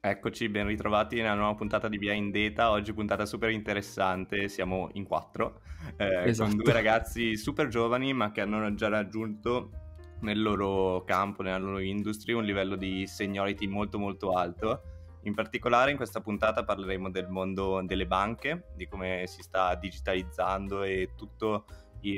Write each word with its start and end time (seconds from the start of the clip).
Eccoci, 0.00 0.48
ben 0.48 0.68
ritrovati 0.68 1.16
nella 1.16 1.34
nuova 1.34 1.56
puntata 1.56 1.88
di 1.88 1.98
Behind 1.98 2.32
Data. 2.32 2.70
Oggi 2.70 2.92
puntata 2.92 3.26
super 3.26 3.50
interessante, 3.50 4.48
siamo 4.48 4.90
in 4.92 5.04
quattro, 5.04 5.62
eh, 5.96 6.28
Esatto. 6.28 6.50
con 6.50 6.58
due 6.62 6.72
ragazzi 6.72 7.36
super 7.36 7.66
giovani 7.66 8.12
ma 8.12 8.30
che 8.30 8.40
hanno 8.40 8.72
già 8.74 8.86
raggiunto 8.86 9.70
nel 10.20 10.40
loro 10.40 11.02
campo, 11.02 11.42
nella 11.42 11.58
loro 11.58 11.80
industria, 11.80 12.36
un 12.36 12.44
livello 12.44 12.76
di 12.76 13.08
seniority 13.08 13.66
molto 13.66 13.98
molto 13.98 14.34
alto. 14.34 14.82
In 15.22 15.34
particolare 15.34 15.90
in 15.90 15.96
questa 15.96 16.20
puntata 16.20 16.62
parleremo 16.62 17.10
del 17.10 17.26
mondo 17.28 17.82
delle 17.84 18.06
banche, 18.06 18.68
di 18.76 18.86
come 18.86 19.24
si 19.26 19.42
sta 19.42 19.74
digitalizzando 19.74 20.84
e 20.84 21.10
tutta 21.16 21.60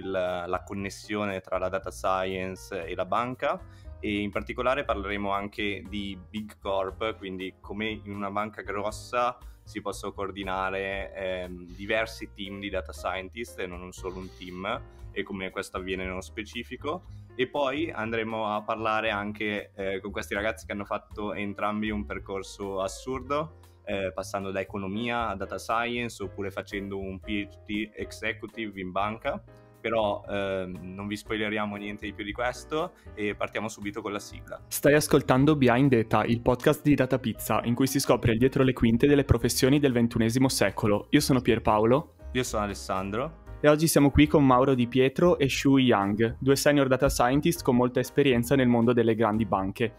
la 0.02 0.62
connessione 0.66 1.40
tra 1.40 1.56
la 1.56 1.70
data 1.70 1.90
science 1.90 2.84
e 2.84 2.94
la 2.94 3.06
banca 3.06 3.58
e 4.00 4.20
in 4.20 4.30
particolare 4.30 4.84
parleremo 4.84 5.30
anche 5.30 5.84
di 5.88 6.18
big 6.28 6.58
corp, 6.58 7.16
quindi 7.18 7.54
come 7.60 7.88
in 7.88 8.14
una 8.14 8.30
banca 8.30 8.62
grossa 8.62 9.36
si 9.62 9.80
possono 9.80 10.12
coordinare 10.12 11.14
ehm, 11.14 11.66
diversi 11.76 12.30
team 12.34 12.58
di 12.58 12.70
data 12.70 12.92
scientist 12.92 13.60
e 13.60 13.66
non 13.66 13.92
solo 13.92 14.16
un 14.18 14.28
team 14.36 14.82
e 15.12 15.22
come 15.22 15.50
questo 15.50 15.76
avviene 15.76 16.04
nello 16.04 16.20
specifico. 16.20 17.04
E 17.36 17.46
poi 17.46 17.90
andremo 17.90 18.54
a 18.54 18.62
parlare 18.62 19.10
anche 19.10 19.70
eh, 19.74 20.00
con 20.00 20.10
questi 20.10 20.34
ragazzi 20.34 20.66
che 20.66 20.72
hanno 20.72 20.84
fatto 20.84 21.32
entrambi 21.32 21.90
un 21.90 22.04
percorso 22.04 22.82
assurdo 22.82 23.58
eh, 23.84 24.12
passando 24.12 24.50
da 24.50 24.60
economia 24.60 25.28
a 25.28 25.36
data 25.36 25.58
science 25.58 26.22
oppure 26.22 26.50
facendo 26.50 26.98
un 26.98 27.18
PhD 27.18 27.90
executive 27.94 28.78
in 28.80 28.90
banca 28.90 29.42
però 29.80 30.22
ehm, 30.28 30.78
non 30.82 31.06
vi 31.06 31.16
spoileriamo 31.16 31.76
niente 31.76 32.06
di 32.06 32.12
più 32.12 32.24
di 32.24 32.32
questo 32.32 32.92
e 33.14 33.34
partiamo 33.34 33.68
subito 33.68 34.02
con 34.02 34.12
la 34.12 34.18
sigla. 34.18 34.60
Stai 34.68 34.94
ascoltando 34.94 35.56
Behind 35.56 35.94
Data, 35.94 36.24
il 36.24 36.40
podcast 36.40 36.82
di 36.82 36.94
Data 36.94 37.18
Pizza, 37.18 37.60
in 37.64 37.74
cui 37.74 37.86
si 37.86 37.98
scopre 37.98 38.32
il 38.32 38.38
dietro 38.38 38.62
le 38.62 38.72
quinte 38.72 39.06
delle 39.06 39.24
professioni 39.24 39.78
del 39.78 39.92
XXI 39.92 40.48
secolo. 40.48 41.06
Io 41.10 41.20
sono 41.20 41.40
Pierpaolo. 41.40 42.14
Io 42.32 42.42
sono 42.42 42.64
Alessandro. 42.64 43.48
E 43.62 43.68
oggi 43.68 43.88
siamo 43.88 44.10
qui 44.10 44.26
con 44.26 44.46
Mauro 44.46 44.72
Di 44.72 44.86
Pietro 44.86 45.36
e 45.36 45.46
Shu 45.46 45.76
Yang, 45.76 46.36
due 46.38 46.56
senior 46.56 46.88
data 46.88 47.10
scientist 47.10 47.62
con 47.62 47.76
molta 47.76 48.00
esperienza 48.00 48.54
nel 48.54 48.68
mondo 48.68 48.94
delle 48.94 49.14
grandi 49.14 49.44
banche. 49.44 49.96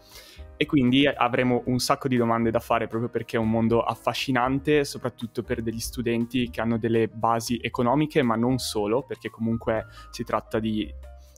E 0.62 0.66
quindi 0.66 1.08
avremo 1.08 1.62
un 1.66 1.80
sacco 1.80 2.06
di 2.06 2.16
domande 2.16 2.52
da 2.52 2.60
fare 2.60 2.86
proprio 2.86 3.10
perché 3.10 3.36
è 3.36 3.40
un 3.40 3.50
mondo 3.50 3.82
affascinante, 3.82 4.84
soprattutto 4.84 5.42
per 5.42 5.60
degli 5.60 5.80
studenti 5.80 6.50
che 6.50 6.60
hanno 6.60 6.78
delle 6.78 7.08
basi 7.08 7.58
economiche, 7.60 8.22
ma 8.22 8.36
non 8.36 8.58
solo, 8.58 9.02
perché 9.02 9.28
comunque 9.28 9.86
si 10.12 10.22
tratta 10.22 10.60
di 10.60 10.88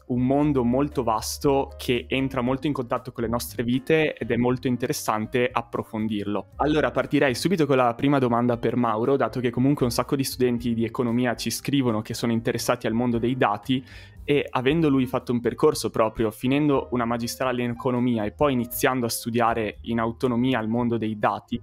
un 0.06 0.26
mondo 0.26 0.64
molto 0.64 1.02
vasto 1.02 1.72
che 1.76 2.06
entra 2.08 2.40
molto 2.40 2.66
in 2.66 2.72
contatto 2.72 3.12
con 3.12 3.24
le 3.24 3.30
nostre 3.30 3.62
vite 3.62 4.14
ed 4.14 4.30
è 4.30 4.36
molto 4.36 4.66
interessante 4.66 5.48
approfondirlo. 5.50 6.48
Allora 6.56 6.90
partirei 6.90 7.34
subito 7.34 7.66
con 7.66 7.76
la 7.76 7.94
prima 7.94 8.18
domanda 8.18 8.56
per 8.58 8.76
Mauro, 8.76 9.16
dato 9.16 9.40
che 9.40 9.50
comunque 9.50 9.84
un 9.84 9.90
sacco 9.90 10.16
di 10.16 10.24
studenti 10.24 10.74
di 10.74 10.84
economia 10.84 11.34
ci 11.36 11.50
scrivono 11.50 12.02
che 12.02 12.14
sono 12.14 12.32
interessati 12.32 12.86
al 12.86 12.92
mondo 12.92 13.18
dei 13.18 13.36
dati 13.36 13.84
e 14.24 14.46
avendo 14.48 14.88
lui 14.88 15.06
fatto 15.06 15.32
un 15.32 15.40
percorso 15.40 15.90
proprio 15.90 16.30
finendo 16.30 16.88
una 16.92 17.04
magistrale 17.04 17.62
in 17.62 17.70
economia 17.70 18.24
e 18.24 18.32
poi 18.32 18.54
iniziando 18.54 19.06
a 19.06 19.10
studiare 19.10 19.78
in 19.82 20.00
autonomia 20.00 20.60
il 20.60 20.68
mondo 20.68 20.96
dei 20.96 21.18
dati, 21.18 21.60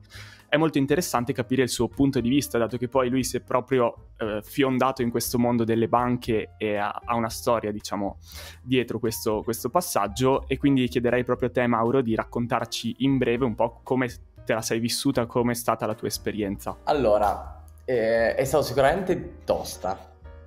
è 0.51 0.57
molto 0.57 0.77
interessante 0.79 1.31
capire 1.31 1.63
il 1.63 1.69
suo 1.69 1.87
punto 1.87 2.19
di 2.19 2.27
vista, 2.27 2.57
dato 2.57 2.75
che 2.75 2.89
poi 2.89 3.07
lui 3.07 3.23
si 3.23 3.37
è 3.37 3.39
proprio 3.39 4.09
eh, 4.17 4.41
fiondato 4.43 5.01
in 5.01 5.09
questo 5.09 5.39
mondo 5.39 5.63
delle 5.63 5.87
banche 5.87 6.55
e 6.57 6.75
ha, 6.75 6.91
ha 7.05 7.15
una 7.15 7.29
storia, 7.29 7.71
diciamo, 7.71 8.17
dietro 8.61 8.99
questo, 8.99 9.43
questo, 9.43 9.69
passaggio. 9.69 10.43
E 10.49 10.57
quindi 10.57 10.89
chiederei 10.89 11.23
proprio 11.23 11.47
a 11.47 11.51
te, 11.53 11.65
Mauro, 11.67 12.01
di 12.01 12.15
raccontarci 12.15 12.97
in 12.99 13.17
breve 13.17 13.45
un 13.45 13.55
po' 13.55 13.79
come 13.81 14.09
te 14.43 14.53
la 14.53 14.61
sei 14.61 14.79
vissuta, 14.79 15.25
come 15.25 15.53
è 15.53 15.55
stata 15.55 15.85
la 15.85 15.95
tua 15.95 16.09
esperienza. 16.09 16.79
Allora, 16.83 17.63
eh, 17.85 18.35
è 18.35 18.43
stato 18.43 18.65
sicuramente 18.65 19.37
tosta. 19.45 19.97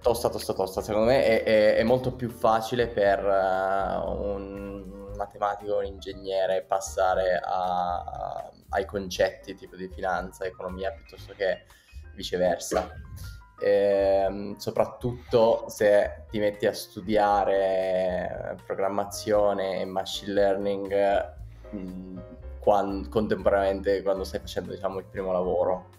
Tosta, 0.03 0.29
tosta, 0.29 0.53
tosta. 0.53 0.83
Secondo 0.83 1.07
me 1.07 1.25
è, 1.25 1.43
è, 1.45 1.75
è 1.77 1.83
molto 1.83 2.13
più 2.13 2.29
facile 2.29 2.89
per 2.89 3.25
uh, 3.25 4.11
un 4.11 5.04
matematico, 5.17 5.79
un 5.79 5.85
ingegnere 5.85 6.63
passare 6.63 7.41
a, 7.43 8.51
ai 8.71 8.85
concetti 8.85 9.55
tipo 9.55 9.77
di 9.77 9.89
finanza, 9.89 10.45
economia, 10.45 10.93
piuttosto 10.93 11.33
che 11.35 11.65
viceversa. 12.15 12.91
E, 13.61 14.55
soprattutto 14.59 15.67
se 15.69 16.25
ti 16.29 16.39
metti 16.39 16.67
a 16.67 16.73
studiare 16.73 18.57
programmazione 18.67 19.81
e 19.81 19.85
machine 19.85 20.33
learning 20.33 21.35
mh, 21.71 22.21
quando, 22.59 23.09
contemporaneamente 23.09 24.03
quando 24.03 24.25
stai 24.25 24.41
facendo 24.41 24.73
diciamo, 24.73 24.99
il 24.99 25.05
primo 25.05 25.33
lavoro. 25.33 25.93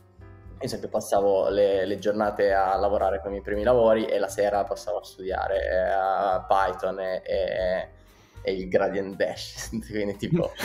Io 0.57 0.71
esempio 0.71 0.89
passavo 0.89 1.49
le, 1.49 1.85
le, 1.85 1.99
giornate 1.99 2.53
a 2.53 2.75
lavorare 2.77 3.19
con 3.19 3.27
i 3.27 3.31
miei 3.33 3.43
primi 3.43 3.63
lavori 3.63 4.05
e 4.05 4.17
la 4.19 4.29
sera 4.29 4.63
passavo 4.63 4.99
a 4.99 5.03
studiare 5.03 5.57
eh, 5.57 6.45
Python 6.47 6.99
e, 6.99 7.21
e 7.25 7.89
e 8.45 8.53
il 8.53 8.67
gradient 8.69 9.15
dash, 9.15 9.69
quindi 9.89 10.15
tipo 10.17 10.51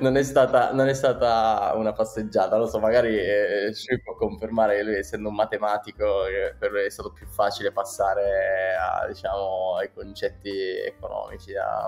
non, 0.00 0.16
è 0.16 0.22
stata, 0.24 0.72
non, 0.72 0.88
è 0.88 0.94
stata, 0.94 1.72
una 1.76 1.92
passeggiata, 1.92 2.56
lo 2.56 2.66
so, 2.66 2.80
magari 2.80 3.16
eh, 3.16 3.72
Shui 3.72 4.02
può 4.02 4.16
confermare 4.16 4.76
che 4.76 4.82
lui 4.82 4.96
essendo 4.96 5.28
un 5.28 5.36
matematico 5.36 6.24
per 6.58 6.72
lui 6.72 6.84
è 6.84 6.90
stato 6.90 7.12
più 7.12 7.26
facile 7.28 7.70
passare 7.70 8.74
a, 8.76 9.06
diciamo, 9.06 9.76
ai 9.76 9.92
concetti 9.92 10.50
economici. 10.84 11.54
A, 11.54 11.86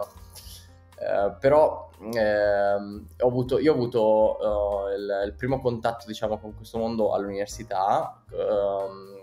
eh, 1.00 1.34
però 1.41 1.91
eh, 2.14 2.75
ho 2.75 3.26
avuto, 3.26 3.58
io 3.58 3.72
ho 3.72 3.75
avuto 3.75 4.37
uh, 4.41 4.94
il, 4.97 5.22
il, 5.26 5.34
primo 5.34 5.60
contatto 5.60 6.06
diciamo, 6.06 6.38
con 6.38 6.54
questo 6.54 6.78
mondo 6.78 7.12
all'università. 7.14 8.22
Um, 8.31 9.16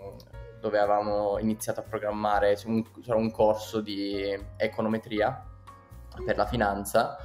dove 0.66 0.80
avevamo 0.80 1.38
iniziato 1.38 1.80
a 1.80 1.84
programmare, 1.84 2.56
c'era 2.56 3.16
un 3.16 3.30
corso 3.30 3.80
di 3.80 4.36
econometria 4.56 5.44
per 6.24 6.36
la 6.36 6.46
finanza, 6.46 7.16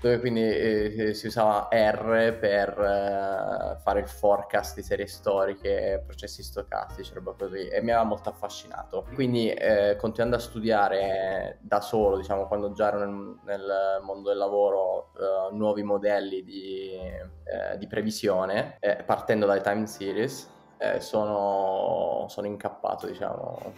dove 0.00 0.20
quindi 0.20 0.42
eh, 0.42 1.14
si 1.14 1.26
usava 1.26 1.68
R 1.70 2.36
per 2.38 2.68
eh, 2.68 3.80
fare 3.80 4.00
il 4.00 4.08
forecast 4.08 4.76
di 4.76 4.82
serie 4.82 5.06
storiche, 5.06 6.02
processi 6.04 6.42
stocastici, 6.42 7.14
roba 7.14 7.34
così, 7.38 7.68
e 7.68 7.80
mi 7.82 7.90
aveva 7.90 8.04
molto 8.04 8.28
affascinato. 8.28 9.06
Quindi 9.14 9.50
eh, 9.50 9.96
continuando 9.96 10.36
a 10.36 10.40
studiare 10.40 11.58
da 11.60 11.80
solo, 11.80 12.16
diciamo, 12.16 12.46
quando 12.46 12.72
già 12.72 12.88
ero 12.88 12.98
nel, 12.98 13.38
nel 13.44 14.00
mondo 14.02 14.28
del 14.28 14.38
lavoro, 14.38 15.12
eh, 15.18 15.54
nuovi 15.54 15.82
modelli 15.82 16.42
di, 16.42 16.92
eh, 16.94 17.76
di 17.76 17.86
previsione, 17.86 18.76
eh, 18.80 19.02
partendo 19.04 19.46
dai 19.46 19.62
time 19.62 19.86
series, 19.86 20.56
eh, 20.78 21.00
sono, 21.00 22.26
sono 22.28 22.46
incappato, 22.46 23.06
diciamo, 23.06 23.72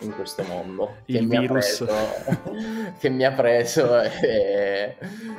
in 0.00 0.14
questo 0.14 0.42
mondo. 0.44 0.96
Il 1.06 1.28
che 1.28 1.38
virus. 1.38 1.80
Mi 1.80 1.86
preso, 1.86 2.92
che 2.98 3.08
mi 3.08 3.24
ha 3.24 3.32
preso 3.32 4.00
e, 4.00 4.96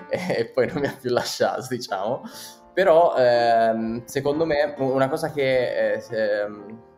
e, 0.09 0.51
poi 0.53 0.67
non 0.67 0.81
mi 0.81 0.87
ha 0.87 0.97
più 0.99 1.11
lasciato, 1.11 1.65
diciamo. 1.69 2.23
Però, 2.73 3.15
ehm, 3.15 4.05
secondo 4.05 4.45
me, 4.45 4.73
una 4.77 5.07
cosa 5.07 5.31
che 5.31 5.93
eh, 5.93 6.45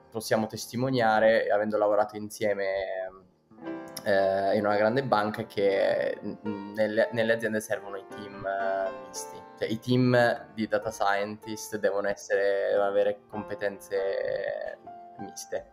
possiamo 0.10 0.48
testimoniare, 0.48 1.50
avendo 1.50 1.78
lavorato 1.78 2.16
insieme 2.16 2.66
eh, 4.06 4.56
in 4.56 4.66
una 4.66 4.78
grande 4.78 5.04
banca, 5.04 5.42
è 5.42 5.46
che 5.46 6.18
nelle, 6.44 7.10
nelle 7.12 7.34
aziende 7.34 7.60
servono 7.60 7.98
i 7.98 8.06
team 8.08 8.46
eh, 8.46 9.08
misti 9.08 9.45
cioè, 9.58 9.70
i 9.70 9.80
team 9.80 10.48
di 10.54 10.68
data 10.68 10.92
scientist 10.92 11.78
devono, 11.78 12.08
essere, 12.10 12.74
avere 12.76 13.22
competenze 13.28 14.78
miste. 15.20 15.72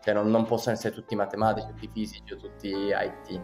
Cioè 0.00 0.14
non, 0.14 0.30
non, 0.30 0.44
possono 0.46 0.74
essere 0.74 0.94
tutti 0.94 1.14
matematici, 1.14 1.66
tutti 1.66 1.90
fisici 1.92 2.32
o 2.32 2.36
tutti 2.36 2.68
IT. 2.68 3.40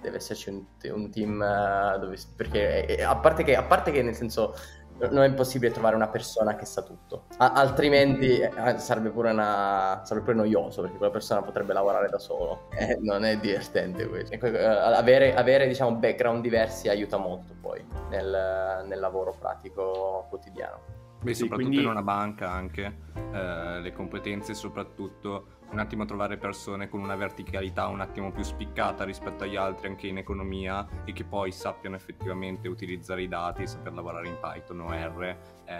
Deve 0.00 0.16
esserci 0.16 0.50
un, 0.50 0.64
un 0.92 1.10
team 1.10 1.40
uh, 1.40 1.98
dove... 1.98 2.16
Perché 2.36 3.02
a 3.02 3.16
parte, 3.16 3.42
che, 3.42 3.56
a 3.56 3.64
parte 3.64 3.90
che 3.90 4.02
nel 4.02 4.14
senso 4.14 4.54
non 4.98 5.22
è 5.22 5.32
possibile 5.32 5.72
trovare 5.72 5.96
una 5.96 6.08
persona 6.08 6.54
che 6.54 6.64
sa 6.64 6.82
tutto. 6.82 7.24
A- 7.38 7.52
altrimenti 7.52 8.38
eh, 8.38 8.78
sarebbe, 8.78 9.10
pure 9.10 9.30
una, 9.30 10.02
sarebbe 10.04 10.26
pure 10.26 10.36
noioso 10.36 10.82
perché 10.82 10.96
quella 10.96 11.12
persona 11.12 11.42
potrebbe 11.42 11.72
lavorare 11.72 12.08
da 12.08 12.18
solo. 12.18 12.68
Eh, 12.70 12.98
non 13.00 13.24
è 13.24 13.38
divertente 13.38 14.06
questo. 14.08 14.34
Eh, 14.34 14.64
avere, 14.64 15.34
avere 15.34 15.66
diciamo, 15.66 15.96
background 15.96 16.42
diversi 16.42 16.88
aiuta 16.88 17.16
molto 17.16 17.54
poi 17.60 17.84
nel, 18.10 18.84
nel 18.86 19.00
lavoro 19.00 19.34
pratico 19.38 20.26
quotidiano. 20.28 21.02
Beh, 21.22 21.34
soprattutto 21.34 21.68
quindi... 21.68 21.84
in 21.84 21.90
una 21.90 22.02
banca 22.02 22.50
anche, 22.50 22.98
eh, 23.32 23.80
le 23.80 23.92
competenze 23.92 24.52
soprattutto 24.52 25.46
un 25.74 25.80
attimo 25.80 26.04
trovare 26.04 26.36
persone 26.36 26.88
con 26.88 27.00
una 27.00 27.16
verticalità 27.16 27.88
un 27.88 28.00
attimo 28.00 28.30
più 28.30 28.44
spiccata 28.44 29.02
rispetto 29.02 29.42
agli 29.42 29.56
altri 29.56 29.88
anche 29.88 30.06
in 30.06 30.18
economia 30.18 30.86
e 31.04 31.12
che 31.12 31.24
poi 31.24 31.50
sappiano 31.50 31.96
effettivamente 31.96 32.68
utilizzare 32.68 33.22
i 33.22 33.28
dati, 33.28 33.66
saper 33.66 33.92
lavorare 33.92 34.28
in 34.28 34.38
Python 34.40 34.80
o 34.80 34.92
R, 34.92 35.36
eh, 35.64 35.76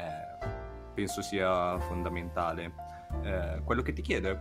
penso 0.92 1.22
sia 1.22 1.78
fondamentale. 1.78 2.72
Eh, 3.22 3.62
quello 3.64 3.82
che 3.82 3.92
ti 3.92 4.02
chiedo 4.02 4.28
è 4.30 4.38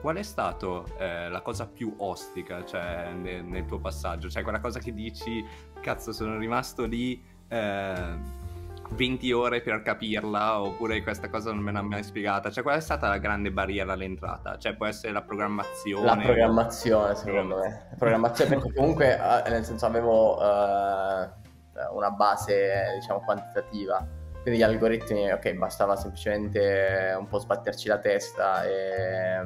qual 0.00 0.16
è 0.16 0.22
stata 0.24 0.82
eh, 0.98 1.28
la 1.28 1.40
cosa 1.40 1.68
più 1.68 1.94
ostica 1.98 2.64
cioè, 2.64 3.12
nel, 3.12 3.44
nel, 3.44 3.64
tuo 3.64 3.78
passaggio? 3.78 4.28
Cioè 4.28 4.42
quella 4.42 4.60
cosa 4.60 4.80
che 4.80 4.92
dici, 4.92 5.44
cazzo 5.80 6.12
sono 6.12 6.36
rimasto 6.36 6.84
lì 6.84 7.22
eh, 7.46 8.44
20 8.90 9.32
ore 9.32 9.60
per 9.60 9.82
capirla 9.82 10.60
oppure 10.60 11.02
questa 11.02 11.28
cosa 11.28 11.52
non 11.52 11.62
me 11.62 11.72
l'ha 11.72 11.82
mai 11.82 12.02
spiegata. 12.02 12.50
Cioè, 12.50 12.62
qual 12.62 12.76
è 12.76 12.80
stata 12.80 13.08
la 13.08 13.18
grande 13.18 13.50
barriera 13.50 13.92
all'entrata? 13.92 14.58
Cioè, 14.58 14.74
può 14.74 14.86
essere 14.86 15.12
la 15.12 15.22
programmazione? 15.22 16.04
La 16.04 16.16
programmazione, 16.16 17.14
secondo 17.14 17.58
me. 17.58 17.86
La 17.90 17.96
programmazione, 17.96 18.50
perché 18.54 18.72
comunque, 18.72 19.14
eh, 19.14 19.50
nel 19.50 19.64
senso, 19.64 19.86
avevo 19.86 20.36
uh, 20.36 21.96
una 21.96 22.10
base, 22.10 22.96
diciamo, 22.98 23.20
quantitativa. 23.20 24.06
Quindi 24.42 24.60
gli 24.60 24.64
algoritmi, 24.64 25.32
ok, 25.32 25.54
bastava 25.54 25.96
semplicemente 25.96 27.14
un 27.18 27.26
po' 27.26 27.38
sbatterci 27.38 27.88
la 27.88 27.98
testa 27.98 28.64
e 28.64 29.44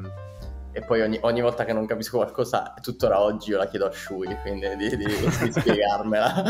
e 0.72 0.82
poi 0.82 1.00
ogni, 1.00 1.18
ogni, 1.22 1.40
volta 1.40 1.64
che 1.64 1.72
non 1.72 1.84
capisco 1.86 2.18
qualcosa, 2.18 2.74
tuttora 2.80 3.20
oggi 3.20 3.50
io 3.50 3.58
la 3.58 3.66
chiedo 3.66 3.86
a 3.86 3.92
Shui, 3.92 4.36
quindi 4.42 4.68
di, 4.76 4.96
di, 4.96 5.04
di 5.04 5.50
spiegarmela. 5.52 6.44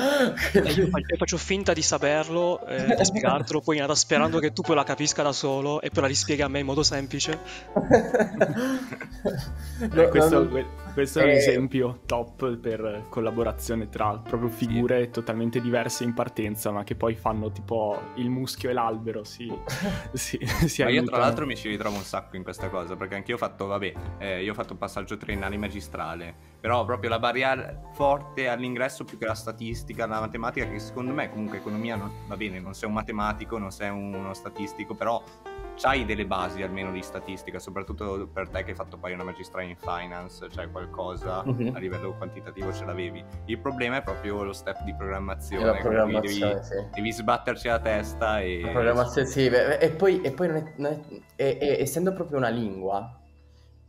E 0.53 0.73
io 0.73 0.89
faccio 1.17 1.39
finta 1.39 1.73
di 1.73 1.83
saperlo, 1.83 2.67
eh, 2.67 2.95
di 2.97 3.05
spiegartelo, 3.05 3.61
poi 3.61 3.77
in 3.77 3.83
realtà 3.83 3.99
sperando 3.99 4.39
che 4.39 4.53
tu 4.53 4.63
poi 4.63 4.77
la 4.77 4.85
capisca 4.85 5.23
da 5.23 5.33
solo 5.33 5.81
e 5.81 5.89
poi 5.91 6.03
la 6.03 6.09
rispieghi 6.09 6.43
a 6.43 6.49
me 6.49 6.59
in 6.59 6.67
modo 6.67 6.83
semplice. 6.83 7.39
no, 9.91 10.09
questo, 10.09 10.43
no, 10.43 10.65
questo 10.93 11.21
è 11.21 11.25
un 11.25 11.31
eh... 11.31 11.37
esempio 11.37 12.01
top 12.07 12.57
per 12.57 13.07
collaborazione 13.09 13.89
tra 13.89 14.19
proprio 14.19 14.49
figure 14.49 15.05
sì. 15.05 15.11
totalmente 15.11 15.61
diverse 15.61 16.05
in 16.05 16.15
partenza, 16.15 16.71
ma 16.71 16.85
che 16.85 16.95
poi 16.95 17.15
fanno 17.15 17.51
tipo 17.51 17.99
il 18.17 18.31
muschio 18.31 18.71
e 18.71 18.73
l'albero. 18.73 19.25
Sì, 19.25 19.53
sì, 20.13 20.39
si 20.67 20.83
ma 20.83 20.91
io 20.91 21.05
tra 21.05 21.19
l'altro 21.19 21.47
mi 21.47 21.57
ci 21.57 21.69
ritrovo 21.69 21.97
un 21.97 22.03
sacco 22.03 22.37
in 22.37 22.43
questa 22.43 22.69
cosa, 22.69 22.97
perché 22.97 23.15
anch'io 23.15 23.35
ho 23.35 23.39
fatto, 23.39 23.67
vabbè, 23.67 23.93
eh, 24.19 24.43
io 24.43 24.53
ho 24.53 24.55
fatto 24.55 24.73
un 24.73 24.79
passaggio 24.79 25.17
triennale 25.17 25.57
magistrale, 25.57 26.35
però 26.61 26.85
proprio 26.85 27.11
la 27.11 27.19
barriera 27.19 27.81
forte 27.93 28.49
all'ingresso 28.49 29.05
più 29.05 29.19
che 29.19 29.27
la 29.27 29.35
statistica, 29.35 30.07
la 30.07 30.21
matematica, 30.21 30.69
che 30.69 30.79
secondo 30.79 31.13
me 31.13 31.31
comunque 31.31 31.59
economia 31.59 31.97
non, 31.97 32.11
va 32.27 32.37
bene, 32.37 32.61
non 32.61 32.75
sei 32.75 32.89
un 32.89 32.95
matematico, 32.95 33.59
non 33.59 33.71
sei 33.71 33.91
uno 33.91 34.35
statistico, 34.35 34.95
però 34.95 35.23
hai 35.83 36.05
delle 36.05 36.27
basi 36.27 36.63
almeno 36.63 36.91
di 36.93 37.03
statistica, 37.03 37.59
soprattutto 37.59 38.29
per 38.33 38.49
te 38.49 38.65
che 38.65 38.71
hai 38.71 38.77
fatto 38.77 38.99
poi 38.99 39.13
una 39.13 39.25
magistrale 39.25 39.69
in 39.69 39.77
finance, 39.77 40.49
cioè 40.51 40.71
qualcosa 40.71 41.43
uh-huh. 41.45 41.73
a 41.75 41.79
livello 41.79 42.15
quantitativo 42.17 42.73
ce 42.73 42.85
l'avevi. 42.85 43.25
Il 43.47 43.59
problema 43.59 43.97
è 43.97 44.03
proprio 44.03 44.43
lo 44.43 44.53
step 44.53 44.83
di 44.83 44.95
programmazione, 44.95 45.65
la 45.65 45.77
programmazione 45.77 46.53
devi, 46.55 46.65
sì. 46.65 46.75
devi, 46.93 47.13
sbatterci 47.13 47.69
la 47.69 47.81
testa 47.81 48.41
e... 48.41 48.61
La 48.63 48.71
programmazione 48.71 49.27
sì, 49.27 49.47
e 49.47 49.91
poi, 49.91 50.21
e 50.21 50.33
poi 50.33 50.47
non 50.49 50.57
è, 50.57 50.73
non 50.77 50.93
è, 51.37 51.59
è, 51.59 51.77
essendo 51.81 52.13
proprio 52.13 52.39
una 52.39 52.49
lingua, 52.49 53.19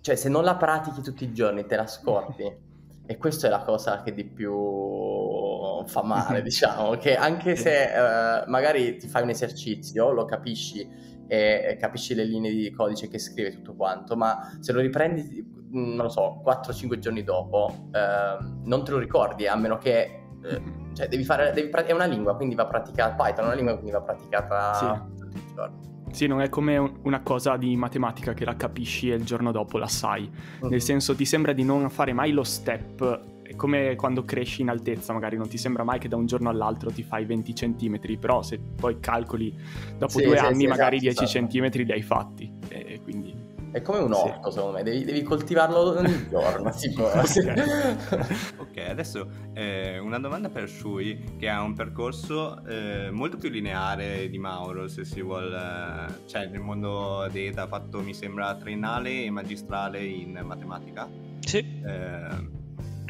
cioè 0.02 0.16
se 0.16 0.30
non 0.30 0.44
la 0.44 0.56
pratichi 0.56 1.02
tutti 1.02 1.24
i 1.26 1.34
giorni 1.34 1.66
te 1.66 1.76
la 1.76 1.88
scordi. 1.88 2.70
E 3.12 3.18
questa 3.18 3.48
è 3.48 3.50
la 3.50 3.60
cosa 3.60 4.02
che 4.04 4.13
di 4.13 4.24
più 4.24 5.84
fa 5.86 6.02
male, 6.02 6.42
diciamo, 6.42 6.92
che 6.92 7.18
anche 7.18 7.58
se 7.58 7.90
uh, 7.94 8.50
magari 8.50 8.96
ti 8.96 9.10
fai 9.10 9.24
un 9.24 9.30
esercizio, 9.30 10.12
lo 10.12 10.24
capisci 10.24 10.88
e 11.28 11.75
capisci 11.78 12.16
le 12.16 12.24
linee 12.24 12.52
di 12.52 12.72
codice 12.72 13.10
che 13.10 13.19
scrive 13.19 13.52
tutto 13.52 13.75
quanto, 13.75 14.16
ma 14.16 14.56
se 14.62 14.72
lo 14.72 14.80
riprendi, 14.80 15.46
mm, 15.46 15.94
non 15.94 16.06
lo 16.06 16.10
so, 16.10 16.42
4-5 16.42 17.00
giorni 17.00 17.24
dopo, 17.24 17.90
eh, 17.92 18.38
non 18.63 18.86
te 18.86 18.92
lo 18.92 18.98
ricordi, 18.98 19.46
a 19.46 19.58
meno 19.58 19.78
che... 19.78 20.24
Eh, 20.44 20.62
cioè, 20.94 21.10
devi 21.10 21.25
fare... 21.25 21.52
Devi, 21.52 21.69
è 21.69 21.92
una 21.92 22.06
lingua, 22.06 22.38
quindi 22.38 22.56
va 22.56 22.66
praticata... 22.66 23.13
Python 23.22 23.44
è 23.44 23.48
una 23.48 23.56
lingua, 23.56 23.74
quindi 23.74 23.92
va 23.92 24.02
praticata 24.02 24.74
sì. 24.74 25.19
tutti 25.19 25.38
i 25.38 25.54
giorni. 25.54 25.91
Sì, 26.12 26.28
non 26.28 26.42
è 26.42 26.50
come 26.50 26.78
una 26.78 27.22
cosa 27.22 27.58
di 27.58 27.75
matematica 27.75 28.34
che 28.34 28.46
la 28.46 28.56
capisci 28.56 29.10
e 29.10 29.16
il 29.16 29.24
giorno 29.24 29.52
dopo 29.52 29.78
la 29.78 29.88
sai. 29.88 30.30
Uh-huh. 30.60 30.69
Nel 30.69 30.81
senso, 30.81 31.16
ti 31.16 31.25
sembra 31.25 31.54
di 31.54 31.63
non 31.63 31.90
fare 31.90 32.13
mai 32.13 32.31
lo 32.31 32.44
step 32.44 33.30
è 33.52 33.56
come 33.56 33.96
quando 33.96 34.24
cresci 34.24 34.62
in 34.62 34.69
altezza, 34.69 35.12
magari 35.12 35.36
non 35.36 35.50
ti 35.50 35.58
sembra 35.58 35.84
mai 35.84 36.00
che 36.00 36.08
da 36.08 36.16
un 36.16 36.25
giorno 36.25 36.50
all'altro 36.50 36.90
ti 36.90 37.04
fai 37.04 37.25
20 37.25 37.54
centimetri, 37.54 38.18
però 38.18 38.42
se 38.42 38.58
poi 38.60 39.00
calcoli 39.02 39.54
dopo 39.98 40.19
sì, 40.19 40.24
due 40.24 40.38
sì, 40.38 40.46
anni 40.46 40.62
sì, 40.62 40.68
magari 40.68 40.96
esatto, 40.96 41.12
10 41.12 41.24
esatto. 41.24 41.30
centimetri 41.30 41.86
li 41.86 41.92
hai 41.92 42.02
fatti. 42.02 42.52
E 42.69 43.02
quindi... 43.04 43.41
È 43.72 43.82
come 43.82 44.00
un 44.00 44.12
orto, 44.12 44.52
secondo 44.52 44.76
me, 44.78 44.84
devi, 44.84 45.06
devi 45.06 45.24
coltivarlo 45.24 45.98
ogni 45.98 46.28
giorno. 46.30 46.72
tipo, 46.72 47.04
ok, 47.04 48.78
adesso 48.90 49.30
eh, 49.54 49.98
una 49.98 50.20
domanda 50.20 50.50
per 50.50 50.68
Shui, 50.68 51.36
che 51.38 51.48
ha 51.48 51.62
un 51.62 51.74
percorso 51.74 52.64
eh, 52.66 53.10
molto 53.12 53.38
più 53.38 53.50
lineare 53.50 54.30
di 54.30 54.38
Mauro, 54.38 54.90
se 54.90 55.06
si 55.06 55.22
vuole, 55.22 55.56
eh, 55.56 56.28
cioè 56.28 56.48
nel 56.48 56.60
mondo 56.60 57.26
data 57.32 57.62
ha 57.62 57.68
fatto, 57.68 58.02
mi 58.02 58.14
sembra, 58.14 58.56
triennale 58.56 59.24
e 59.24 59.30
magistrale 59.30 60.04
in 60.04 60.38
matematica. 60.44 61.10
Sì. 61.40 61.60
Eh, 61.60 62.60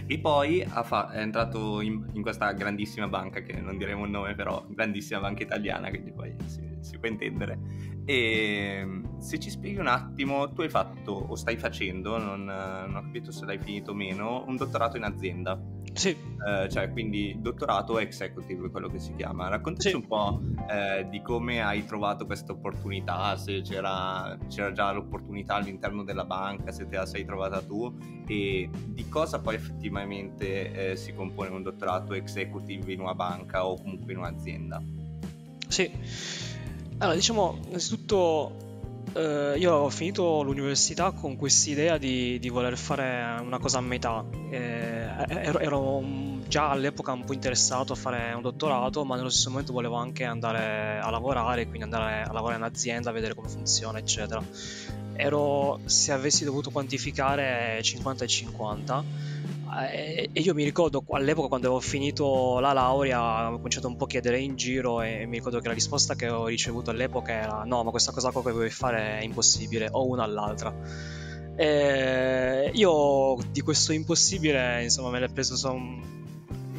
e 0.05 0.19
poi 0.19 0.63
fa- 0.83 1.09
è 1.09 1.21
entrato 1.21 1.79
in, 1.81 2.05
in, 2.13 2.21
questa 2.21 2.51
grandissima 2.51 3.07
banca, 3.07 3.41
che 3.41 3.53
non 3.61 3.77
diremo 3.77 4.05
il 4.05 4.11
nome, 4.11 4.35
però 4.35 4.63
grandissima 4.67 5.21
banca 5.21 5.41
italiana, 5.41 5.89
quindi 5.89 6.11
poi 6.11 6.35
si, 6.45 6.70
si 6.81 6.97
può 6.97 7.07
intendere. 7.07 7.59
E 8.05 9.01
se 9.19 9.39
ci 9.39 9.49
spieghi 9.49 9.77
un 9.77 9.87
attimo, 9.87 10.51
tu 10.51 10.61
hai 10.61 10.69
fatto 10.69 11.11
o 11.11 11.35
stai 11.35 11.57
facendo, 11.57 12.17
non, 12.17 12.45
non 12.45 12.95
ho 12.95 13.01
capito 13.01 13.31
se 13.31 13.45
l'hai 13.45 13.59
finito 13.59 13.91
o 13.91 13.93
meno, 13.93 14.43
un 14.47 14.55
dottorato 14.55 14.97
in 14.97 15.03
azienda. 15.03 15.59
Sì. 15.93 16.09
Eh, 16.09 16.69
cioè, 16.69 16.89
quindi 16.89 17.37
dottorato 17.39 17.99
executive, 17.99 18.69
quello 18.69 18.87
che 18.89 18.99
si 18.99 19.13
chiama. 19.15 19.49
Raccontaci 19.49 19.89
sì. 19.89 19.95
un 19.95 20.07
po' 20.07 20.41
eh, 20.69 21.07
di 21.09 21.21
come 21.21 21.61
hai 21.61 21.85
trovato 21.85 22.25
questa 22.25 22.53
opportunità, 22.53 23.35
se 23.37 23.61
c'era, 23.61 24.37
c'era, 24.47 24.71
già 24.71 24.91
l'opportunità 24.91 25.55
all'interno 25.55 26.03
della 26.03 26.25
banca, 26.25 26.71
se 26.71 26.87
te 26.87 26.95
la 26.95 27.05
sei 27.05 27.25
trovata 27.25 27.61
tu 27.61 27.93
e 28.25 28.69
di 28.85 29.09
cosa 29.09 29.39
poi 29.39 29.55
effettivamente 29.55 30.91
eh, 30.91 30.95
si 30.95 31.13
compone 31.13 31.49
un 31.49 31.61
dottorato 31.61 32.13
executive 32.13 32.93
in 32.93 33.01
una 33.01 33.13
banca 33.13 33.65
o 33.65 33.75
comunque 33.75 34.13
in 34.13 34.19
un'azienda. 34.19 34.81
Sì. 35.67 36.49
Allora, 37.01 37.15
diciamo, 37.15 37.57
innanzitutto 37.67 38.69
Uh, 39.13 39.57
io 39.57 39.73
ho 39.73 39.89
finito 39.89 40.41
l'università 40.41 41.11
con 41.11 41.35
quest'idea 41.35 41.97
di, 41.97 42.39
di, 42.39 42.47
voler 42.47 42.77
fare 42.77 43.41
una 43.41 43.59
cosa 43.59 43.79
a 43.79 43.81
metà. 43.81 44.23
Eh, 44.49 45.05
ero, 45.27 45.59
ero, 45.59 46.03
già 46.47 46.69
all'epoca 46.69 47.11
un 47.11 47.25
po' 47.25 47.33
interessato 47.33 47.91
a 47.91 47.97
fare 47.97 48.31
un 48.31 48.41
dottorato, 48.41 49.03
ma 49.03 49.17
nello 49.17 49.27
stesso 49.27 49.49
momento 49.49 49.73
volevo 49.73 49.95
anche 49.95 50.23
andare 50.23 50.99
a 51.01 51.09
lavorare, 51.09 51.63
quindi 51.63 51.83
andare 51.83 52.21
a 52.21 52.31
lavorare 52.31 52.59
in 52.59 52.63
azienda, 52.63 53.11
vedere 53.11 53.33
come 53.33 53.49
funziona, 53.49 53.97
eccetera. 53.97 54.41
Ero, 55.13 55.81
se 55.83 56.13
avessi 56.13 56.45
dovuto 56.45 56.69
quantificare, 56.69 57.81
50 57.81 58.23
e 58.23 58.27
50 58.27 59.03
eh, 59.03 59.30
e 59.79 60.29
io 60.33 60.53
mi 60.53 60.63
ricordo 60.63 61.03
all'epoca 61.11 61.47
quando 61.47 61.67
avevo 61.67 61.81
finito 61.81 62.59
la 62.59 62.73
laurea 62.73 63.49
ho 63.49 63.55
cominciato 63.55 63.87
un 63.87 63.95
po' 63.95 64.03
a 64.03 64.07
chiedere 64.07 64.39
in 64.39 64.55
giro 64.55 65.01
e 65.01 65.25
mi 65.25 65.37
ricordo 65.37 65.59
che 65.59 65.67
la 65.67 65.73
risposta 65.73 66.15
che 66.15 66.29
ho 66.29 66.47
ricevuto 66.47 66.89
all'epoca 66.89 67.31
era 67.31 67.63
no 67.65 67.83
ma 67.83 67.89
questa 67.91 68.11
cosa 68.11 68.31
qua 68.31 68.43
che 68.43 68.51
vuoi 68.51 68.69
fare 68.69 69.19
è 69.19 69.23
impossibile 69.23 69.87
o 69.91 70.07
una 70.07 70.23
all'altra. 70.23 70.73
E 71.55 72.71
io 72.73 73.37
di 73.51 73.61
questo 73.61 73.93
impossibile 73.93 74.83
insomma 74.83 75.09
me 75.09 75.19
l'ho 75.19 75.29
preso 75.31 75.55
son... 75.55 76.19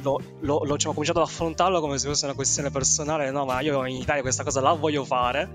L'ho, 0.02 0.20
l'ho, 0.40 0.64
l'ho, 0.64 0.74
ho 0.74 0.92
cominciato 0.92 1.20
ad 1.20 1.28
affrontarlo 1.28 1.80
come 1.80 1.96
se 1.96 2.08
fosse 2.08 2.24
una 2.24 2.34
questione 2.34 2.70
personale 2.70 3.30
no 3.30 3.44
ma 3.44 3.60
io 3.60 3.86
in 3.86 3.94
Italia 3.94 4.20
questa 4.20 4.42
cosa 4.42 4.60
la 4.60 4.72
voglio 4.72 5.04
fare 5.04 5.48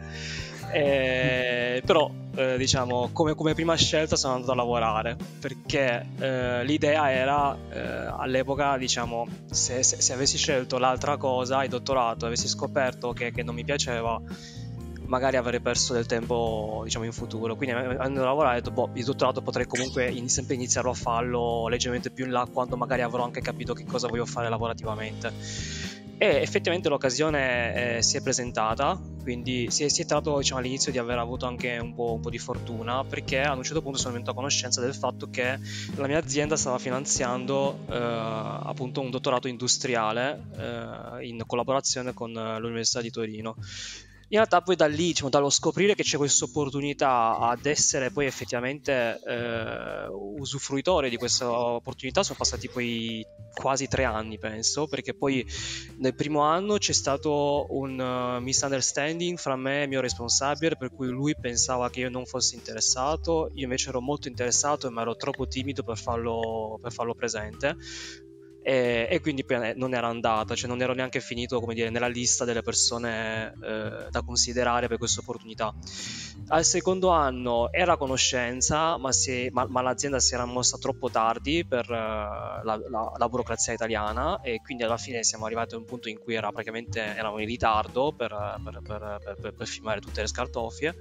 eh, 0.72 1.82
però, 1.86 2.10
eh, 2.36 2.58
diciamo, 2.58 3.10
come, 3.14 3.36
come, 3.36 3.54
prima 3.54 3.76
scelta 3.76 4.16
sono 4.16 4.36
andato 4.36 4.52
a 4.52 4.56
lavorare 4.56 5.18
perché 5.40 6.06
eh, 6.20 6.64
l'idea 6.64 7.12
era 7.12 7.58
eh, 7.70 7.80
all'epoca, 8.18 8.78
diciamo, 8.78 9.28
se, 9.50 9.84
se, 9.84 10.02
se, 10.02 10.14
avessi 10.14 10.38
scelto 10.38 10.78
l'altra 10.78 11.18
cosa, 11.18 11.64
il 11.64 11.70
dottorato, 11.70 12.26
avessi 12.26 12.48
scoperto 12.48 13.14
che, 13.14 13.32
che 13.32 13.44
non 13.44 13.56
mi 13.56 13.64
piaceva, 13.64 14.22
magari 15.08 15.38
avrei 15.38 15.60
perso 15.62 15.94
del 15.94 16.06
tempo 16.06 16.82
diciamo 16.84 17.06
in 17.06 17.12
futuro. 17.12 17.56
Quindi 17.56 17.76
andando 17.76 18.22
a 18.22 18.26
lavorare 18.26 18.58
ho 18.58 18.60
detto 18.60 18.72
boh 18.72 18.90
il 18.94 19.04
dottorato 19.04 19.42
potrei 19.42 19.66
comunque 19.66 20.10
in, 20.10 20.30
sempre 20.30 20.56
iniziarlo 20.56 20.92
a 20.92 20.96
farlo 20.96 21.68
leggermente 21.68 22.12
più 22.12 22.26
in 22.26 22.32
là 22.32 22.48
quando 22.52 22.78
magari 22.78 23.02
avrò 23.02 23.24
anche 23.24 23.42
capito 23.42 23.74
che 23.74 23.86
cosa 23.86 24.08
voglio 24.08 24.26
fare 24.26 24.50
lavorativamente 24.50 25.32
e 26.18 26.42
effettivamente 26.42 26.90
l'occasione 26.90 27.98
eh, 27.98 28.02
si 28.02 28.18
è 28.18 28.22
presentata, 28.22 29.00
quindi 29.22 29.70
si 29.70 29.84
è, 29.84 29.88
si 29.88 30.02
è 30.02 30.06
trattato 30.06 30.38
diciamo, 30.38 30.60
all'inizio 30.60 30.92
di 30.92 30.98
aver 30.98 31.20
avuto 31.20 31.46
anche 31.46 31.78
un 31.78 31.94
po', 31.94 32.14
un 32.14 32.22
po', 32.22 32.30
di 32.32 32.40
fortuna, 32.40 33.04
perché 33.04 33.42
ad 33.42 33.58
un 33.58 33.64
certo 33.64 33.82
punto 33.82 34.00
sono 34.00 34.14
venuto 34.14 34.32
a 34.32 34.34
conoscenza 34.34 34.82
del 34.82 34.96
fatto 34.96 35.30
che 35.30 35.60
la 35.96 36.08
mia 36.08 36.18
azienda 36.18 36.56
stava 36.56 36.80
finanziando 36.80 37.80
eh, 37.90 37.96
appunto 37.96 39.02
un 39.02 39.12
dottorato 39.12 39.48
industriale 39.48 40.42
eh, 40.58 41.28
in 41.28 41.44
collaborazione 41.46 42.14
con 42.14 42.32
l'Università 42.32 43.02
di 43.02 43.12
Torino 43.12 43.56
in 44.30 44.38
realtà 44.38 44.62
poi 44.62 44.76
da 44.76 44.88
lì, 44.88 45.08
diciamo, 45.08 45.30
dallo 45.30 45.50
scoprire 45.50 45.96
che 45.96 46.04
c'è 46.04 46.18
questa 46.18 46.44
opportunità 46.46 47.38
ad 47.38 47.66
essere 47.66 48.12
poi 48.12 48.26
effettivamente 48.26 49.22
eh, 49.26 50.08
usufruitore 50.08 51.10
di 51.10 51.16
questa 51.16 51.50
opportunità 51.50 52.24
sono 52.24 52.38
passati 52.38 52.68
poi 52.68 53.26
quasi 53.54 53.88
tre 53.88 54.04
anni 54.04 54.38
penso 54.38 54.88
perché 54.88 55.14
poi 55.14 55.46
nel 56.00 56.14
primo 56.14 56.42
anno 56.42 56.78
c'è 56.78 56.92
stato 56.92 57.68
un 57.70 57.98
uh, 58.00 58.42
misunderstanding 58.42 59.38
fra 59.38 59.56
me 59.56 59.80
e 59.80 59.84
il 59.84 59.90
mio 59.90 60.02
responsabile 60.02 60.76
per 60.76 60.92
cui 60.94 61.08
lui 61.08 61.34
pensava 61.40 61.90
che 61.90 62.02
io 62.02 62.10
non 62.10 62.26
fossi 62.26 62.56
interessato 62.56 63.50
io 63.56 63.64
invece 63.64 63.90
ero 63.90 64.02
molto 64.02 64.28
interessato 64.28 64.92
ma 64.92 65.02
ero 65.02 65.16
troppo 65.16 65.48
timido 65.48 65.84
per 65.84 65.98
farlo, 65.98 66.78
per 66.82 66.92
farlo 66.92 67.16
presente 67.16 67.76
e, 68.68 69.08
e, 69.10 69.22
quindi 69.22 69.46
non 69.76 69.94
era 69.94 70.08
andata, 70.08 70.54
cioè 70.54 70.68
non 70.68 70.82
ero 70.82 70.94
neanche 70.94 71.22
finito 71.22 71.64
dire, 71.70 71.90
nella 71.90 72.10
lista 72.10 72.44
delle 72.44 72.62
persone 72.62 73.54
eh, 73.64 74.08
da 74.10 74.22
considerare 74.26 74.90
per 74.90 74.98
questa 74.98 75.22
opportunità. 75.22 75.74
Al 76.50 76.66
secondo 76.66 77.08
anno 77.08 77.72
era 77.72 77.94
a 77.94 77.98
conoscenza, 77.98 78.98
ma, 78.98 79.14
si, 79.14 79.48
ma, 79.54 79.66
ma, 79.70 79.82
l'azienda 79.82 80.20
si 80.20 80.34
era 80.34 80.44
mossa 80.44 80.78
troppo 80.78 81.10
tardi 81.10 81.66
per 81.66 81.90
uh, 81.90 81.94
la, 81.94 82.78
la, 82.90 83.14
la, 83.16 83.30
burocrazia 83.30 83.72
italiana 83.72 84.42
e 84.42 84.60
quindi 84.62 84.84
alla 84.84 84.98
fine 84.98 85.24
siamo 85.24 85.46
arrivati 85.46 85.76
a 85.76 85.78
un 85.78 85.86
punto 85.86 86.10
in 86.10 86.20
cui 86.20 86.34
era 86.34 86.52
praticamente 86.52 87.00
eravamo 87.00 87.40
in 87.40 87.48
ritardo 87.48 88.12
per, 88.12 88.36
per, 88.66 88.82
per, 89.40 89.54
per 89.54 89.68
firmare 89.68 90.02
tutte 90.02 90.20
le 90.20 90.28
scartoffie. 90.28 90.94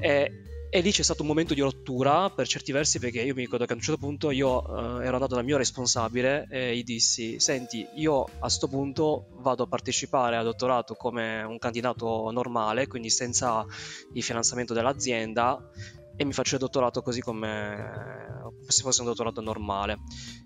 E, 0.00 0.55
e 0.68 0.80
lì 0.80 0.90
c'è 0.90 1.02
stato 1.02 1.22
un 1.22 1.28
momento 1.28 1.54
di 1.54 1.60
rottura 1.60 2.28
per 2.30 2.46
certi 2.46 2.72
versi 2.72 2.98
perché 2.98 3.22
io 3.22 3.34
mi 3.34 3.42
ricordo 3.42 3.64
che 3.64 3.72
a 3.72 3.76
un 3.76 3.82
certo 3.82 4.00
punto 4.00 4.30
io 4.30 4.62
uh, 4.62 5.00
ero 5.00 5.14
andato 5.14 5.34
dal 5.34 5.44
mio 5.44 5.56
responsabile 5.56 6.46
e 6.50 6.76
gli 6.76 6.82
dissi 6.82 7.38
senti 7.38 7.86
io 7.94 8.24
a 8.24 8.28
questo 8.40 8.68
punto 8.68 9.28
vado 9.40 9.64
a 9.64 9.66
partecipare 9.66 10.36
al 10.36 10.44
dottorato 10.44 10.94
come 10.94 11.42
un 11.42 11.58
candidato 11.58 12.30
normale 12.30 12.86
quindi 12.88 13.10
senza 13.10 13.64
il 14.12 14.22
finanziamento 14.22 14.74
dell'azienda 14.74 15.70
e 16.16 16.24
mi 16.24 16.32
faccio 16.32 16.54
il 16.54 16.60
dottorato 16.60 17.02
così 17.02 17.20
come 17.20 18.24
se 18.66 18.82
fosse 18.82 19.02
un 19.02 19.08
dottorato 19.08 19.42
normale. 19.42 19.98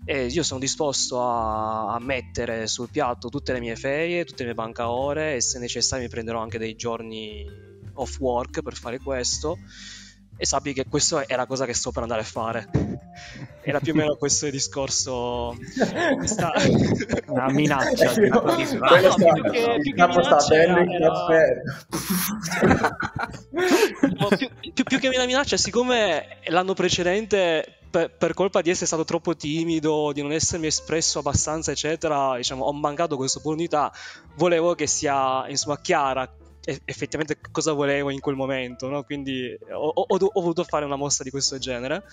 E 0.03 0.25
io 0.25 0.43
sono 0.43 0.59
disposto 0.59 1.21
a, 1.21 1.93
a 1.93 1.99
mettere 1.99 2.67
sul 2.67 2.89
piatto 2.89 3.29
tutte 3.29 3.53
le 3.53 3.61
mie 3.61 3.77
ferie 3.77 4.25
tutte 4.25 4.43
le 4.43 4.53
mie 4.53 4.55
banca 4.55 4.91
ore 4.91 5.35
e 5.35 5.41
se 5.41 5.59
necessario 5.59 6.03
mi 6.03 6.11
prenderò 6.11 6.41
anche 6.41 6.57
dei 6.57 6.75
giorni 6.75 7.45
off 7.93 8.19
work 8.19 8.61
per 8.61 8.75
fare 8.75 8.99
questo 8.99 9.57
e 10.41 10.45
sappi 10.47 10.73
che 10.73 10.85
questa 10.89 11.23
è 11.27 11.35
la 11.35 11.45
cosa 11.45 11.67
che 11.67 11.75
sto 11.75 11.91
per 11.91 12.01
andare 12.01 12.21
a 12.21 12.23
fare. 12.23 12.67
Era 13.61 13.79
più 13.79 13.93
o 13.93 13.95
meno 13.95 14.15
questo 14.15 14.47
il 14.47 14.51
discorso. 14.51 15.55
Questa... 16.17 16.51
Una 17.29 17.51
minaccia. 17.51 18.11
Di 18.13 18.27
no, 18.27 18.41
no, 18.41 18.55
più, 18.55 18.65
che, 19.51 19.79
più, 19.83 19.93
che 19.93 19.93
minaccia 19.93 20.55
era, 20.55 20.83
era... 20.83 21.25
più, 24.39 24.49
più, 24.73 24.83
più 24.83 24.99
che 24.99 25.07
una 25.09 25.25
minaccia, 25.25 25.57
siccome 25.57 26.39
l'anno 26.45 26.73
precedente 26.73 27.77
per, 27.91 28.09
per, 28.09 28.33
colpa 28.33 28.61
di 28.61 28.71
essere 28.71 28.87
stato 28.87 29.05
troppo 29.05 29.35
timido, 29.35 30.11
di 30.11 30.23
non 30.23 30.31
essermi 30.31 30.65
espresso 30.65 31.19
abbastanza, 31.19 31.69
eccetera, 31.69 32.35
diciamo, 32.37 32.65
ho 32.65 32.73
mancato 32.73 33.15
questa 33.15 33.37
opportunità. 33.37 33.93
Volevo 34.37 34.73
che 34.73 34.87
sia 34.87 35.47
insomma 35.49 35.79
chiara 35.79 36.27
effettivamente 36.63 37.39
cosa 37.51 37.73
volevo 37.73 38.11
in 38.11 38.19
quel 38.19 38.35
momento, 38.35 38.87
no? 38.87 39.03
quindi 39.03 39.57
ho, 39.71 39.87
ho, 39.87 40.05
ho, 40.07 40.41
voluto 40.41 40.63
fare 40.63 40.85
una 40.85 40.95
mossa 40.95 41.23
di 41.23 41.31
questo 41.31 41.57
genere, 41.57 42.03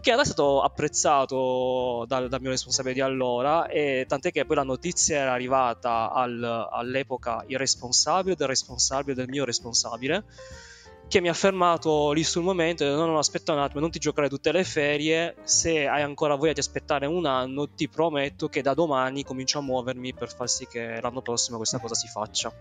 che 0.00 0.12
è 0.12 0.24
stato 0.24 0.62
apprezzato 0.62 2.04
dal, 2.06 2.28
dal, 2.28 2.40
mio 2.40 2.50
responsabile 2.50 2.94
di 2.94 3.00
allora, 3.00 3.66
e 3.66 4.06
tant'è 4.08 4.30
che 4.30 4.46
poi 4.46 4.56
la 4.56 4.62
notizia 4.62 5.18
era 5.18 5.32
arrivata 5.32 6.10
al, 6.10 6.68
all'epoca 6.70 7.44
il 7.48 7.58
responsabile 7.58 8.34
del 8.34 8.48
responsabile 8.48 9.14
del 9.14 9.28
mio 9.28 9.44
responsabile, 9.44 10.24
che 11.08 11.20
mi 11.22 11.28
ha 11.28 11.34
fermato 11.34 12.12
lì 12.12 12.22
sul 12.22 12.42
momento 12.42 12.84
e 12.84 12.88
no, 12.90 13.06
no, 13.06 13.18
aspetta 13.18 13.52
un 13.54 13.60
attimo, 13.60 13.80
non 13.80 13.90
ti 13.90 13.98
giocare 13.98 14.28
tutte 14.28 14.52
le 14.52 14.62
ferie, 14.62 15.36
se 15.42 15.86
hai 15.86 16.02
ancora 16.02 16.34
voglia 16.34 16.52
di 16.52 16.60
aspettare 16.60 17.06
un 17.06 17.24
anno 17.24 17.70
ti 17.70 17.88
prometto 17.88 18.48
che 18.48 18.60
da 18.60 18.74
domani 18.74 19.24
comincio 19.24 19.58
a 19.58 19.62
muovermi 19.62 20.12
per 20.12 20.32
far 20.32 20.48
sì 20.48 20.66
che 20.66 21.00
l'anno 21.00 21.22
prossimo 21.22 21.56
questa 21.56 21.78
cosa 21.78 21.94
si 21.94 22.08
faccia. 22.08 22.52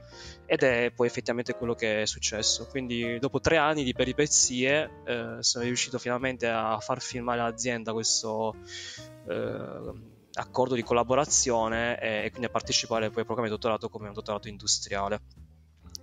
Ed 0.45 0.63
è 0.63 0.91
poi 0.95 1.07
effettivamente 1.07 1.55
quello 1.55 1.75
che 1.75 2.03
è 2.03 2.05
successo. 2.05 2.67
Quindi 2.67 3.19
dopo 3.19 3.41
tre 3.41 3.57
anni 3.57 3.83
di 3.83 3.93
peripezie 3.93 5.01
eh, 5.05 5.35
sono 5.39 5.65
riuscito 5.65 5.99
finalmente 5.99 6.47
a 6.47 6.79
far 6.79 7.01
firmare 7.01 7.41
all'azienda 7.41 7.91
questo... 7.91 8.55
Eh, 9.27 10.15
accordo 10.39 10.75
di 10.75 10.83
collaborazione 10.83 11.99
e, 11.99 12.27
quindi 12.29 12.45
a 12.45 12.51
partecipare 12.51 13.09
poi 13.09 13.21
al 13.21 13.25
programma 13.25 13.49
di 13.49 13.55
dottorato 13.55 13.89
come 13.89 14.07
un 14.07 14.13
dottorato 14.13 14.47
industriale. 14.47 15.19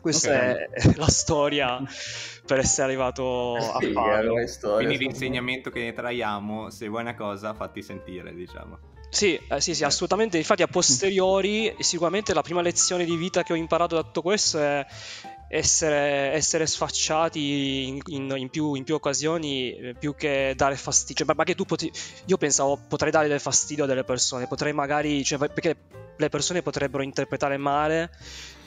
Questa 0.05 0.29
okay. 0.29 0.67
è 0.71 0.93
la 1.01 1.09
storia 1.09 1.83
per 2.45 2.59
essere 2.59 2.89
arrivato 2.89 3.55
a 3.55 3.81
farlo. 3.81 4.35
Quindi 4.75 4.99
l'insegnamento 4.99 5.71
che 5.71 5.81
ne 5.81 5.95
traiamo, 5.95 6.69
se 6.69 6.89
vuoi 6.89 7.01
una 7.01 7.15
cosa, 7.15 7.55
fatti 7.55 7.81
sentire, 7.81 8.35
diciamo. 8.35 8.79
Sì, 9.09 9.41
eh, 9.49 9.61
sì, 9.63 9.75
sì, 9.75 9.83
assolutamente. 9.83 10.37
Infatti, 10.37 10.61
a 10.61 10.67
posteriori, 10.67 11.75
sicuramente 11.79 12.35
la 12.35 12.43
prima 12.43 12.61
lezione 12.61 13.07
di 13.07 13.17
vita 13.17 13.43
che 13.43 13.55
ho 13.55 13.57
imparato 13.57 13.95
da 13.95 14.03
tutto 14.03 14.21
questo 14.21 14.59
è 14.59 14.85
essere, 15.49 16.33
essere 16.33 16.67
sfacciati 16.67 17.89
in, 17.89 18.01
in, 18.09 18.35
in, 18.37 18.51
più, 18.51 18.75
in, 18.75 18.85
più, 18.85 18.97
occasioni 18.97 19.75
eh, 19.75 19.95
più 19.95 20.15
che 20.15 20.53
dare 20.55 20.77
fastidio. 20.77 21.25
Cioè, 21.25 21.35
ma 21.35 21.45
che 21.45 21.55
tu 21.55 21.65
poti- 21.65 21.91
io 22.27 22.37
pensavo 22.37 22.79
potrei 22.87 23.11
dare 23.11 23.27
del 23.27 23.41
fastidio 23.41 23.85
a 23.85 23.87
delle 23.87 24.05
persone, 24.05 24.47
potrei 24.47 24.75
magari, 24.75 25.25
cioè, 25.25 25.39
perché 25.39 25.77
le 26.15 26.29
persone 26.29 26.61
potrebbero 26.61 27.03
interpretare 27.03 27.57
male 27.57 28.11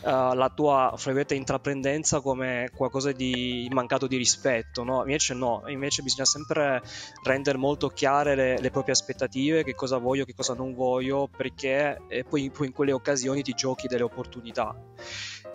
uh, 0.01 0.33
la 0.33 0.51
tua 0.53 0.93
intraprendenza 1.29 2.21
come 2.21 2.69
qualcosa 2.75 3.11
di 3.11 3.67
mancato 3.71 4.07
di 4.07 4.17
rispetto, 4.17 4.83
no? 4.83 4.99
Invece 4.99 5.33
no, 5.33 5.63
invece 5.67 6.01
bisogna 6.01 6.25
sempre 6.25 6.81
rendere 7.23 7.57
molto 7.57 7.89
chiare 7.89 8.35
le, 8.35 8.59
le 8.59 8.71
proprie 8.71 8.93
aspettative, 8.93 9.63
che 9.63 9.75
cosa 9.75 9.97
voglio, 9.97 10.25
che 10.25 10.33
cosa 10.33 10.53
non 10.53 10.73
voglio, 10.73 11.27
perché 11.27 11.97
poi, 12.27 12.49
poi 12.49 12.67
in 12.67 12.73
quelle 12.73 12.91
occasioni 12.91 13.41
ti 13.41 13.53
giochi 13.53 13.87
delle 13.87 14.03
opportunità. 14.03 14.75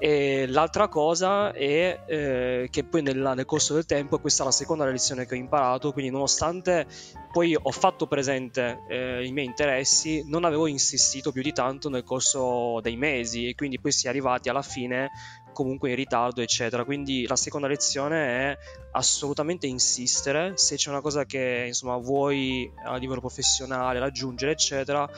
E 0.05 0.49
l'altra 0.49 0.89
cosa 0.89 1.53
è 1.53 2.03
eh, 2.09 2.69
che 2.73 2.83
poi 2.83 3.03
nel, 3.03 3.19
nel, 3.37 3.45
corso 3.45 3.75
del 3.75 3.87
tempo, 3.87 4.19
questa 4.19 4.43
è 4.43 4.47
la 4.47 4.51
seconda 4.51 4.85
lezione 4.85 5.27
che 5.27 5.37
ho 5.37 5.39
imparato, 5.39 5.93
quindi 5.93 6.11
nonostante 6.11 6.89
poi 7.31 7.55
ho 7.55 7.71
fatto 7.71 8.09
presente 8.09 8.83
eh, 8.89 9.25
i 9.25 9.31
miei 9.31 9.47
interessi, 9.47 10.25
non 10.27 10.43
avevo 10.43 10.67
insistito 10.67 11.31
più 11.31 11.41
di 11.41 11.53
tanto 11.53 11.89
nel 11.89 12.03
corso 12.03 12.81
dei 12.81 12.97
mesi 12.97 13.47
e 13.47 13.55
quindi 13.55 13.79
poi 13.79 13.93
si 13.93 14.07
è 14.07 14.09
arrivati 14.09 14.49
alla 14.49 14.63
fine 14.63 15.09
comunque 15.53 15.91
in 15.91 15.95
ritardo 15.95 16.41
eccetera. 16.41 16.85
Quindi 16.85 17.25
la 17.29 17.37
seconda 17.37 17.69
lezione 17.69 18.27
è 18.27 18.59
assolutamente 18.95 19.69
insistere. 19.69 20.55
Se 20.57 20.75
c'è 20.75 20.91
una 20.91 21.01
cosa 21.01 21.27
che 21.27 21.67
insomma 21.69 21.97
vuoi 21.97 22.69
a 22.87 22.97
livello 22.97 23.21
professionale 23.21 24.01
raggiungere 24.01 24.51
eccetera 24.51 25.09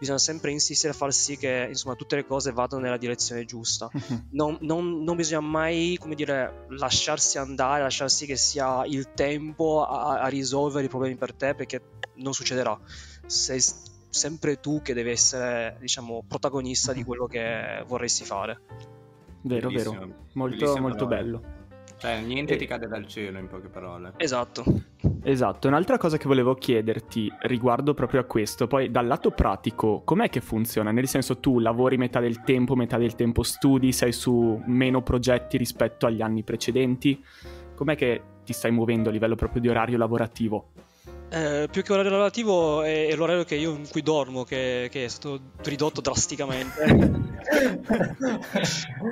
bisogna 0.00 0.18
sempre 0.18 0.50
insistere 0.50 0.94
a 0.94 0.96
far 0.96 1.12
sì 1.12 1.36
che 1.36 1.66
insomma, 1.68 1.94
tutte 1.94 2.16
le 2.16 2.24
cose 2.24 2.52
vadano 2.52 2.82
nella 2.82 2.96
direzione 2.96 3.44
giusta. 3.44 3.88
Non, 4.32 4.56
non, 4.62 5.02
non, 5.02 5.16
bisogna 5.16 5.40
mai, 5.40 5.98
come 6.00 6.14
dire, 6.14 6.64
lasciarsi 6.70 7.36
andare, 7.36 7.82
lasciar 7.82 8.10
sì 8.10 8.26
che 8.26 8.36
sia 8.36 8.84
il 8.86 9.12
tempo 9.12 9.84
a, 9.84 10.20
a 10.20 10.28
risolvere 10.28 10.86
i 10.86 10.88
problemi 10.88 11.16
per 11.16 11.34
te, 11.34 11.54
perché 11.54 11.82
non 12.14 12.32
succederà. 12.32 12.78
Sei 13.26 13.60
sempre 14.08 14.60
tu 14.60 14.80
che 14.82 14.94
devi 14.94 15.10
essere, 15.10 15.76
diciamo, 15.80 16.24
protagonista 16.26 16.92
di 16.92 17.02
quello 17.04 17.26
che 17.26 17.84
vorresti 17.86 18.24
fare. 18.24 18.60
Vero, 19.42 19.68
Bellissimo. 19.68 19.92
vero. 19.92 20.14
Molto, 20.32 20.56
Bellissimo 20.56 20.80
molto 20.80 21.06
bello. 21.06 21.42
Cioè, 22.00 22.22
niente 22.22 22.54
e... 22.54 22.56
ti 22.56 22.64
cade 22.64 22.88
dal 22.88 23.06
cielo, 23.06 23.38
in 23.38 23.46
poche 23.46 23.68
parole. 23.68 24.14
Esatto. 24.16 24.64
Esatto, 25.22 25.68
un'altra 25.68 25.98
cosa 25.98 26.16
che 26.16 26.26
volevo 26.26 26.54
chiederti 26.54 27.30
riguardo 27.42 27.92
proprio 27.92 28.20
a 28.20 28.24
questo, 28.24 28.66
poi 28.66 28.90
dal 28.90 29.06
lato 29.06 29.32
pratico, 29.32 30.00
com'è 30.02 30.30
che 30.30 30.40
funziona? 30.40 30.92
Nel 30.92 31.08
senso 31.08 31.40
tu 31.40 31.58
lavori 31.58 31.98
metà 31.98 32.18
del 32.18 32.42
tempo, 32.42 32.74
metà 32.74 32.96
del 32.96 33.14
tempo 33.14 33.42
studi, 33.42 33.92
sei 33.92 34.12
su 34.12 34.62
meno 34.64 35.02
progetti 35.02 35.58
rispetto 35.58 36.06
agli 36.06 36.22
anni 36.22 36.42
precedenti? 36.42 37.22
Com'è 37.74 37.96
che 37.96 38.22
ti 38.44 38.54
stai 38.54 38.70
muovendo 38.70 39.10
a 39.10 39.12
livello 39.12 39.34
proprio 39.34 39.60
di 39.60 39.68
orario 39.68 39.98
lavorativo? 39.98 40.70
Eh, 41.32 41.68
più 41.70 41.82
che 41.82 41.92
orario 41.92 42.10
lavorativo 42.10 42.82
è, 42.82 43.06
è, 43.06 43.14
l'orario 43.14 43.44
che 43.44 43.54
io 43.54 43.70
in 43.70 43.88
cui 43.88 44.02
dormo 44.02 44.42
che, 44.42 44.88
che 44.90 45.04
è 45.04 45.08
stato 45.08 45.52
ridotto 45.62 46.00
drasticamente. 46.00 46.82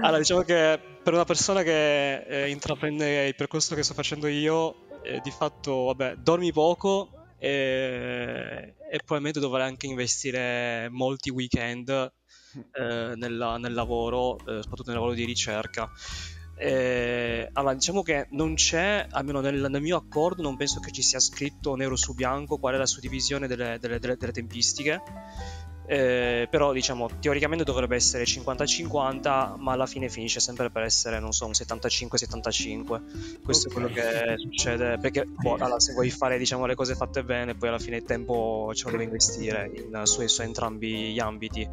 allora, 0.03 0.19
diciamo 0.19 0.43
che 0.43 0.81
per 1.01 1.13
una 1.13 1.25
persona 1.25 1.63
che 1.63 2.23
eh, 2.23 2.51
intraprende 2.51 3.29
il 3.29 3.37
percorso 3.37 3.77
che 3.77 3.85
sto 3.85 3.95
facendo 3.95 4.27
io, 4.27 4.87
eh, 5.05 5.21
di 5.23 5.31
fatto, 5.31 5.85
vabbè, 5.85 6.17
dormi 6.17 6.51
poco 6.51 7.13
e, 7.39 8.75
e 8.91 8.99
probabilmente 8.99 9.39
dovrai 9.39 9.69
anche 9.69 9.87
investire 9.87 10.89
molti 10.91 11.31
weekend 11.31 11.89
eh, 11.89 13.13
nella, 13.15 13.59
nel 13.59 13.75
lavoro, 13.75 14.39
eh, 14.39 14.61
soprattutto 14.63 14.91
nel 14.91 14.95
lavoro 14.95 15.15
di 15.15 15.25
ricerca. 15.25 15.89
Eh, 16.61 17.49
allora, 17.53 17.75
diciamo 17.75 18.03
che 18.03 18.27
non 18.31 18.55
c'è, 18.55 19.07
almeno 19.11 19.41
nel, 19.41 19.69
nel, 19.71 19.81
mio 19.81 19.97
accordo, 19.97 20.43
non 20.43 20.57
penso 20.57 20.81
che 20.81 20.91
ci 20.91 21.03
sia 21.03 21.21
scritto 21.21 21.77
nero 21.77 21.95
su 21.95 22.15
bianco 22.15 22.59
qual 22.59 22.75
è 22.75 22.77
la 22.79 22.87
suddivisione 22.87 23.47
delle, 23.47 23.79
delle, 23.81 24.01
delle, 24.01 24.17
delle 24.17 24.33
tempistiche. 24.33 25.01
Eh, 25.91 26.49
però 26.51 26.73
diciamo 26.73 27.09
teoricamente 27.19 27.65
dovrebbe 27.65 27.97
essere 27.97 28.25
50-50 28.25 29.57
ma 29.57 29.73
alla 29.73 29.87
fine 29.87 30.11
finisce 30.11 30.39
sempre 30.39 30.69
per 30.69 30.83
essere 30.83 31.19
non 31.19 31.33
so 31.33 31.47
un 31.47 31.53
75-75 31.53 33.41
questo 33.43 33.69
okay. 33.69 33.71
è 33.71 33.73
quello 33.73 33.89
che 33.89 34.35
succede 34.37 34.99
perché 34.99 35.25
boh, 35.25 35.55
allora, 35.55 35.81
se 35.81 35.95
vuoi 35.95 36.11
fare 36.11 36.37
diciamo 36.37 36.67
le 36.67 36.75
cose 36.75 36.95
fatte 36.95 37.25
bene 37.25 37.55
poi 37.55 37.71
alla 37.71 37.79
fine 37.79 37.97
il 37.97 38.03
tempo 38.03 38.71
ce 38.75 38.85
lo 38.85 38.91
devi 38.91 39.05
investire 39.05 39.71
in, 39.77 40.03
su, 40.05 40.27
su 40.27 40.43
entrambi 40.43 41.15
gli 41.15 41.21
ambiti 41.21 41.67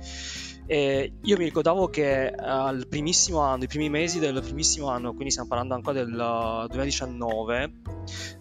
E 0.67 1.13
io 1.21 1.37
mi 1.37 1.43
ricordavo 1.43 1.89
che 1.89 2.31
al 2.31 2.87
primissimo 2.87 3.39
anno, 3.39 3.65
i 3.65 3.67
primi 3.67 3.89
mesi 3.89 4.17
del 4.17 4.41
primissimo 4.41 4.89
anno, 4.89 5.13
quindi 5.13 5.29
stiamo 5.29 5.47
parlando 5.47 5.75
ancora 5.75 6.03
del 6.03 6.67
2019, 6.69 7.71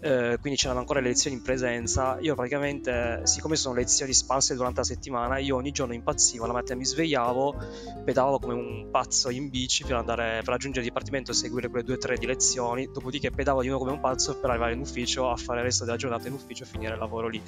eh, 0.01 0.39
quindi 0.41 0.59
c'erano 0.59 0.81
ancora 0.81 1.01
le 1.01 1.09
lezioni 1.09 1.37
in 1.37 1.43
presenza, 1.43 2.17
io 2.21 2.35
praticamente, 2.35 3.21
siccome 3.25 3.57
sono 3.57 3.75
lezioni 3.75 4.15
sparse 4.15 4.55
durante 4.55 4.81
la 4.81 4.87
settimana, 4.87 5.37
io 5.37 5.57
ogni 5.57 5.71
giorno 5.71 5.93
impazzivo, 5.93 6.47
la 6.47 6.55
mattina 6.55 6.77
mi 6.77 6.87
svegliavo, 6.87 7.57
pedalavo 8.05 8.39
come 8.39 8.55
un 8.55 8.89
pazzo 8.91 9.29
in 9.29 9.51
bici 9.51 9.85
per 9.85 9.97
andare 9.97 10.41
per 10.41 10.49
raggiungere 10.49 10.85
il 10.85 10.91
dipartimento 10.91 11.31
e 11.31 11.35
seguire 11.35 11.69
quelle 11.69 11.85
due 11.85 11.95
o 11.95 11.99
tre 11.99 12.17
di 12.17 12.25
lezioni, 12.25 12.89
dopodiché 12.91 13.31
pedavo 13.31 13.61
di 13.61 13.69
nuovo 13.69 13.85
come 13.85 13.97
un 13.97 14.01
pazzo 14.01 14.35
per 14.39 14.49
arrivare 14.49 14.73
in 14.73 14.81
ufficio 14.81 15.29
a 15.29 15.37
fare 15.37 15.59
il 15.59 15.67
resto 15.67 15.85
della 15.85 15.99
giornata 15.99 16.27
in 16.27 16.33
ufficio 16.33 16.65
e 16.65 16.67
finire 16.67 16.95
il 16.95 16.99
lavoro 16.99 17.29
lì. 17.29 17.43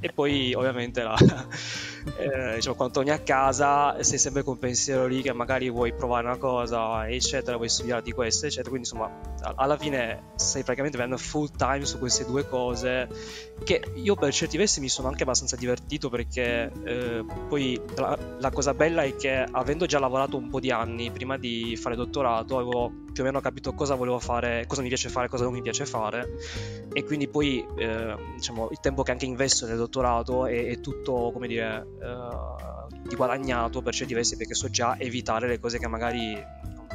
E 0.00 0.10
poi 0.10 0.54
ovviamente 0.54 1.02
la, 1.02 1.16
eh, 2.16 2.54
diciamo, 2.54 2.76
quando 2.76 2.94
torni 2.94 3.10
a 3.10 3.18
casa 3.18 4.02
sei 4.02 4.18
sempre 4.22 4.44
con 4.44 4.56
pensiero 4.56 5.06
lì 5.06 5.20
che 5.20 5.32
magari 5.32 5.68
vuoi 5.68 5.92
provare 5.92 6.26
una 6.26 6.36
cosa, 6.36 7.08
eccetera, 7.08 7.56
vuoi 7.56 7.68
studiare 7.68 8.02
di 8.02 8.12
questo, 8.12 8.46
eccetera. 8.46 8.70
Quindi 8.70 8.88
insomma, 8.88 9.10
alla 9.56 9.76
fine 9.76 10.30
stai 10.36 10.62
praticamente 10.62 10.96
avendo 10.96 11.16
full 11.16 11.48
time 11.56 11.84
su 11.84 11.98
queste 11.98 12.24
due 12.24 12.46
cose 12.46 13.08
che 13.64 13.82
io 13.94 14.14
per 14.14 14.32
certi 14.32 14.56
versi 14.56 14.80
mi 14.80 14.88
sono 14.88 15.08
anche 15.08 15.24
abbastanza 15.24 15.56
divertito 15.56 16.08
perché 16.08 16.70
eh, 16.84 17.24
poi 17.48 17.80
la, 17.96 18.18
la, 18.38 18.50
cosa 18.50 18.74
bella 18.74 19.02
è 19.02 19.14
che 19.16 19.44
avendo 19.50 19.86
già 19.86 19.98
lavorato 19.98 20.36
un 20.36 20.48
po' 20.48 20.60
di 20.60 20.70
anni 20.70 21.10
prima 21.10 21.36
di 21.36 21.76
fare 21.76 21.96
dottorato 21.96 22.58
avevo 22.58 23.01
più 23.12 23.22
o 23.22 23.26
meno 23.26 23.40
capito 23.40 23.74
cosa 23.74 23.94
volevo 23.94 24.18
fare, 24.18 24.64
cosa 24.66 24.82
mi 24.82 24.88
piace 24.88 25.08
fare, 25.08 25.28
cosa 25.28 25.44
non 25.44 25.52
mi 25.52 25.62
piace 25.62 25.86
fare. 25.86 26.36
E 26.92 27.04
quindi 27.04 27.28
poi 27.28 27.64
eh, 27.76 28.16
diciamo 28.34 28.68
il 28.70 28.80
tempo 28.80 29.02
che 29.02 29.10
anche 29.10 29.26
investo 29.26 29.66
nel 29.66 29.76
dottorato 29.76 30.46
è, 30.46 30.66
è 30.66 30.80
tutto 30.80 31.30
come 31.32 31.46
dire 31.46 31.86
eh, 32.00 33.14
guadagnato 33.14 33.82
per 33.82 33.94
certi 33.94 34.14
versi 34.14 34.36
perché 34.36 34.54
so 34.54 34.68
già 34.68 34.98
evitare 34.98 35.46
le 35.46 35.58
cose 35.58 35.78
che 35.78 35.86
magari 35.86 36.34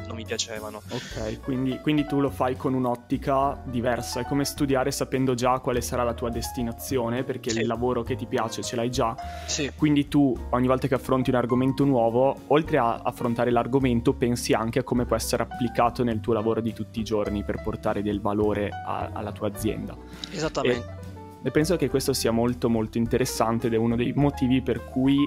non 0.08 0.16
mi 0.16 0.26
piacevano. 0.26 0.82
Ok, 0.90 1.42
quindi, 1.42 1.78
quindi, 1.80 2.06
tu 2.06 2.20
lo 2.20 2.30
fai 2.30 2.56
con 2.56 2.74
un'ottica 2.74 3.62
diversa, 3.66 4.22
è 4.22 4.26
come 4.26 4.46
studiare 4.46 4.92
sapendo 4.92 5.36
già 5.36 5.60
quale 5.60 5.82
sarà 5.82 6.04
la 6.04 6.14
tua 6.14 6.30
destinazione, 6.30 7.24
perché 7.24 7.52
sì. 7.52 7.60
il 7.60 7.68
lavoro 7.68 8.02
che 8.02 8.16
ti 8.16 8.26
piace 8.26 8.64
ce 8.64 8.76
l'hai 8.76 8.90
già. 8.90 9.16
Sì. 9.46 9.72
Quindi 9.76 10.08
tu 10.08 10.36
ogni 10.52 10.68
volta 10.68 10.88
che 10.88 10.96
affronti 10.96 11.30
un 11.30 11.36
argomento 11.36 11.84
nuovo, 11.84 12.36
oltre 12.48 12.78
a 12.78 13.02
affrontare 13.04 13.52
l'argomento, 13.52 14.14
pensi 14.14 14.54
anche 14.54 14.80
a 14.80 14.84
come 14.84 15.06
può 15.06 15.16
essere 15.16 15.44
applicato 15.44 16.04
nel 16.04 16.20
tuo 16.20 16.34
lavoro 16.34 16.62
di 16.62 16.74
tutti 16.74 17.00
i 17.00 17.04
giorni 17.04 17.44
per 17.44 17.62
portare 17.62 18.02
del 18.02 18.22
valore 18.22 18.70
a, 18.70 19.10
alla 19.14 19.32
tua 19.32 19.48
azienda. 19.48 19.96
Esattamente. 20.32 20.96
E, 21.44 21.48
e 21.48 21.52
penso 21.52 21.76
che 21.76 21.90
questo 21.90 22.14
sia 22.14 22.32
molto 22.32 22.70
molto 22.70 22.98
interessante 22.98 23.68
ed 23.68 23.74
è 23.74 23.78
uno 23.78 23.96
dei 23.96 24.14
motivi 24.16 24.62
per 24.62 24.86
cui 24.86 25.18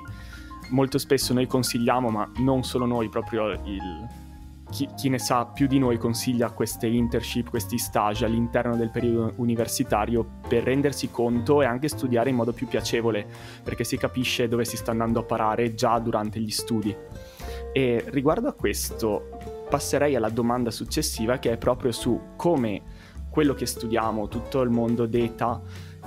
molto 0.70 0.98
spesso 0.98 1.32
noi 1.32 1.46
consigliamo, 1.46 2.08
ma 2.08 2.30
non 2.38 2.62
solo 2.64 2.86
noi, 2.86 3.08
proprio 3.08 3.50
il, 3.50 4.08
chi, 4.70 4.88
chi, 4.96 5.08
ne 5.08 5.18
sa 5.18 5.46
più 5.46 5.66
di 5.66 5.78
noi 5.78 5.98
consiglia 5.98 6.50
queste 6.50 6.86
internship, 6.86 7.50
questi 7.50 7.76
stage 7.76 8.24
all'interno 8.24 8.76
del 8.76 8.90
periodo 8.90 9.32
universitario 9.36 10.26
per 10.48 10.64
rendersi 10.64 11.10
conto 11.10 11.60
e 11.62 11.66
anche 11.66 11.88
studiare 11.88 12.30
in 12.30 12.36
modo 12.36 12.52
più 12.52 12.66
piacevole, 12.66 13.26
perché 13.62 13.84
si 13.84 13.96
capisce 13.96 14.48
dove 14.48 14.64
si 14.64 14.76
sta 14.76 14.92
andando 14.92 15.20
a 15.20 15.24
parare 15.24 15.74
già 15.74 15.98
durante 15.98 16.40
gli 16.40 16.50
studi. 16.50 16.94
E 17.72 18.04
riguardo 18.08 18.48
a 18.48 18.52
questo, 18.52 19.66
passerei 19.68 20.16
alla 20.16 20.30
domanda 20.30 20.70
successiva 20.70 21.38
che 21.38 21.52
è 21.52 21.56
proprio 21.56 21.92
su 21.92 22.20
come 22.36 22.82
quello 23.30 23.54
che 23.54 23.66
studiamo, 23.66 24.28
tutto 24.28 24.60
il 24.60 24.70
mondo 24.70 25.06
data 25.06 25.62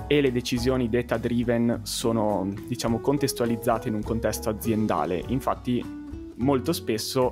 e 0.06 0.20
le 0.20 0.30
decisioni 0.30 0.88
data 0.88 1.16
driven 1.16 1.80
sono, 1.82 2.46
diciamo, 2.68 3.00
contestualizzate 3.00 3.88
in 3.88 3.94
un 3.94 4.02
contesto 4.02 4.50
aziendale. 4.50 5.22
Infatti, 5.28 6.02
molto 6.36 6.72
spesso 6.72 7.30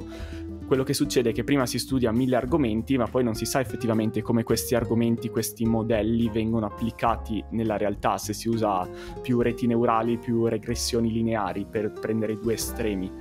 quello 0.73 0.87
che 0.87 0.95
succede 0.95 1.29
è 1.29 1.33
che 1.35 1.45
prima 1.45 1.67
si 1.67 1.79
studia 1.79 2.11
mille 2.13 2.35
argomenti, 2.35 2.97
ma 2.97 3.07
poi 3.07 3.23
non 3.23 3.35
si 3.35 3.45
sa 3.45 3.61
effettivamente 3.61 4.23
come 4.23 4.43
questi 4.43 4.75
argomenti, 4.75 5.29
questi 5.29 5.67
modelli 5.67 6.31
vengono 6.31 6.65
applicati 6.65 7.45
nella 7.51 7.77
realtà, 7.77 8.17
se 8.17 8.33
si 8.33 8.49
usa 8.49 8.89
più 9.21 9.43
reti 9.43 9.67
neurali, 9.67 10.17
più 10.17 10.47
regressioni 10.47 11.13
lineari 11.13 11.67
per 11.71 11.93
prendere 11.93 12.33
i 12.33 12.39
due 12.41 12.55
estremi. 12.55 13.13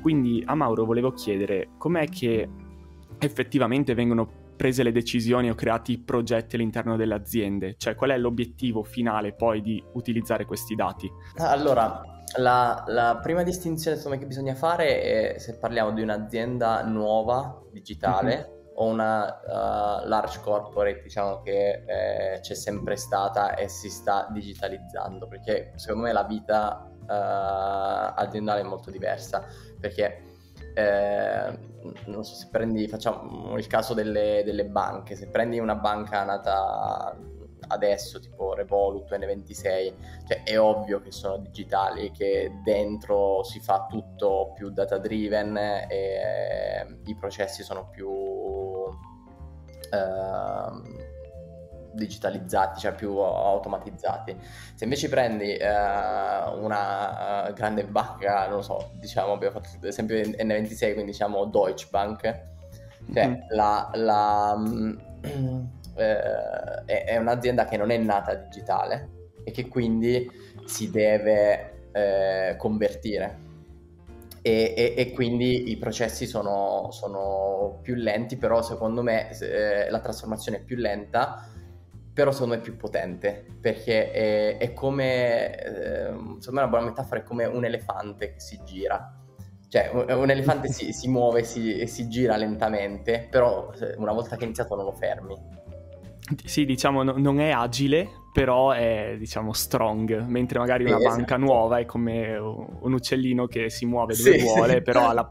Quindi 0.00 0.42
a 0.46 0.54
Mauro 0.54 0.86
volevo 0.86 1.12
chiedere 1.12 1.72
com'è 1.76 2.08
che 2.08 2.48
effettivamente 3.18 3.92
vengono 3.92 4.26
prese 4.56 4.82
le 4.82 4.90
decisioni 4.90 5.50
o 5.50 5.54
creati 5.54 5.92
i 5.92 5.98
progetti 5.98 6.56
all'interno 6.56 6.96
delle 6.96 7.12
aziende? 7.12 7.74
Cioè 7.76 7.96
qual 7.96 8.12
è 8.12 8.16
l'obiettivo 8.16 8.82
finale 8.82 9.34
poi 9.34 9.60
di 9.60 9.82
utilizzare 9.92 10.46
questi 10.46 10.74
dati? 10.74 11.10
Allora, 11.36 12.13
la, 12.36 12.84
la, 12.88 13.18
prima 13.22 13.42
distinzione 13.42 14.00
me, 14.06 14.18
che 14.18 14.26
bisogna 14.26 14.54
fare 14.54 15.34
è 15.34 15.38
se 15.38 15.58
parliamo 15.58 15.92
di 15.92 16.02
un'azienda 16.02 16.82
nuova, 16.82 17.62
digitale, 17.70 18.36
mm-hmm. 18.36 18.72
o 18.74 18.86
una 18.86 19.40
uh, 19.40 20.08
large 20.08 20.40
corporate, 20.40 21.02
diciamo 21.02 21.40
che 21.42 21.84
eh, 21.86 22.40
c'è 22.40 22.54
sempre 22.54 22.96
stata 22.96 23.54
e 23.54 23.68
si 23.68 23.88
sta 23.88 24.28
digitalizzando, 24.30 25.26
perché 25.28 25.72
secondo 25.76 26.06
me 26.06 26.12
la 26.12 26.24
vita 26.24 26.88
uh, 26.88 28.20
aziendale 28.20 28.60
è 28.60 28.64
molto 28.64 28.90
diversa, 28.90 29.44
perché 29.78 30.22
eh, 30.74 31.58
non 32.06 32.24
so 32.24 32.34
se 32.34 32.48
prendi, 32.50 32.88
facciamo 32.88 33.56
il 33.56 33.66
caso 33.66 33.94
delle, 33.94 34.42
delle 34.44 34.64
banche, 34.64 35.14
se 35.14 35.28
prendi 35.28 35.58
una 35.58 35.76
banca 35.76 36.24
nata 36.24 37.16
adesso, 37.68 38.20
tipo 38.20 38.54
Revolut, 38.54 39.10
N26, 39.12 39.92
cioè 40.26 40.42
è 40.44 40.58
ovvio 40.58 41.00
che 41.00 41.10
sono 41.10 41.38
digitali, 41.38 42.10
che 42.10 42.60
dentro 42.62 43.42
si 43.42 43.60
fa 43.60 43.86
tutto 43.88 44.52
più 44.54 44.70
data 44.70 44.98
driven 44.98 45.56
e 45.56 45.86
eh, 45.88 46.98
i 47.06 47.14
processi 47.14 47.62
sono 47.62 47.88
più 47.90 48.10
eh, 49.90 51.02
digitalizzati, 51.94 52.80
cioè 52.80 52.94
più 52.94 53.16
automatizzati. 53.18 54.36
Se 54.74 54.84
invece 54.84 55.08
prendi 55.08 55.54
eh, 55.54 55.68
una 55.68 57.48
uh, 57.48 57.52
grande 57.52 57.84
banca, 57.84 58.46
non 58.46 58.56
lo 58.56 58.62
so, 58.62 58.90
diciamo, 58.94 59.32
abbiamo 59.32 59.60
fatto 59.60 59.76
l'esempio 59.80 60.16
N26, 60.16 60.92
quindi 60.92 61.12
diciamo 61.12 61.44
Deutsche 61.46 61.86
Bank, 61.90 62.40
cioè 63.12 63.28
mm. 63.28 63.34
la, 63.50 63.90
la 63.94 64.56
eh, 65.96 67.04
è, 67.04 67.16
un'azienda 67.16 67.64
che 67.66 67.76
non 67.76 67.90
è 67.90 67.96
nata 67.96 68.34
digitale 68.34 69.08
e 69.44 69.50
che 69.50 69.68
quindi 69.68 70.30
si 70.64 70.90
deve 70.90 71.88
eh, 71.92 72.54
convertire. 72.56 73.52
E, 74.42 74.74
e, 74.76 74.94
e, 74.96 75.12
quindi 75.12 75.70
i 75.70 75.78
processi 75.78 76.26
sono, 76.26 76.90
sono, 76.90 77.78
più 77.82 77.94
lenti, 77.94 78.36
però 78.36 78.60
secondo 78.60 79.02
me 79.02 79.30
eh, 79.38 79.88
la 79.88 80.00
trasformazione 80.00 80.58
è 80.58 80.62
più 80.62 80.76
lenta, 80.76 81.48
però 82.12 82.30
secondo 82.30 82.54
me 82.54 82.60
è 82.60 82.62
più 82.62 82.76
potente, 82.76 83.46
perché 83.58 84.10
è, 84.10 84.58
è 84.58 84.72
come, 84.74 85.58
eh, 85.58 86.04
secondo 86.04 86.50
me 86.50 86.60
una 86.60 86.68
buona 86.68 86.84
metafora 86.84 87.20
è 87.20 87.22
come 87.22 87.46
un 87.46 87.64
elefante 87.64 88.34
che 88.34 88.40
si 88.40 88.60
gira. 88.64 89.18
Cioè, 89.66 89.88
un, 89.88 90.30
elefante 90.30 90.68
si, 90.68 90.92
si 90.92 91.08
muove 91.08 91.40
e 91.40 91.44
si, 91.44 91.86
si 91.86 92.08
gira 92.08 92.36
lentamente, 92.36 93.26
però 93.28 93.72
una 93.96 94.12
volta 94.12 94.36
che 94.36 94.42
è 94.42 94.44
iniziato 94.44 94.76
non 94.76 94.84
lo 94.84 94.92
fermi 94.92 95.62
sì, 96.44 96.64
diciamo, 96.64 97.02
no, 97.02 97.14
non 97.16 97.40
è 97.40 97.50
agile, 97.50 98.08
però 98.32 98.72
è, 98.72 99.16
diciamo, 99.18 99.52
strong, 99.52 100.24
mentre 100.26 100.58
magari 100.58 100.84
una 100.84 100.96
esatto. 100.96 101.16
banca 101.16 101.36
nuova 101.36 101.78
è 101.78 101.84
come 101.84 102.36
un 102.36 102.92
uccellino 102.92 103.46
che 103.46 103.70
si 103.70 103.86
muove 103.86 104.16
dove 104.16 104.38
sì. 104.38 104.44
vuole, 104.44 104.82
però 104.82 105.08
alla 105.08 105.30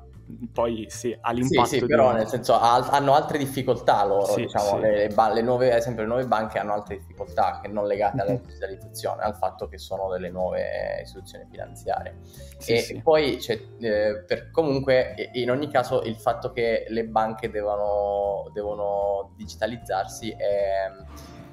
poi 0.51 0.85
sì, 0.89 1.15
ha 1.19 1.31
l'impatto. 1.31 1.67
Sì, 1.67 1.79
sì 1.79 1.85
però 1.85 2.11
nel 2.13 2.27
senso 2.27 2.53
ha, 2.53 2.75
hanno 2.75 3.13
altre 3.13 3.37
difficoltà 3.37 4.03
loro, 4.05 4.25
sì, 4.25 4.41
diciamo, 4.41 4.75
sì. 4.75 4.79
Le, 4.79 5.07
le, 5.07 5.33
le, 5.33 5.41
nuove, 5.41 5.71
ad 5.71 5.77
esempio 5.77 6.03
le 6.03 6.07
nuove 6.07 6.25
banche 6.25 6.59
hanno 6.59 6.73
altre 6.73 6.97
difficoltà 6.97 7.59
che 7.61 7.67
non 7.67 7.85
legate 7.85 8.21
alla 8.21 8.31
mhm. 8.31 8.41
digitalizzazione, 8.45 9.21
al 9.21 9.35
fatto 9.35 9.67
che 9.67 9.77
sono 9.77 10.09
delle 10.09 10.29
nuove 10.29 11.01
istituzioni 11.01 11.45
finanziarie. 11.49 12.17
Sì, 12.57 12.73
e 12.73 13.01
poi 13.03 13.37
c'è, 13.37 13.59
eh, 13.79 14.23
per, 14.25 14.49
comunque 14.51 15.15
in 15.33 15.51
ogni 15.51 15.69
caso 15.69 16.01
il 16.03 16.15
fatto 16.15 16.51
che 16.51 16.85
le 16.87 17.05
banche 17.05 17.49
devono, 17.49 18.49
devono 18.53 19.33
digitalizzarsi 19.35 20.31
è, 20.31 20.89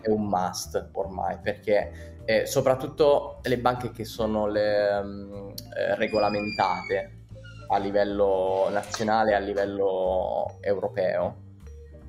è, 0.00 0.08
un 0.08 0.26
must 0.26 0.90
ormai, 0.92 1.38
perché 1.42 2.18
eh, 2.24 2.46
soprattutto 2.46 3.40
le 3.42 3.58
banche 3.58 3.90
che 3.90 4.04
sono 4.04 4.46
le, 4.46 5.00
um, 5.02 5.52
eh, 5.76 5.96
regolamentate, 5.96 7.19
a 7.70 7.78
livello 7.78 8.68
nazionale 8.70 9.30
e 9.30 9.34
a 9.34 9.38
livello 9.38 10.58
europeo, 10.60 11.48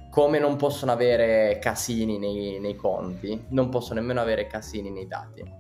come 0.10 0.40
non 0.40 0.58
possono 0.58 0.92
avere 0.92 1.60
casini 1.60 2.18
nei, 2.18 2.60
nei 2.60 2.76
conti, 2.76 3.46
non 3.50 3.70
possono 3.70 4.00
nemmeno 4.00 4.22
avere 4.22 4.48
casini 4.48 4.92
nei 4.92 5.08
dati. 5.08 5.60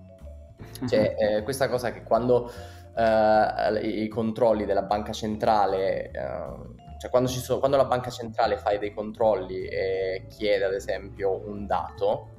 Cioè, 0.87 1.15
eh, 1.15 1.43
questa 1.43 1.69
cosa 1.69 1.91
che 1.91 2.01
quando 2.01 2.51
eh, 2.95 3.79
i 3.83 4.07
controlli 4.07 4.65
della 4.65 4.81
banca 4.81 5.11
centrale, 5.11 6.09
eh, 6.09 6.99
cioè 6.99 7.09
quando, 7.11 7.29
so, 7.29 7.59
quando, 7.59 7.77
la 7.77 7.85
banca 7.85 8.09
centrale 8.09 8.57
fa 8.57 8.75
dei 8.77 8.91
controlli 8.91 9.65
e 9.65 10.25
chiede 10.27 10.65
ad 10.65 10.73
esempio 10.73 11.47
un 11.47 11.67
dato, 11.67 12.29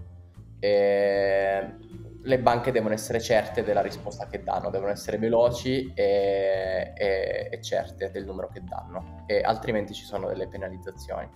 eh, 0.59 1.75
le 2.25 2.39
banche 2.39 2.71
devono 2.71 2.95
essere 2.95 3.21
certe 3.21 3.65
della 3.65 3.81
risposta 3.81 4.27
che 4.27 4.43
danno, 4.43 4.71
devono 4.71 4.91
essere 4.91 5.19
veloci 5.19 5.93
e, 5.95 6.93
e, 6.97 7.49
e 7.51 7.61
certe 7.61 8.11
del 8.11 8.25
numero 8.25 8.49
che 8.49 8.63
danno, 8.63 9.25
e 9.27 9.41
altrimenti 9.41 9.93
ci 9.93 10.05
sono 10.05 10.29
delle 10.29 10.47
penalizzazioni. 10.49 11.29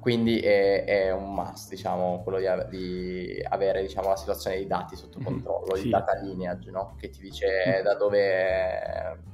Quindi 0.00 0.38
è, 0.40 0.84
è 0.84 1.12
un 1.12 1.32
must, 1.32 1.70
diciamo, 1.70 2.22
quello 2.22 2.38
di, 2.38 2.76
di 2.76 3.42
avere 3.48 3.80
diciamo, 3.80 4.08
la 4.08 4.16
situazione 4.16 4.56
dei 4.56 4.66
dati 4.66 4.96
sotto 4.96 5.18
mhm, 5.18 5.24
controllo, 5.24 5.76
sì. 5.76 5.84
il 5.84 5.90
data 5.90 6.14
lineage, 6.20 6.70
no? 6.70 6.94
che 6.98 7.08
ti 7.08 7.20
dice 7.20 7.80
da 7.82 7.94
dove 7.94 9.32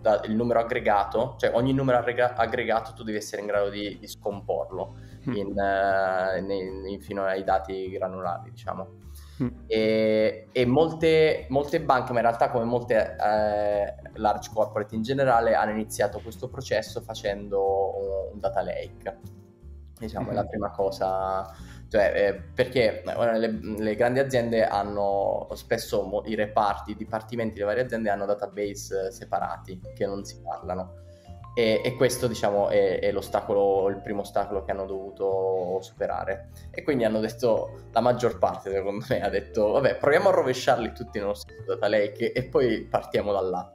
da, 0.00 0.20
il 0.24 0.34
numero 0.34 0.60
aggregato, 0.60 1.36
cioè 1.38 1.54
ogni 1.54 1.72
numero 1.72 1.98
aggrega- 1.98 2.34
aggregato 2.34 2.92
tu 2.92 3.02
devi 3.02 3.18
essere 3.18 3.40
in 3.40 3.46
grado 3.46 3.70
di, 3.70 3.98
di 3.98 4.06
scomporlo 4.06 4.96
mm. 5.28 5.34
in, 5.34 5.46
uh, 5.56 6.36
in, 6.38 6.86
in, 6.86 7.00
fino 7.00 7.24
ai 7.24 7.42
dati 7.42 7.88
granulari, 7.90 8.50
diciamo. 8.50 9.00
Mm. 9.42 9.48
E, 9.66 10.48
e 10.52 10.66
molte, 10.66 11.46
molte, 11.48 11.80
banche, 11.80 12.12
ma 12.12 12.20
in 12.20 12.26
realtà 12.26 12.50
come 12.50 12.64
molte 12.64 13.16
eh, 13.16 13.94
large 14.14 14.50
corporate 14.52 14.94
in 14.94 15.02
generale, 15.02 15.54
hanno 15.54 15.72
iniziato 15.72 16.20
questo 16.20 16.48
processo 16.48 17.00
facendo 17.00 18.30
un, 18.32 18.38
data 18.38 18.62
lake. 18.62 19.18
Diciamo, 19.98 20.26
mm-hmm. 20.26 20.34
è 20.34 20.36
la 20.36 20.46
prima 20.46 20.70
cosa 20.70 21.54
cioè, 21.92 22.10
eh, 22.14 22.34
perché 22.54 23.02
eh, 23.02 23.38
le, 23.38 23.58
le, 23.60 23.94
grandi 23.94 24.18
aziende 24.18 24.64
hanno 24.66 25.46
spesso 25.52 26.02
mo, 26.04 26.22
i 26.24 26.34
reparti, 26.34 26.92
i 26.92 26.96
dipartimenti 26.96 27.52
delle 27.52 27.66
varie 27.66 27.82
aziende 27.82 28.08
hanno 28.08 28.24
database 28.24 29.08
eh, 29.08 29.10
separati 29.10 29.78
che 29.94 30.06
non 30.06 30.24
si 30.24 30.40
parlano. 30.40 31.00
E, 31.54 31.82
e 31.84 31.94
questo, 31.96 32.26
diciamo, 32.26 32.68
è, 32.68 32.98
è, 33.00 33.12
l'ostacolo, 33.12 33.88
il 33.88 34.00
primo 34.00 34.20
ostacolo 34.22 34.64
che 34.64 34.70
hanno 34.70 34.86
dovuto 34.86 35.78
superare. 35.82 36.50
E 36.70 36.82
quindi 36.82 37.04
hanno 37.04 37.20
detto, 37.20 37.88
la 37.92 38.00
maggior 38.00 38.38
parte, 38.38 38.70
secondo 38.70 39.04
me, 39.08 39.20
ha 39.20 39.28
detto, 39.28 39.72
vabbè, 39.72 39.96
proviamo 39.96 40.30
a 40.30 40.32
rovesciarli 40.32 40.92
tutti 40.92 41.18
nei 41.18 41.26
nostri 41.26 41.54
data 41.66 41.88
lake 41.88 42.32
e 42.32 42.44
poi 42.44 42.86
partiamo 42.88 43.32
da 43.32 43.40
là. 43.40 43.74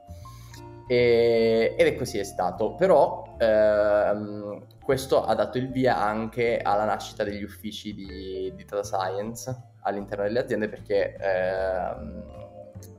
E, 0.88 1.74
ed 1.78 1.86
è 1.86 1.94
così 1.94 2.18
è 2.18 2.24
stato. 2.24 2.74
Però 2.74 3.36
ehm, 3.38 4.66
questo 4.82 5.24
ha 5.24 5.34
dato 5.34 5.58
il 5.58 5.70
via 5.70 5.98
anche 5.98 6.58
alla 6.58 6.84
nascita 6.84 7.22
degli 7.22 7.42
uffici 7.42 7.94
di, 7.94 8.52
di 8.56 8.64
data 8.64 8.82
science 8.82 9.66
all'interno 9.82 10.24
delle 10.24 10.40
aziende 10.40 10.68
perché 10.68 11.14
ehm, 11.14 12.38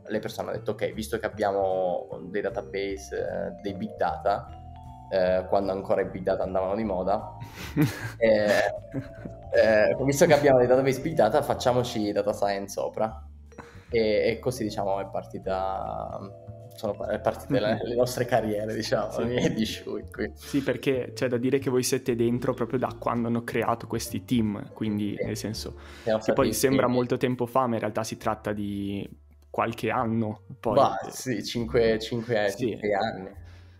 le 0.09 0.19
persone 0.19 0.49
hanno 0.49 0.57
detto 0.57 0.71
ok, 0.71 0.93
visto 0.93 1.17
che 1.17 1.25
abbiamo 1.25 2.07
dei 2.29 2.41
database, 2.41 3.17
eh, 3.17 3.61
dei 3.61 3.73
big 3.73 3.95
data, 3.95 4.58
eh, 5.11 5.45
quando 5.47 5.71
ancora 5.71 6.01
i 6.01 6.05
big 6.05 6.23
data 6.23 6.43
andavano 6.43 6.75
di 6.75 6.83
moda, 6.83 7.35
eh, 8.17 8.73
eh, 9.51 9.97
visto 10.03 10.25
che 10.25 10.33
abbiamo 10.33 10.59
dei 10.59 10.67
database 10.67 11.01
big 11.01 11.15
data, 11.15 11.41
facciamoci 11.41 12.11
data 12.11 12.33
science 12.33 12.73
sopra. 12.73 13.23
E, 13.91 14.29
e 14.29 14.39
così 14.39 14.63
diciamo 14.63 14.99
è 14.99 15.07
partita 15.07 16.19
sono 16.79 16.93
partite 16.93 17.59
le, 17.59 17.81
le 17.83 17.95
nostre 17.95 18.23
carriere, 18.23 18.73
diciamo, 18.73 19.11
sì. 19.11 19.23
le 19.25 19.53
di 19.53 19.65
Shui 19.65 20.05
qui. 20.09 20.31
Sì, 20.33 20.61
perché 20.61 21.11
c'è 21.13 21.27
da 21.27 21.35
dire 21.35 21.59
che 21.59 21.69
voi 21.69 21.83
siete 21.83 22.15
dentro 22.15 22.53
proprio 22.53 22.79
da 22.79 22.95
quando 22.97 23.27
hanno 23.27 23.43
creato 23.43 23.85
questi 23.85 24.23
team, 24.23 24.71
quindi 24.71 25.13
sì. 25.19 25.25
nel 25.25 25.35
senso 25.35 25.75
che 26.23 26.31
poi 26.31 26.53
sembra 26.53 26.83
team. 26.83 26.93
molto 26.93 27.17
tempo 27.17 27.45
fa, 27.45 27.67
ma 27.67 27.73
in 27.73 27.81
realtà 27.81 28.05
si 28.05 28.15
tratta 28.15 28.53
di 28.53 29.07
qualche 29.49 29.89
anno. 29.89 30.43
Poi... 30.57 30.75
Bah, 30.75 30.99
sì, 31.09 31.43
5, 31.43 31.99
5, 31.99 32.47
sì. 32.55 32.67
5 32.67 32.93
anni. 32.93 33.29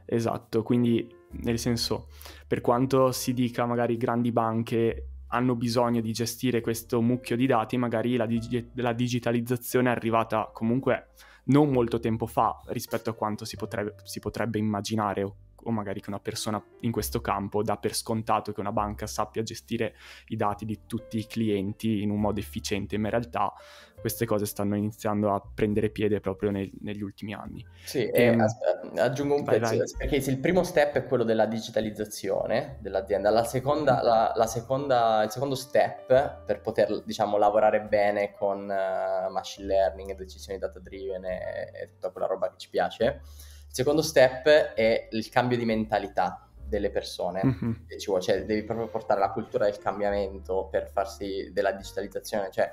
Esatto, 0.04 0.62
quindi 0.62 1.10
nel 1.32 1.60
senso, 1.60 2.08
per 2.48 2.62
quanto 2.62 3.12
si 3.12 3.34
dica 3.34 3.66
magari 3.66 3.98
grandi 3.98 4.32
banche 4.32 5.10
hanno 5.28 5.56
bisogno 5.56 6.02
di 6.02 6.12
gestire 6.12 6.62
questo 6.62 7.02
mucchio 7.02 7.36
di 7.36 7.46
dati, 7.46 7.78
magari 7.78 8.16
la, 8.16 8.26
dig- 8.26 8.70
la 8.76 8.94
digitalizzazione 8.94 9.90
è 9.90 9.92
arrivata 9.92 10.50
comunque 10.52 11.10
non 11.46 11.70
molto 11.70 12.00
tempo 12.00 12.26
fa 12.26 12.60
rispetto 12.68 13.10
a 13.10 13.14
quanto 13.14 13.46
si 13.46 13.56
potrebbe, 13.56 13.96
si 14.04 14.20
potrebbe 14.20 14.58
immaginare 14.58 15.24
o, 15.64 15.72
magari 15.72 16.02
che 16.02 16.10
una 16.10 16.20
persona 16.20 16.64
in 16.82 16.92
questo 16.92 17.22
campo 17.22 17.64
dà 17.64 17.78
per 17.78 17.96
scontato 17.96 18.52
che 18.52 18.60
una 18.60 18.72
banca 18.72 19.08
sappia 19.08 19.44
gestire 19.44 19.96
i 20.28 20.36
dati 20.36 20.66
di 20.66 20.82
tutti 20.86 21.18
i 21.18 21.26
clienti 21.26 22.02
in 22.02 22.10
un 22.10 22.20
modo 22.20 22.40
efficiente, 22.40 22.98
ma 22.98 23.06
in 23.06 23.12
realtà 23.12 23.54
queste 24.00 24.26
cose 24.26 24.46
stanno 24.46 24.76
iniziando 24.76 25.34
a 25.34 25.42
prendere 25.54 25.90
piede 25.90 26.20
proprio 26.20 26.52
nel, 26.52 26.72
negli 26.82 27.02
ultimi 27.02 27.34
anni. 27.34 27.66
Sì, 27.84 28.08
e, 28.08 28.24
e 28.24 29.00
aggiungo 29.00 29.36
un 29.36 29.44
vai, 29.44 29.60
pezzo, 29.60 29.78
vai. 29.78 29.86
perché 29.98 30.22
se 30.22 30.32
il 30.32 30.40
primo 30.40 30.64
step 30.64 30.96
è 30.96 31.06
quello 31.06 31.24
della 31.24 31.46
digitalizzazione 31.46 32.78
dell'azienda, 32.80 33.30
la 33.30 33.44
seconda, 33.44 34.02
la, 34.02 34.32
la 34.36 34.48
seconda, 34.48 35.24
il 35.24 35.32
secondo 35.32 35.56
step 35.56 36.46
per 36.46 36.62
poter 36.62 37.04
diciamo, 37.04 37.38
lavorare 37.38 37.82
bene 37.82 38.32
con 38.32 38.62
uh, 38.62 39.32
machine 39.32 39.68
learning, 39.68 40.16
decisioni 40.16 40.60
data 40.60 40.80
driven 40.80 41.26
e, 41.26 41.72
e 41.74 41.90
tutta 41.90 42.10
quella 42.10 42.28
roba 42.28 42.50
che 42.50 42.58
ci 42.58 42.70
piace, 42.70 43.22
il 43.70 43.76
secondo 43.76 44.02
step 44.02 44.48
è 44.48 45.08
il 45.12 45.30
cambio 45.30 45.56
di 45.56 45.66
mentalità 45.66 46.50
delle 46.66 46.90
persone, 46.90 47.42
mm-hmm. 47.44 48.20
cioè 48.20 48.46
devi 48.46 48.64
proprio 48.64 48.88
portare 48.88 49.20
la 49.20 49.32
cultura 49.32 49.66
del 49.66 49.78
cambiamento 49.78 50.68
per 50.72 50.90
farsi 50.92 51.52
della 51.54 51.72
digitalizzazione, 51.72 52.50
cioè 52.52 52.72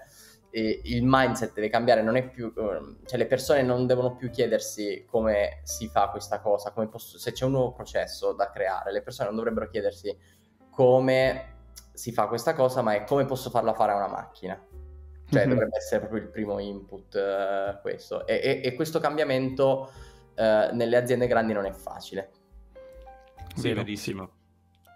il 0.50 1.02
mindset 1.04 1.52
deve 1.52 1.68
cambiare, 1.68 2.02
non 2.02 2.16
è 2.16 2.26
più, 2.26 2.52
ehm, 2.56 3.00
cioè 3.04 3.18
le 3.18 3.26
persone 3.26 3.62
non 3.62 3.86
devono 3.86 4.16
più 4.16 4.30
chiedersi 4.30 5.04
come 5.06 5.60
si 5.64 5.86
fa 5.88 6.08
questa 6.08 6.40
cosa, 6.40 6.72
posso, 6.72 7.18
se 7.18 7.32
c'è 7.32 7.44
un 7.44 7.52
nuovo 7.52 7.72
processo 7.72 8.32
da 8.32 8.50
creare, 8.50 8.90
le 8.90 9.02
persone 9.02 9.28
non 9.28 9.36
dovrebbero 9.36 9.68
chiedersi 9.68 10.16
come 10.70 11.54
si 11.92 12.12
fa 12.12 12.26
questa 12.26 12.54
cosa, 12.54 12.80
ma 12.80 12.94
è 12.94 13.04
come 13.04 13.26
posso 13.26 13.50
farla 13.50 13.74
fare 13.74 13.92
a 13.92 13.96
una 13.96 14.08
macchina. 14.08 14.58
Cioè 15.28 15.40
mm-hmm. 15.40 15.50
dovrebbe 15.50 15.76
essere 15.76 16.00
proprio 16.00 16.22
il 16.22 16.28
primo 16.28 16.58
input 16.58 17.14
uh, 17.14 17.80
questo. 17.80 18.26
E, 18.26 18.40
e, 18.42 18.60
e, 18.64 18.74
questo 18.74 19.00
cambiamento 19.00 19.90
uh, 20.36 20.74
nelle 20.74 20.96
aziende 20.96 21.26
grandi 21.26 21.52
non 21.52 21.66
è 21.66 21.72
facile. 21.72 22.30
Sì, 23.54 23.72
verissimo. 23.72 24.30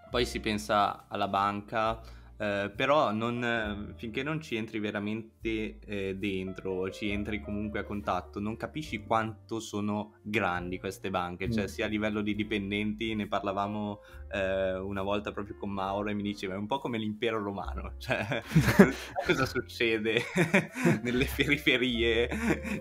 Poi 0.09 0.25
si 0.25 0.39
pensa 0.39 1.05
alla 1.07 1.27
banca 1.27 2.01
eh, 2.41 2.71
però 2.75 3.11
non, 3.11 3.93
finché 3.97 4.23
non 4.23 4.41
ci 4.41 4.55
entri 4.55 4.79
veramente 4.79 5.77
eh, 5.85 6.15
dentro, 6.17 6.89
ci 6.89 7.11
entri 7.11 7.39
comunque 7.39 7.81
a 7.81 7.83
contatto, 7.83 8.39
non 8.39 8.57
capisci 8.57 9.03
quanto 9.03 9.59
sono 9.59 10.15
grandi 10.23 10.79
queste 10.79 11.11
banche, 11.11 11.51
cioè 11.51 11.65
mm. 11.65 11.67
sia 11.67 11.85
a 11.85 11.87
livello 11.87 12.21
di 12.21 12.33
dipendenti, 12.33 13.13
ne 13.13 13.27
parlavamo 13.27 13.99
eh, 14.31 14.75
una 14.75 15.03
volta 15.03 15.31
proprio 15.31 15.55
con 15.55 15.69
Mauro 15.69 16.09
e 16.09 16.15
mi 16.15 16.23
diceva 16.23 16.55
è 16.55 16.57
un 16.57 16.65
po' 16.65 16.79
come 16.79 16.97
l'impero 16.97 17.39
romano, 17.43 17.93
cioè 18.01 18.41
cosa 19.23 19.45
succede 19.45 20.23
nelle 21.03 21.27
periferie, 21.35 22.27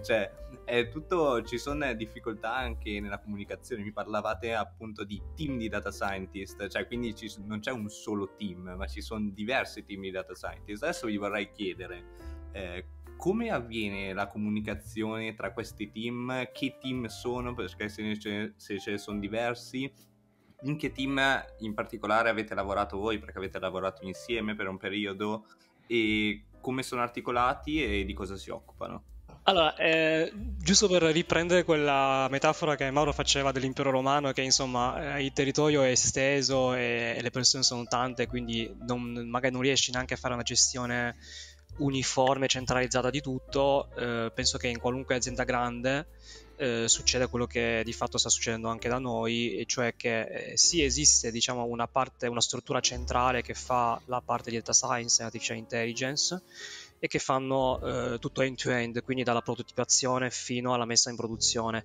cioè 0.02 0.32
è 0.70 0.88
tutto, 0.88 1.42
ci 1.42 1.58
sono 1.58 1.92
difficoltà 1.94 2.54
anche 2.54 3.00
nella 3.00 3.18
comunicazione, 3.18 3.82
mi 3.82 3.90
parlavate 3.90 4.54
appunto 4.54 5.02
di 5.02 5.20
team 5.34 5.58
di 5.58 5.68
data 5.68 5.90
scientist, 5.90 6.68
cioè 6.68 6.86
quindi 6.86 7.12
ci, 7.16 7.28
non 7.44 7.58
c'è 7.58 7.72
un 7.72 7.88
solo 7.88 8.36
team, 8.36 8.74
ma 8.76 8.86
ci 8.86 9.00
sono 9.00 9.28
diversi 9.30 9.84
team 9.84 10.02
di 10.02 10.12
data 10.12 10.32
scientist. 10.32 10.84
Adesso 10.84 11.08
vi 11.08 11.16
vorrei 11.16 11.50
chiedere 11.50 12.04
eh, 12.52 12.86
come 13.16 13.50
avviene 13.50 14.12
la 14.12 14.28
comunicazione 14.28 15.34
tra 15.34 15.52
questi 15.52 15.90
team, 15.90 16.48
che 16.52 16.78
team 16.80 17.06
sono, 17.06 17.52
perché 17.52 17.88
se 17.88 18.16
ce, 18.16 18.52
se 18.54 18.78
ce 18.78 18.92
ne 18.92 18.98
sono 18.98 19.18
diversi, 19.18 19.92
in 20.62 20.76
che 20.76 20.92
team 20.92 21.20
in 21.58 21.74
particolare 21.74 22.28
avete 22.28 22.54
lavorato 22.54 22.96
voi, 22.96 23.18
perché 23.18 23.38
avete 23.38 23.58
lavorato 23.58 24.04
insieme 24.04 24.54
per 24.54 24.68
un 24.68 24.76
periodo, 24.76 25.46
e 25.88 26.44
come 26.60 26.84
sono 26.84 27.02
articolati 27.02 27.82
e 27.82 28.04
di 28.04 28.14
cosa 28.14 28.36
si 28.36 28.50
occupano? 28.50 29.04
Allora, 29.50 29.74
eh, 29.74 30.30
giusto 30.32 30.86
per 30.86 31.02
riprendere 31.02 31.64
quella 31.64 32.28
metafora 32.30 32.76
che 32.76 32.88
Mauro 32.92 33.12
faceva 33.12 33.50
dell'impero 33.50 33.90
romano, 33.90 34.30
che 34.30 34.42
insomma 34.42 35.16
eh, 35.16 35.24
il 35.24 35.32
territorio 35.32 35.82
è 35.82 35.88
esteso 35.88 36.72
e, 36.74 37.16
e, 37.16 37.20
le 37.20 37.30
persone 37.30 37.64
sono 37.64 37.82
tante, 37.82 38.28
quindi 38.28 38.72
non, 38.86 39.10
magari 39.28 39.52
non 39.52 39.62
riesci 39.62 39.90
neanche 39.90 40.14
a 40.14 40.16
fare 40.18 40.34
una 40.34 40.44
gestione 40.44 41.16
uniforme, 41.78 42.46
centralizzata 42.46 43.10
di 43.10 43.20
tutto, 43.20 43.88
eh, 43.96 44.30
penso 44.32 44.56
che 44.56 44.68
in 44.68 44.78
qualunque 44.78 45.16
azienda 45.16 45.42
grande 45.42 46.06
eh, 46.56 46.86
succede 46.86 47.26
quello 47.26 47.46
che 47.46 47.82
di 47.84 47.92
fatto 47.92 48.18
sta 48.18 48.28
succedendo 48.28 48.68
anche 48.68 48.88
da 48.88 49.00
noi, 49.00 49.56
e 49.56 49.64
cioè 49.64 49.96
che 49.96 50.20
eh, 50.52 50.56
sì 50.56 50.84
esiste 50.84 51.32
diciamo, 51.32 51.64
una 51.64 51.88
parte, 51.88 52.28
una 52.28 52.40
struttura 52.40 52.78
centrale 52.78 53.42
che 53.42 53.54
fa 53.54 54.00
la 54.04 54.20
parte 54.20 54.50
di 54.50 54.58
data 54.58 54.72
science 54.72 55.20
e 55.20 55.24
artificial 55.24 55.56
intelligence, 55.56 56.40
e 57.00 57.08
che 57.08 57.18
fanno 57.18 57.80
eh, 57.80 58.18
tutto 58.18 58.42
end-to-end, 58.42 59.02
quindi 59.02 59.24
dalla 59.24 59.40
prototipazione 59.40 60.30
fino 60.30 60.74
alla 60.74 60.84
messa 60.84 61.08
in 61.10 61.16
produzione. 61.16 61.82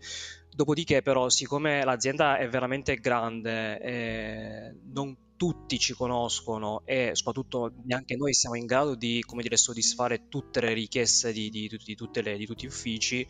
Dopodiché 0.53 1.01
però, 1.01 1.29
siccome 1.29 1.83
l'azienda 1.85 2.37
è 2.37 2.47
veramente 2.49 2.95
grande, 2.97 3.79
eh, 3.79 4.75
non 4.93 5.17
tutti 5.37 5.79
ci 5.79 5.93
conoscono 5.93 6.81
e 6.85 7.11
soprattutto 7.13 7.73
neanche 7.85 8.15
noi 8.15 8.33
siamo 8.33 8.55
in 8.55 8.65
grado 8.65 8.95
di 8.95 9.23
dire, 9.41 9.57
soddisfare 9.57 10.27
tutte 10.29 10.61
le 10.61 10.73
richieste 10.73 11.31
di, 11.31 11.49
di, 11.49 11.67
di, 11.67 11.97
le, 12.21 12.37
di 12.37 12.45
tutti 12.45 12.65
gli 12.65 12.69
uffici, 12.69 13.27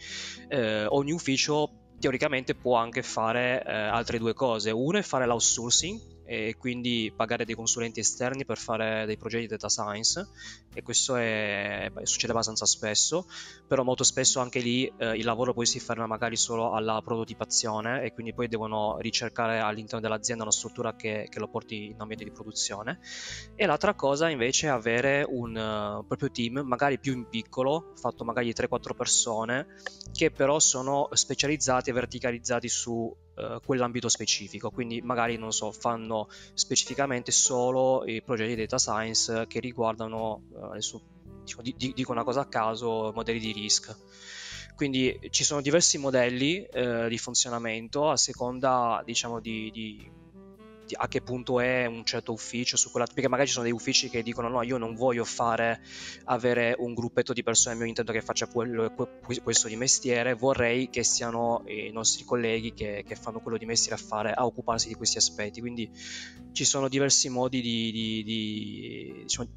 eh, 0.49 0.85
ogni 0.85 1.11
ufficio 1.11 1.93
teoricamente 1.99 2.55
può 2.55 2.75
anche 2.75 3.01
fare 3.01 3.63
eh, 3.65 3.71
altre 3.71 4.17
due 4.19 4.33
cose. 4.33 4.71
Uno 4.71 4.97
è 4.97 5.01
fare 5.01 5.25
l'outsourcing, 5.25 6.24
e 6.25 6.55
quindi 6.57 7.13
pagare 7.15 7.45
dei 7.45 7.55
consulenti 7.55 7.99
esterni 7.99 8.45
per 8.45 8.57
fare 8.57 9.05
dei 9.05 9.17
progetti 9.17 9.43
di 9.43 9.49
data 9.49 9.69
science 9.69 10.27
e 10.73 10.81
questo 10.81 11.15
è, 11.15 11.89
beh, 11.91 12.05
succede 12.05 12.33
abbastanza 12.33 12.65
spesso, 12.65 13.27
però 13.67 13.83
molto 13.83 14.03
spesso 14.03 14.39
anche 14.39 14.59
lì 14.59 14.91
eh, 14.97 15.15
il 15.15 15.23
lavoro 15.23 15.53
poi 15.53 15.65
si 15.65 15.79
ferma 15.79 16.07
magari 16.07 16.35
solo 16.35 16.73
alla 16.73 17.01
prototipazione 17.03 18.03
e 18.03 18.13
quindi 18.13 18.33
poi 18.33 18.47
devono 18.47 18.97
ricercare 18.99 19.59
all'interno 19.59 20.01
dell'azienda 20.01 20.43
una 20.43 20.51
struttura 20.51 20.95
che, 20.95 21.27
che 21.29 21.39
lo 21.39 21.47
porti 21.47 21.85
in 21.85 21.99
ambiente 21.99 22.23
di 22.25 22.31
produzione. 22.31 22.99
E 23.55 23.65
l'altra 23.65 23.93
cosa 23.93 24.29
invece 24.29 24.67
è 24.67 24.69
avere 24.69 25.25
un 25.27 25.51
uh, 25.55 26.05
proprio 26.05 26.31
team, 26.31 26.59
magari 26.65 26.99
più 26.99 27.13
in 27.13 27.27
piccolo, 27.29 27.93
fatto 27.95 28.23
magari 28.23 28.51
3-4 28.51 28.95
persone, 28.95 29.67
che 30.11 30.31
però 30.31 30.59
sono 30.59 31.09
specializzati 31.11 31.89
e 31.89 31.93
verticalizzati 31.93 32.67
su 32.67 33.13
uh, 33.35 33.59
quell'ambito 33.63 34.09
specifico, 34.09 34.69
quindi 34.71 35.01
magari 35.01 35.37
non 35.37 35.51
so, 35.51 35.71
fanno 35.71 36.27
specificamente 36.53 37.31
solo 37.31 38.05
i 38.05 38.21
progetti 38.21 38.55
di 38.55 38.61
data 38.61 38.77
science 38.77 39.45
che 39.47 39.59
riguardano, 39.59 40.43
uh, 40.49 40.63
adesso 40.65 41.01
dico 41.75 42.11
una 42.11 42.23
cosa 42.23 42.41
a 42.41 42.47
caso, 42.47 43.11
modelli 43.13 43.39
di 43.39 43.51
risk. 43.51 43.95
Quindi 44.75 45.17
ci 45.29 45.45
sono 45.45 45.61
diversi 45.61 45.97
modelli 45.97 46.61
eh, 46.63 47.07
di 47.07 47.17
funzionamento 47.17 48.09
a 48.09 48.17
seconda 48.17 49.01
diciamo, 49.05 49.39
di, 49.39 49.71
di 49.71 50.11
a 50.93 51.07
che 51.07 51.21
punto 51.21 51.59
è 51.59 51.85
un 51.85 52.03
certo 52.05 52.31
ufficio 52.31 52.77
su 52.77 52.91
quella 52.91 53.05
perché 53.05 53.27
magari 53.27 53.47
ci 53.47 53.53
sono 53.53 53.65
dei 53.65 53.73
uffici 53.73 54.09
che 54.09 54.21
dicono 54.21 54.47
no 54.47 54.61
io 54.61 54.77
non 54.77 54.95
voglio 54.95 55.23
fare 55.23 55.81
avere 56.25 56.75
un 56.77 56.93
gruppetto 56.93 57.33
di 57.33 57.43
persone 57.43 57.73
al 57.73 57.79
mio 57.79 57.87
intento 57.87 58.11
che 58.11 58.21
faccia 58.21 58.47
quello, 58.47 58.93
questo 59.43 59.67
di 59.67 59.75
mestiere 59.75 60.33
vorrei 60.33 60.89
che 60.89 61.03
siano 61.03 61.63
i 61.65 61.91
nostri 61.91 62.23
colleghi 62.23 62.73
che, 62.73 63.03
che, 63.07 63.15
fanno 63.15 63.39
quello 63.39 63.57
di 63.57 63.65
mestiere 63.65 63.95
a 63.95 64.03
fare 64.03 64.31
a 64.33 64.45
occuparsi 64.45 64.87
di 64.87 64.95
questi 64.95 65.17
aspetti. 65.17 65.59
Quindi 65.59 65.89
ci 66.55 66.65
sono 66.65 66.87
diversi 66.87 67.29
modi 67.29 67.61
di, 67.61 67.91
di, 67.91 68.23
di, 68.23 69.13
diciamo, 69.23 69.49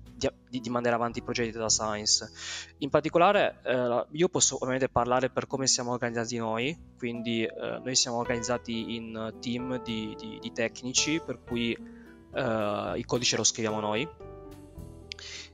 di 0.51 0.69
mandare 0.69 0.97
avanti 0.97 1.21
i 1.21 1.23
progetti 1.23 1.53
data 1.53 1.69
science. 1.69 2.31
In 2.79 2.91
particolare 2.91 3.61
eh, 3.65 4.07
io 4.11 4.29
posso 4.29 4.57
ovviamente 4.57 4.89
parlare 4.89 5.31
per 5.31 5.47
come 5.47 5.67
siamo 5.67 5.93
organizzati 5.93 6.37
noi 6.37 6.77
quindi 6.99 7.45
eh, 7.45 7.81
noi 7.83 7.95
siamo 7.95 8.19
organizzati 8.19 8.97
in 8.97 9.35
team 9.41 9.81
di, 9.83 10.15
di 10.41 10.53
tecnici 10.53 11.21
per 11.25 11.41
cui 11.45 11.77
uh, 11.77 12.97
il 12.97 13.05
codice 13.07 13.37
lo 13.37 13.45
scriviamo 13.45 13.81
noi 13.81 14.09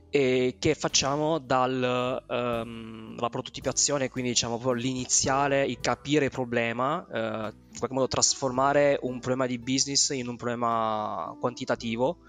e 0.09 0.55
che 0.59 0.75
facciamo 0.75 1.39
dalla 1.39 2.23
um, 2.25 3.17
ehm, 3.19 3.27
prototipazione, 3.29 4.09
quindi 4.09 4.29
diciamo 4.29 4.57
proprio 4.57 4.81
l'iniziale, 4.81 5.65
il 5.65 5.79
capire 5.81 6.25
il 6.25 6.31
problema, 6.31 7.05
uh, 7.05 7.53
in 7.75 7.81
qualche 7.81 7.95
modo 7.95 8.07
trasformare 8.07 8.97
un 9.01 9.19
problema 9.19 9.45
di 9.45 9.59
business 9.59 10.09
in 10.11 10.29
un 10.29 10.37
problema 10.37 11.35
quantitativo 11.39 12.19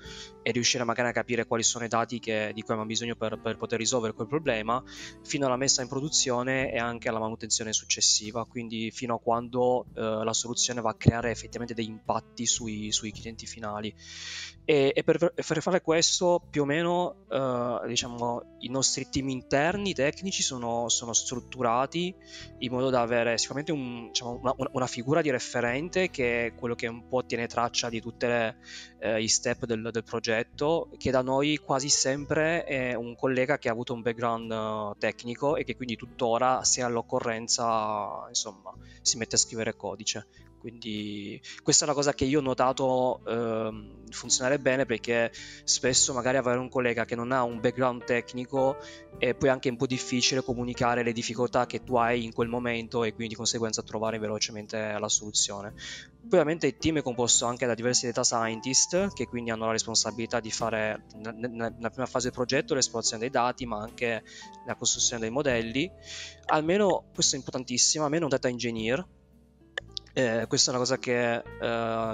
e 0.42 0.50
riuscire 0.50 0.84
magari 0.84 1.08
a 1.08 1.12
capire 1.12 1.46
quali 1.46 1.62
sono 1.62 1.84
i 1.84 1.88
dati 1.88 2.18
che, 2.18 2.52
di 2.54 2.60
cui 2.60 2.70
abbiamo 2.70 2.86
bisogno 2.86 3.16
per, 3.16 3.38
per, 3.40 3.56
poter 3.56 3.78
risolvere 3.78 4.12
quel 4.12 4.28
problema, 4.28 4.82
fino 5.22 5.46
alla 5.46 5.56
messa 5.56 5.82
in 5.82 5.88
produzione 5.88 6.72
e 6.72 6.78
anche 6.78 7.08
alla 7.08 7.18
manutenzione 7.18 7.72
successiva, 7.72 8.44
quindi 8.44 8.90
fino 8.92 9.14
a 9.14 9.18
quando 9.18 9.86
uh, 9.92 10.22
la 10.22 10.32
soluzione 10.32 10.80
va 10.80 10.90
a 10.90 10.94
creare 10.94 11.30
effettivamente 11.30 11.74
degli 11.74 11.88
impatti 11.88 12.46
sui, 12.46 12.92
sui 12.92 13.12
clienti 13.12 13.46
finali. 13.46 13.92
E, 14.64 14.92
e 14.94 15.04
per, 15.04 15.32
per, 15.32 15.62
fare 15.62 15.80
questo, 15.80 16.42
più 16.50 16.62
o 16.62 16.64
meno, 16.64 17.24
uh, 17.28 17.86
diciamo, 17.86 18.56
i 18.60 18.68
nostri 18.68 19.08
team 19.08 19.28
interni 19.28 19.94
tecnici 19.94 20.42
sono, 20.42 20.88
sono 20.88 21.12
strutturati 21.12 22.14
in 22.58 22.72
modo 22.72 22.90
da 22.90 23.00
avere 23.00 23.38
sicuramente 23.38 23.72
un, 23.72 24.08
diciamo, 24.08 24.40
una, 24.42 24.54
una, 24.72 24.86
figura 24.86 25.22
di 25.22 25.30
referente 25.36 26.10
che 26.10 26.46
è 26.46 26.54
quello 26.54 26.74
che 26.74 26.86
un 26.86 27.06
po' 27.08 27.24
tiene 27.24 27.46
traccia 27.46 27.88
di 27.88 28.00
tutti 28.00 28.26
eh, 28.26 28.54
i 29.20 29.28
step 29.28 29.66
del, 29.66 29.90
del, 29.92 30.04
progetto, 30.04 30.90
che 30.96 31.10
da 31.10 31.22
noi 31.22 31.58
quasi 31.58 31.88
sempre 31.88 32.64
è 32.64 32.94
un 32.94 33.14
collega 33.14 33.58
che 33.58 33.68
ha 33.68 33.72
avuto 33.72 33.92
un 33.92 34.02
background 34.02 34.50
uh, 34.50 34.98
tecnico 34.98 35.56
e 35.56 35.64
che 35.64 35.76
quindi 35.76 35.96
tuttora, 35.96 36.64
se 36.64 36.82
all'occorrenza, 36.82 38.24
insomma, 38.28 38.72
si 39.02 39.16
mette 39.18 39.36
a 39.36 39.38
scrivere 39.38 39.76
codice. 39.76 40.26
Quindi 40.58 41.40
questa 41.62 41.84
è 41.84 41.88
una 41.88 41.96
cosa 41.96 42.12
che 42.12 42.24
io 42.24 42.40
ho 42.40 42.42
notato 42.42 43.20
eh, 43.26 44.02
funzionare 44.10 44.58
bene 44.58 44.86
perché 44.86 45.30
spesso 45.64 46.12
magari 46.12 46.36
avere 46.36 46.58
un 46.58 46.68
collega 46.68 47.04
che 47.04 47.14
non 47.14 47.32
ha 47.32 47.42
un 47.42 47.60
background 47.60 48.04
tecnico 48.04 48.76
è 49.18 49.34
poi 49.34 49.48
anche 49.48 49.68
un 49.68 49.76
po' 49.76 49.86
difficile 49.86 50.42
comunicare 50.42 51.02
le 51.02 51.12
difficoltà 51.12 51.66
che 51.66 51.84
tu 51.84 51.96
hai 51.96 52.24
in 52.24 52.32
quel 52.32 52.48
momento 52.48 53.04
e 53.04 53.10
quindi 53.10 53.28
di 53.28 53.34
conseguenza 53.34 53.82
trovare 53.82 54.18
velocemente 54.18 54.96
la 54.98 55.08
soluzione. 55.08 55.72
Poi 56.28 56.40
ovviamente 56.40 56.66
il 56.66 56.76
team 56.76 56.98
è 56.98 57.02
composto 57.02 57.46
anche 57.46 57.66
da 57.66 57.74
diversi 57.74 58.06
data 58.06 58.24
scientist 58.24 59.12
che 59.14 59.26
quindi 59.26 59.50
hanno 59.50 59.66
la 59.66 59.72
responsabilità 59.72 60.40
di 60.40 60.50
fare 60.50 61.04
nella 61.14 61.90
prima 61.90 62.06
fase 62.06 62.26
del 62.26 62.34
progetto 62.34 62.74
l'esplorazione 62.74 63.20
dei 63.22 63.30
dati 63.30 63.64
ma 63.66 63.80
anche 63.80 64.24
la 64.66 64.74
costruzione 64.74 65.20
dei 65.20 65.30
modelli. 65.30 65.90
Almeno, 66.46 67.04
questo 67.14 67.36
è 67.36 67.38
importantissimo, 67.38 68.04
almeno 68.04 68.24
un 68.24 68.30
data 68.30 68.48
engineer 68.48 69.06
eh, 70.18 70.46
questa 70.48 70.70
è 70.70 70.74
una 70.74 70.82
cosa 70.82 70.96
che 70.96 71.34
eh, 71.34 71.42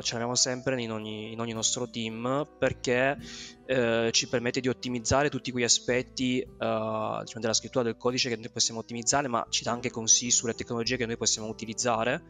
ce 0.03 0.13
l'abbiamo 0.13 0.35
sempre 0.35 0.81
in 0.83 0.91
ogni, 0.91 1.31
in 1.31 1.39
ogni, 1.39 1.53
nostro 1.53 1.89
team 1.89 2.49
perché 2.59 3.17
eh, 3.67 4.11
ci 4.13 4.29
permette 4.29 4.61
di 4.61 4.69
ottimizzare 4.69 5.31
tutti 5.31 5.51
quegli 5.51 5.65
aspetti 5.65 6.41
eh, 6.41 6.47
diciamo 6.59 7.41
della 7.41 7.53
scrittura 7.53 7.85
del 7.85 7.97
codice 7.97 8.29
che 8.29 8.37
noi 8.37 8.51
possiamo 8.51 8.81
ottimizzare, 8.81 9.29
ma 9.29 9.47
ci 9.49 9.63
dà 9.63 9.73
anche 9.73 9.91
consigli 9.91 10.31
sulle 10.31 10.55
tecnologie 10.55 10.97
che 10.97 11.07
noi 11.07 11.17
possiamo 11.17 11.49
utilizzare 11.49 12.25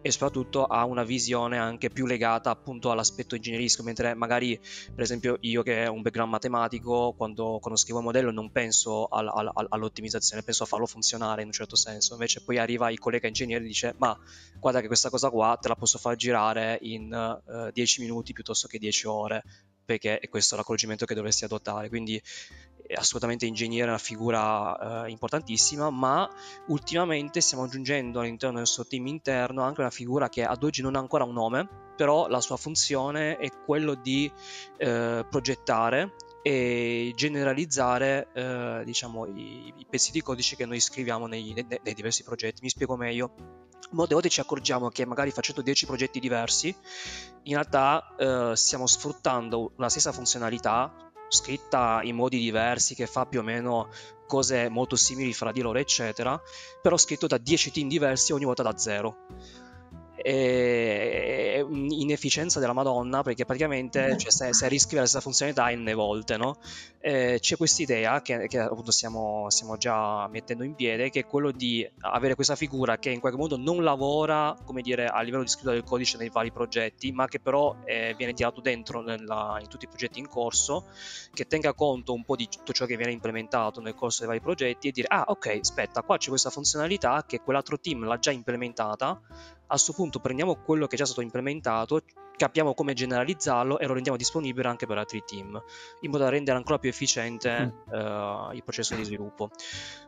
e 0.00 0.10
soprattutto 0.10 0.64
ha 0.64 0.84
una 0.84 1.04
visione 1.04 1.58
anche 1.58 1.90
più 1.90 2.06
legata 2.06 2.50
appunto 2.50 2.90
all'aspetto 2.90 3.34
ingegneristico, 3.34 3.84
mentre 3.84 4.14
magari 4.14 4.58
per 4.94 5.02
esempio 5.02 5.36
io 5.40 5.62
che 5.62 5.86
ho 5.86 5.92
un 5.92 6.02
background 6.02 6.30
matematico, 6.30 7.14
quando, 7.16 7.58
quando 7.60 7.78
scrivo 7.78 7.98
un 7.98 8.04
modello 8.04 8.30
non 8.30 8.50
penso 8.50 9.06
all, 9.06 9.28
all, 9.28 9.66
all'ottimizzazione, 9.68 10.42
penso 10.42 10.62
a 10.62 10.66
farlo 10.66 10.86
funzionare 10.86 11.42
in 11.42 11.48
un 11.48 11.52
certo 11.52 11.76
senso, 11.76 12.14
invece 12.14 12.42
poi 12.42 12.58
arriva 12.58 12.90
il 12.90 12.98
collega 12.98 13.26
ingegnere 13.26 13.64
e 13.64 13.66
dice 13.66 13.94
ma 13.98 14.16
guarda 14.58 14.80
che 14.80 14.86
questa 14.86 15.10
cosa 15.10 15.30
qua 15.30 15.56
te 15.60 15.68
la 15.68 15.76
posso 15.76 15.98
far 15.98 16.16
girare 16.16 16.78
in 16.82 17.12
eh, 17.12 17.70
10 17.72 18.00
minuti 18.00 18.32
piuttosto 18.32 18.66
che 18.68 18.78
10 18.78 19.06
ore 19.06 19.42
perché 19.88 20.18
è 20.18 20.28
questo 20.28 20.54
l'accorgimento 20.54 21.06
che 21.06 21.14
dovresti 21.14 21.46
adottare. 21.46 21.88
Quindi 21.88 22.20
assolutamente 22.94 23.46
ingegnere 23.46 23.86
è 23.86 23.88
una 23.88 23.98
figura 23.98 25.06
eh, 25.06 25.10
importantissima, 25.10 25.88
ma 25.88 26.28
ultimamente 26.66 27.40
stiamo 27.40 27.64
aggiungendo 27.64 28.20
all'interno 28.20 28.56
del 28.56 28.64
nostro 28.64 28.86
team 28.86 29.06
interno 29.06 29.62
anche 29.62 29.80
una 29.80 29.90
figura 29.90 30.28
che 30.28 30.44
ad 30.44 30.62
oggi 30.62 30.82
non 30.82 30.94
ha 30.94 30.98
ancora 30.98 31.24
un 31.24 31.32
nome, 31.32 31.66
però 31.96 32.28
la 32.28 32.42
sua 32.42 32.58
funzione 32.58 33.38
è 33.38 33.48
quello 33.64 33.94
di 33.94 34.30
eh, 34.76 35.24
progettare 35.28 36.12
e 36.42 37.12
generalizzare 37.16 38.28
eh, 38.34 38.82
diciamo, 38.84 39.26
i, 39.26 39.72
i, 39.74 39.86
pezzi 39.88 40.12
di 40.12 40.20
codice 40.20 40.54
che 40.54 40.66
noi 40.66 40.80
scriviamo 40.80 41.26
nei, 41.26 41.54
nei, 41.54 41.66
nei 41.82 41.94
diversi 41.94 42.24
progetti. 42.24 42.60
Mi 42.62 42.68
spiego 42.68 42.96
meglio. 42.96 43.67
Molte 43.90 44.14
volte 44.14 44.28
ci 44.28 44.40
accorgiamo 44.40 44.90
che 44.90 45.06
magari 45.06 45.30
facendo 45.30 45.62
10 45.62 45.86
progetti 45.86 46.20
diversi, 46.20 46.74
in 47.44 47.54
realtà 47.54 48.14
eh, 48.18 48.52
stiamo 48.54 48.86
sfruttando 48.86 49.72
la 49.76 49.88
stessa 49.88 50.12
funzionalità 50.12 50.92
scritta 51.28 52.00
in 52.02 52.16
modi 52.16 52.38
diversi 52.38 52.94
che 52.94 53.06
fa 53.06 53.26
più 53.26 53.40
o 53.40 53.42
meno 53.42 53.88
cose 54.26 54.68
molto 54.68 54.96
simili 54.96 55.32
fra 55.32 55.52
di 55.52 55.62
loro, 55.62 55.78
eccetera, 55.78 56.40
però 56.82 56.96
scritto 56.96 57.26
da 57.26 57.38
10 57.38 57.70
team 57.70 57.88
diversi 57.88 58.32
ogni 58.32 58.44
volta 58.44 58.62
da 58.62 58.76
zero 58.76 59.26
è 60.22 61.60
un'inefficienza 61.60 62.58
della 62.58 62.72
Madonna 62.72 63.22
perché 63.22 63.44
praticamente 63.44 64.16
cioè, 64.18 64.30
se, 64.30 64.52
se 64.52 64.68
riscrive 64.68 65.00
la 65.00 65.06
stessa 65.06 65.22
funzionalità 65.22 65.68
n 65.70 65.92
volte 65.94 66.36
no? 66.36 66.58
eh, 67.00 67.38
c'è 67.40 67.56
questa 67.56 67.82
idea 67.82 68.20
che, 68.20 68.48
che 68.48 68.58
appunto 68.58 68.90
stiamo, 68.90 69.46
stiamo, 69.48 69.76
già 69.76 70.26
mettendo 70.28 70.64
in 70.64 70.74
piedi 70.74 71.10
che 71.10 71.20
è 71.20 71.26
quello 71.26 71.52
di 71.52 71.88
avere 72.00 72.34
questa 72.34 72.56
figura 72.56 72.98
che 72.98 73.10
in 73.10 73.20
qualche 73.20 73.38
modo 73.38 73.56
non 73.56 73.82
lavora 73.84 74.56
come 74.64 74.82
dire 74.82 75.06
a 75.06 75.20
livello 75.20 75.42
di 75.44 75.48
scrittura 75.48 75.74
del 75.74 75.84
codice 75.84 76.18
nei 76.18 76.30
vari 76.30 76.50
progetti 76.50 77.12
ma 77.12 77.28
che 77.28 77.38
però 77.38 77.76
eh, 77.84 78.14
viene 78.16 78.32
tirato 78.32 78.60
dentro 78.60 79.00
nella, 79.00 79.58
in 79.60 79.68
tutti 79.68 79.84
i 79.84 79.88
progetti 79.88 80.18
in 80.18 80.28
corso 80.28 80.86
che 81.32 81.46
tenga 81.46 81.72
conto 81.74 82.12
un 82.12 82.24
po' 82.24 82.34
di 82.34 82.48
tutto 82.48 82.72
ciò 82.72 82.86
che 82.86 82.96
viene 82.96 83.12
implementato 83.12 83.80
nel 83.80 83.94
corso 83.94 84.18
dei 84.20 84.28
vari 84.28 84.40
progetti 84.40 84.88
e 84.88 84.90
dire 84.90 85.06
ah 85.08 85.24
ok 85.28 85.58
aspetta 85.60 86.02
qua 86.02 86.16
c'è 86.16 86.28
questa 86.28 86.50
funzionalità 86.50 87.24
che 87.26 87.40
quell'altro 87.40 87.78
team 87.78 88.04
l'ha 88.04 88.18
già 88.18 88.32
implementata 88.32 89.20
a 89.68 89.74
questo 89.74 89.92
punto 89.92 90.18
prendiamo 90.18 90.56
quello 90.56 90.86
che 90.86 90.94
è 90.94 90.98
già 90.98 91.04
stato 91.04 91.20
implementato, 91.20 92.00
capiamo 92.38 92.72
come 92.72 92.94
generalizzarlo 92.94 93.78
e 93.78 93.86
lo 93.86 93.92
rendiamo 93.92 94.16
disponibile 94.16 94.66
anche 94.68 94.86
per 94.86 94.96
altri 94.96 95.22
team, 95.26 95.62
in 96.00 96.10
modo 96.10 96.22
da 96.24 96.30
rendere 96.30 96.56
ancora 96.56 96.78
più 96.78 96.88
efficiente 96.88 97.74
mm. 97.90 97.92
uh, 97.92 98.52
il 98.54 98.62
processo 98.64 98.94
di 98.94 99.04
sviluppo. 99.04 99.50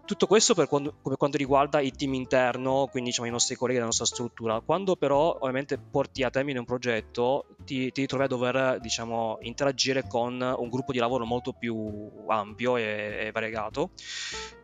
Tutto 0.07 0.27
questo 0.27 0.55
per 0.55 0.67
quando, 0.67 0.95
per 1.03 1.17
quanto 1.19 1.37
riguarda 1.37 1.81
il 1.81 1.95
team 1.95 2.15
interno, 2.15 2.89
quindi 2.91 3.11
diciamo 3.11 3.29
i 3.29 3.31
nostri 3.31 3.55
colleghi 3.55 3.77
della 3.77 3.91
nostra 3.91 4.07
struttura. 4.07 4.61
Quando 4.61 4.97
però 4.97 5.37
ovviamente 5.39 5.77
porti 5.79 6.23
a 6.23 6.31
termine 6.31 6.59
un 6.59 6.65
progetto, 6.65 7.57
ti, 7.65 7.93
ti 7.93 8.01
ritrovi 8.01 8.25
a 8.25 8.29
dover 8.29 8.79
diciamo, 8.81 9.39
interagire 9.43 10.07
con 10.07 10.41
un 10.41 10.69
gruppo 10.71 10.93
di 10.93 10.99
lavoro 10.99 11.27
molto 11.27 11.53
più 11.53 12.11
ampio 12.29 12.77
e, 12.77 13.27
e 13.27 13.31
variegato. 13.31 13.91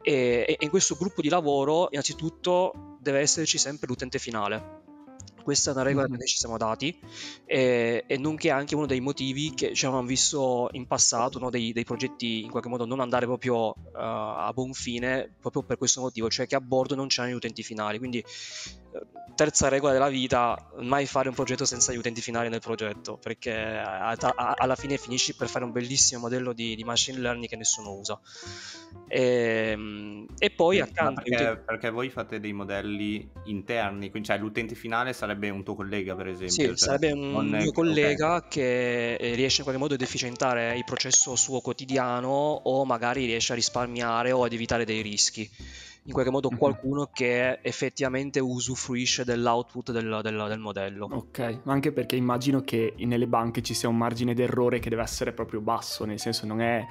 E, 0.01 0.45
e 0.49 0.57
in 0.61 0.71
questo 0.71 0.97
gruppo 0.97 1.21
di 1.21 1.29
lavoro, 1.29 1.89
innanzitutto, 1.91 2.97
deve 3.01 3.21
esserci 3.21 3.59
sempre 3.59 3.87
l'utente 3.87 4.19
finale 4.19 4.85
Questa 5.47 5.71
è 5.71 5.75
una 5.75 5.85
regola 5.85 6.07
che 6.07 6.17
noi 6.17 6.27
ci 6.27 6.39
siamo 6.39 6.57
dati 6.57 6.99
e, 7.45 8.03
e 8.05 8.19
nonché 8.19 8.51
anche 8.51 8.75
uno 8.75 8.85
dei 8.85 8.99
motivi 8.99 9.55
che 9.55 9.75
ci 9.75 9.87
avevamo 9.87 10.05
visto 10.05 10.69
in 10.73 10.89
passato, 10.89 11.39
uno 11.39 11.51
dei, 11.51 11.73
dei, 11.73 11.85
progetti 11.85 12.43
in 12.43 12.51
qualche 12.51 12.69
modo 12.69 12.85
non 12.85 12.99
andare 12.99 13.27
proprio 13.27 13.69
uh, 13.69 13.75
a 13.93 14.51
buon 14.53 14.73
fine, 14.73 15.37
proprio 15.41 15.63
per 15.63 15.79
questo 15.79 16.01
motivo, 16.01 16.29
cioè 16.29 16.49
che 16.49 16.57
a 16.57 16.61
bordo 16.61 16.97
non 16.97 17.07
c'erano 17.07 17.33
gli 17.33 17.37
utenti 17.37 17.63
finali. 17.63 17.99
Quindi 17.99 18.25
terza 19.37 19.69
regola 19.69 19.93
della 19.93 20.09
vita, 20.09 20.71
mai 20.79 21.07
fare 21.07 21.29
un 21.29 21.35
progetto 21.35 21.65
senza 21.65 21.93
gli 21.93 21.99
utenti 21.99 22.21
finali 22.21 22.49
nel 22.49 22.61
progetto, 22.61 23.19
perché 23.19 23.55
a, 23.55 24.09
a, 24.09 24.55
alla 24.57 24.75
fine 24.75 24.97
finisci 24.97 25.37
per 25.37 25.49
fare 25.49 25.65
un 25.65 25.73
bellissimo 25.73 26.23
modello 26.23 26.53
di, 26.53 26.75
di 26.75 26.83
machine 26.83 27.19
learning 27.19 27.47
che 27.47 27.57
nessuno 27.57 27.93
usa. 27.93 28.19
E, 29.07 29.71
ehm, 29.71 30.27
e 30.39 30.51
poi 30.51 30.81
accanto... 30.81 31.21
Perché, 31.23 31.43
utenti... 31.43 31.63
perché, 31.65 31.91
voi 31.91 32.09
fate 32.09 32.41
dei 32.41 32.55
modelli 32.55 33.31
interni, 33.45 34.11
quindi 34.11 34.29
cioè 34.29 34.39
l'utente 34.39 34.75
finale 34.75 35.13
sarebbe 35.13 35.51
un 35.51 35.63
tuo 35.63 35.75
collega 35.75 36.17
per 36.17 36.29
esempio. 36.29 36.49
Sì, 36.51 36.65
cioè, 36.65 36.77
sarebbe 36.77 37.13
un 37.13 37.47
mio 37.47 37.73
collega 37.73 38.37
okay. 38.37 38.49
che 38.49 39.15
eh, 39.15 39.35
riesce 39.35 39.59
in 39.59 39.65
qualche 39.65 39.83
modo 39.83 39.95
ad 39.95 40.01
efficientare 40.01 40.77
il 40.77 40.85
processo 40.85 41.37
suo 41.37 41.61
quotidiano 41.61 42.29
o 42.29 42.85
magari 42.87 43.27
riesce 43.27 43.53
a 43.53 43.55
risparmiare 43.55 44.33
o 44.33 44.45
ad 44.45 44.53
evitare 44.53 44.87
dei 44.87 45.03
rischi 45.03 45.49
in 46.07 46.13
qualche 46.13 46.31
modo 46.31 46.51
qualcuno 46.57 47.11
che 47.13 47.59
effettivamente 47.63 48.39
usufruisce 48.39 49.25
dell'output 49.25 49.91
del, 49.91 50.21
del, 50.23 50.47
del, 50.49 50.59
modello. 50.59 51.09
Ok, 51.11 51.61
ma 51.65 51.73
anche 51.73 51.93
perché 51.93 52.15
immagino 52.15 52.61
che 52.61 52.95
nelle 52.99 53.27
banche 53.27 53.61
ci 53.63 53.75
sia 53.75 53.89
un 53.89 53.97
margine 53.97 54.33
d'errore 54.33 54.79
che 54.79 54.89
deve 54.89 55.03
essere 55.03 55.33
proprio 55.33 55.61
basso, 55.61 56.05
nel 56.05 56.21
senso 56.21 56.47
non 56.47 56.61
è 56.61 56.85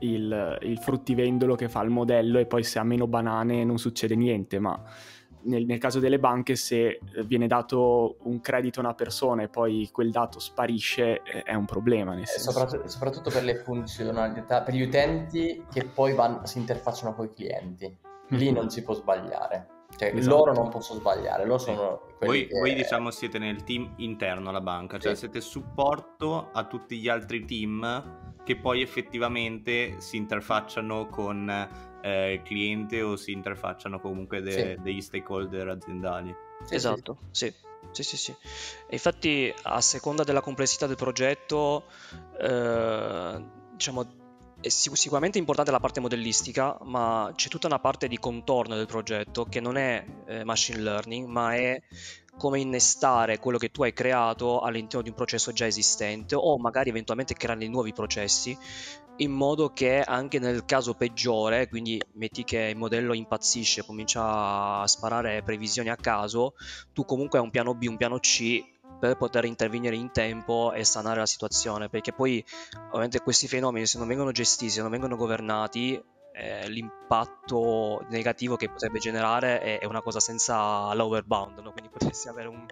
il, 0.00 0.58
il 0.62 0.78
fruttivendolo 0.78 1.56
che 1.56 1.68
fa 1.68 1.82
il 1.82 1.90
modello 1.90 2.38
e 2.38 2.46
poi 2.46 2.62
se 2.62 2.78
ha 2.78 2.84
meno 2.84 3.06
banane 3.06 3.64
non 3.64 3.78
succede 3.78 4.14
niente, 4.14 4.58
ma... 4.58 4.80
Nel, 5.42 5.64
nel, 5.64 5.78
caso 5.78 6.00
delle 6.00 6.18
banche, 6.18 6.54
se 6.54 7.00
viene 7.24 7.46
dato 7.46 8.18
un 8.24 8.42
credito 8.42 8.80
a 8.80 8.82
una 8.82 8.92
persona 8.92 9.42
e 9.42 9.48
poi 9.48 9.88
quel 9.90 10.10
dato 10.10 10.38
sparisce, 10.38 11.22
è 11.22 11.54
un 11.54 11.64
problema. 11.64 12.14
Eh, 12.14 12.26
soprattutto, 12.26 12.86
soprattutto, 12.88 13.30
per 13.30 13.44
le 13.44 13.54
funzionalità, 13.54 14.60
per 14.60 14.74
gli 14.74 14.82
utenti 14.82 15.64
che 15.72 15.86
poi 15.86 16.12
vanno, 16.12 16.44
si 16.44 16.58
interfacciano 16.58 17.14
con 17.14 17.24
i 17.24 17.32
clienti 17.32 17.96
lì 18.30 18.52
non 18.52 18.70
si 18.70 18.82
può 18.82 18.94
sbagliare. 18.94 19.78
Cioè, 19.96 20.12
esatto. 20.14 20.36
loro 20.36 20.52
non 20.52 20.68
possono 20.68 21.00
sbagliare, 21.00 21.44
loro 21.44 21.58
sono 21.58 22.00
voi, 22.20 22.46
che... 22.46 22.58
voi, 22.58 22.74
diciamo 22.74 23.10
siete 23.10 23.38
nel 23.38 23.64
team 23.64 23.94
interno 23.96 24.48
alla 24.48 24.60
banca, 24.60 24.98
cioè 24.98 25.14
sì. 25.14 25.20
siete 25.20 25.40
supporto 25.40 26.50
a 26.52 26.64
tutti 26.64 26.98
gli 26.98 27.08
altri 27.08 27.44
team 27.44 28.38
che 28.44 28.56
poi 28.56 28.82
effettivamente 28.82 30.00
si 30.00 30.16
interfacciano 30.16 31.06
con 31.06 31.48
eh, 32.02 32.34
il 32.34 32.42
cliente 32.42 33.02
o 33.02 33.16
si 33.16 33.32
interfacciano 33.32 34.00
comunque 34.00 34.40
de- 34.40 34.76
sì. 34.76 34.82
degli 34.82 35.00
stakeholder 35.00 35.68
aziendali. 35.68 36.34
Sì, 36.64 36.74
esatto, 36.74 37.18
sì. 37.30 37.52
Sì, 37.92 38.02
sì, 38.02 38.16
sì. 38.16 38.30
E 38.30 38.92
infatti 38.92 39.52
a 39.62 39.80
seconda 39.80 40.22
della 40.22 40.40
complessità 40.42 40.86
del 40.86 40.96
progetto, 40.96 41.86
eh, 42.38 43.44
diciamo, 43.72 44.19
è 44.60 44.68
sicuramente 44.68 45.38
importante 45.38 45.70
la 45.70 45.80
parte 45.80 46.00
modellistica, 46.00 46.76
ma 46.82 47.32
c'è 47.34 47.48
tutta 47.48 47.66
una 47.66 47.78
parte 47.78 48.08
di 48.08 48.18
contorno 48.18 48.76
del 48.76 48.86
progetto 48.86 49.44
che 49.44 49.60
non 49.60 49.76
è 49.76 50.04
eh, 50.26 50.44
machine 50.44 50.80
learning, 50.80 51.26
ma 51.26 51.54
è 51.54 51.82
come 52.36 52.60
innestare 52.60 53.38
quello 53.38 53.58
che 53.58 53.70
tu 53.70 53.82
hai 53.82 53.92
creato 53.92 54.60
all'interno 54.60 55.02
di 55.02 55.08
un 55.08 55.14
processo 55.14 55.52
già 55.52 55.66
esistente 55.66 56.34
o 56.34 56.58
magari 56.58 56.90
eventualmente 56.90 57.34
creare 57.34 57.68
nuovi 57.68 57.92
processi 57.92 58.56
in 59.16 59.32
modo 59.32 59.72
che 59.72 60.00
anche 60.00 60.38
nel 60.38 60.64
caso 60.64 60.94
peggiore, 60.94 61.68
quindi 61.68 62.00
metti 62.12 62.42
che 62.42 62.68
il 62.70 62.76
modello 62.76 63.12
impazzisce, 63.12 63.84
comincia 63.84 64.80
a 64.80 64.86
sparare 64.86 65.42
previsioni 65.42 65.90
a 65.90 65.96
caso, 65.96 66.54
tu 66.94 67.04
comunque 67.04 67.38
hai 67.38 67.44
un 67.44 67.50
piano 67.50 67.74
B, 67.74 67.84
un 67.86 67.98
piano 67.98 68.18
C 68.18 68.64
per 69.00 69.16
poter 69.16 69.46
intervenire 69.46 69.96
in 69.96 70.12
tempo 70.12 70.72
e 70.72 70.84
sanare 70.84 71.18
la 71.18 71.26
situazione, 71.26 71.88
perché 71.88 72.12
poi 72.12 72.44
ovviamente 72.88 73.20
questi 73.20 73.48
fenomeni 73.48 73.86
se 73.86 73.98
non 73.98 74.06
vengono 74.06 74.30
gestiti, 74.30 74.70
se 74.70 74.82
non 74.82 74.90
vengono 74.90 75.16
governati, 75.16 76.00
eh, 76.32 76.68
l'impatto 76.68 78.06
negativo 78.08 78.56
che 78.56 78.68
potrebbe 78.68 78.98
generare 78.98 79.60
è, 79.60 79.78
è 79.80 79.84
una 79.86 80.00
cosa 80.00 80.20
senza 80.20 80.92
lower 80.94 81.24
bound, 81.24 81.58
no? 81.58 81.72
quindi 81.72 81.90
potresti 81.90 82.28
avere 82.28 82.48
un, 82.48 82.66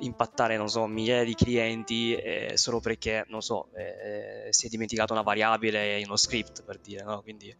impattare, 0.00 0.56
non 0.56 0.68
so, 0.68 0.86
migliaia 0.86 1.24
di 1.24 1.34
clienti 1.34 2.14
eh, 2.14 2.52
solo 2.56 2.80
perché, 2.80 3.24
non 3.28 3.40
so, 3.40 3.68
eh, 3.74 4.48
si 4.50 4.66
è 4.66 4.68
dimenticato 4.68 5.12
una 5.12 5.22
variabile 5.22 5.98
in 5.98 6.06
uno 6.06 6.16
script, 6.16 6.64
per 6.64 6.78
dire, 6.78 7.04
no? 7.04 7.22
Quindi... 7.22 7.54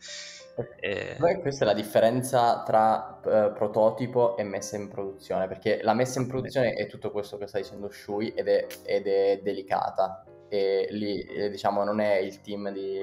Eh... 0.81 1.17
questa 1.43 1.65
è 1.65 1.67
la 1.67 1.75
differenza 1.75 2.63
tra 2.63 3.21
uh, 3.23 3.53
prototipo 3.53 4.39
e 4.39 4.43
messa 4.43 4.77
in 4.77 4.89
produzione, 4.89 5.49
perché 5.49 5.81
la 5.83 5.93
messa 5.93 6.19
in 6.19 6.27
produzione 6.27 6.73
è 6.73 6.87
tutto 6.87 7.11
questo 7.11 7.37
che 7.37 7.47
sta 7.47 7.59
dicendo 7.59 7.91
Shui 7.91 8.33
ed 8.35 8.49
è, 8.49 8.67
ed 8.85 9.07
è 9.07 9.41
delicata 9.43 10.25
e 10.49 10.87
lì, 10.91 11.21
eh, 11.23 11.51
diciamo, 11.51 11.85
non 11.85 12.01
è 12.01 12.17
il 12.17 12.41
team 12.41 12.71
di 12.71 12.99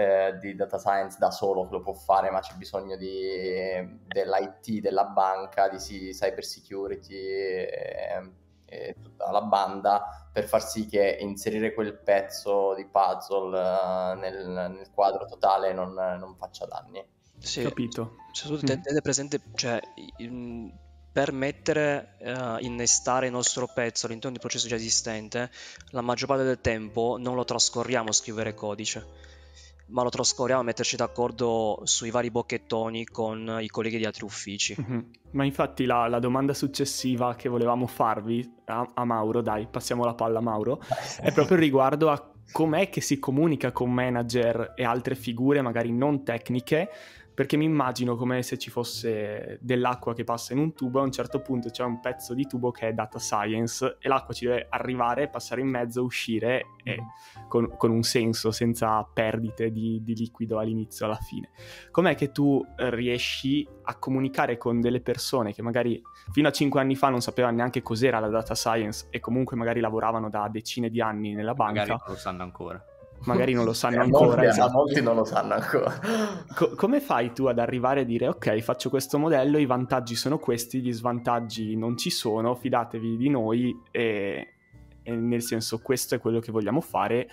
eh, 0.00 0.38
di 0.38 0.54
data 0.54 0.78
science 0.78 1.18
da 1.18 1.30
solo 1.30 1.66
che 1.66 1.72
lo 1.72 1.80
può 1.80 1.92
fare, 1.92 2.30
ma 2.30 2.40
c'è 2.40 2.54
bisogno 2.54 2.96
di, 2.96 4.00
dell'IT, 4.06 4.80
della 4.80 5.04
banca, 5.04 5.68
di 5.68 5.76
cyber 5.76 6.42
security 6.42 7.14
e, 7.14 8.30
e, 8.64 8.96
tutta 9.02 9.30
la 9.30 9.42
banda 9.42 10.30
per 10.32 10.48
far 10.48 10.62
sì 10.62 10.86
che 10.86 11.18
inserire 11.20 11.74
quel 11.74 11.98
pezzo 11.98 12.74
di 12.74 12.86
puzzle 12.86 13.58
uh, 13.58 14.18
nel, 14.18 14.48
nel, 14.48 14.90
quadro 14.94 15.26
totale 15.26 15.74
non, 15.74 15.92
non 15.92 16.34
faccia 16.36 16.64
danni. 16.64 17.04
Sì, 17.36 17.62
capito. 17.62 18.16
Soprattutto 18.32 18.72
mm. 18.72 18.80
tenete 18.80 19.02
presente, 19.02 19.40
cioè, 19.54 19.80
in, 20.18 20.72
per 21.12 21.32
mettere, 21.32 22.16
uh, 22.20 22.56
innestare 22.60 23.26
il 23.26 23.32
nostro 23.32 23.66
pezzo 23.66 24.06
all'interno 24.06 24.36
di 24.36 24.42
un 24.42 24.48
processo 24.48 24.68
già 24.68 24.76
esistente, 24.76 25.50
la 25.90 26.00
maggior 26.00 26.28
parte 26.28 26.44
del 26.44 26.60
tempo 26.60 27.16
non 27.18 27.34
lo 27.34 27.44
trascorriamo 27.44 28.08
a 28.08 28.12
scrivere 28.12 28.54
codice 28.54 29.38
ma 29.90 30.02
lo 30.02 30.08
trascorriamo 30.08 30.60
a 30.60 30.64
metterci 30.64 30.96
d'accordo 30.96 31.80
sui 31.84 32.10
vari 32.10 32.30
bocchettoni 32.30 33.04
con 33.04 33.58
i 33.60 33.68
colleghi 33.68 33.98
di 33.98 34.04
altri 34.04 34.24
uffici. 34.24 34.76
Mm-hmm. 34.80 35.00
Ma 35.32 35.44
infatti 35.44 35.84
la, 35.84 36.08
la, 36.08 36.18
domanda 36.18 36.54
successiva 36.54 37.34
che 37.34 37.48
volevamo 37.48 37.86
farvi 37.86 38.48
a, 38.66 38.88
a 38.94 39.04
Mauro, 39.04 39.42
dai, 39.42 39.66
passiamo 39.70 40.04
la 40.04 40.14
palla 40.14 40.38
a 40.38 40.42
Mauro, 40.42 40.80
è 41.20 41.30
proprio 41.32 41.56
riguardo 41.56 42.10
a 42.10 42.30
com'è 42.52 42.88
che 42.88 43.00
si 43.00 43.18
comunica 43.18 43.72
con 43.72 43.92
manager 43.92 44.72
e 44.74 44.84
altre 44.84 45.14
figure 45.14 45.62
magari 45.62 45.92
non 45.92 46.24
tecniche 46.24 46.90
perché 47.40 47.56
mi 47.56 47.64
immagino 47.64 48.16
come 48.16 48.42
se 48.42 48.58
ci 48.58 48.68
fosse 48.68 49.56
dell'acqua 49.62 50.12
che 50.12 50.24
passa 50.24 50.52
in 50.52 50.58
un 50.58 50.74
tubo 50.74 50.98
e 50.98 51.00
a 51.00 51.04
un 51.06 51.10
certo 51.10 51.40
punto 51.40 51.70
c'è 51.70 51.82
un 51.82 51.98
pezzo 51.98 52.34
di 52.34 52.46
tubo 52.46 52.70
che 52.70 52.88
è 52.88 52.92
data 52.92 53.18
science 53.18 53.96
e 53.98 54.08
l'acqua 54.10 54.34
ci 54.34 54.44
deve 54.44 54.66
arrivare, 54.68 55.26
passare 55.26 55.62
in 55.62 55.68
mezzo, 55.68 56.02
uscire 56.02 56.66
e, 56.84 56.98
con, 57.48 57.78
con, 57.78 57.92
un 57.92 58.02
senso, 58.02 58.50
senza 58.50 59.02
perdite 59.10 59.70
di, 59.70 60.02
di 60.02 60.14
liquido 60.14 60.58
all'inizio 60.58 61.06
e 61.06 61.08
alla 61.08 61.18
fine. 61.18 61.48
Com'è 61.90 62.14
che 62.14 62.30
tu 62.30 62.62
riesci 62.76 63.66
a 63.84 63.96
comunicare 63.96 64.58
con 64.58 64.82
delle 64.82 65.00
persone 65.00 65.54
che 65.54 65.62
magari 65.62 65.98
fino 66.32 66.46
a 66.46 66.52
cinque 66.52 66.82
anni 66.82 66.94
fa 66.94 67.08
non 67.08 67.22
sapevano 67.22 67.56
neanche 67.56 67.80
cos'era 67.80 68.18
la 68.18 68.28
data 68.28 68.54
science 68.54 69.06
e 69.08 69.18
comunque 69.18 69.56
magari 69.56 69.80
lavoravano 69.80 70.28
da 70.28 70.46
decine 70.52 70.90
di 70.90 71.00
anni 71.00 71.32
nella 71.32 71.54
banca? 71.54 71.80
Magari 71.80 71.88
non 71.88 72.00
lo 72.06 72.16
sanno 72.16 72.42
ancora 72.42 72.84
magari 73.24 73.52
non 73.52 73.64
lo 73.64 73.72
sanno 73.72 74.00
ancora. 74.00 74.42
Molti, 74.42 74.46
esatto. 74.46 74.72
molti 74.72 75.02
non 75.02 75.16
lo 75.16 75.24
sanno 75.24 75.54
ancora. 75.54 75.98
Co- 76.54 76.74
come 76.74 77.00
fai 77.00 77.32
tu 77.32 77.46
ad 77.46 77.58
arrivare 77.58 78.00
a 78.00 78.04
dire 78.04 78.28
ok, 78.28 78.58
faccio 78.60 78.88
questo 78.88 79.18
modello, 79.18 79.58
i 79.58 79.66
vantaggi 79.66 80.14
sono 80.14 80.38
questi, 80.38 80.80
gli 80.80 80.92
svantaggi 80.92 81.76
non 81.76 81.96
ci 81.96 82.10
sono, 82.10 82.54
fidatevi 82.54 83.16
di 83.16 83.28
noi 83.28 83.78
e, 83.90 84.54
e 85.02 85.12
nel 85.12 85.42
senso 85.42 85.80
questo 85.80 86.14
è 86.14 86.20
quello 86.20 86.40
che 86.40 86.52
vogliamo 86.52 86.80
fare. 86.80 87.28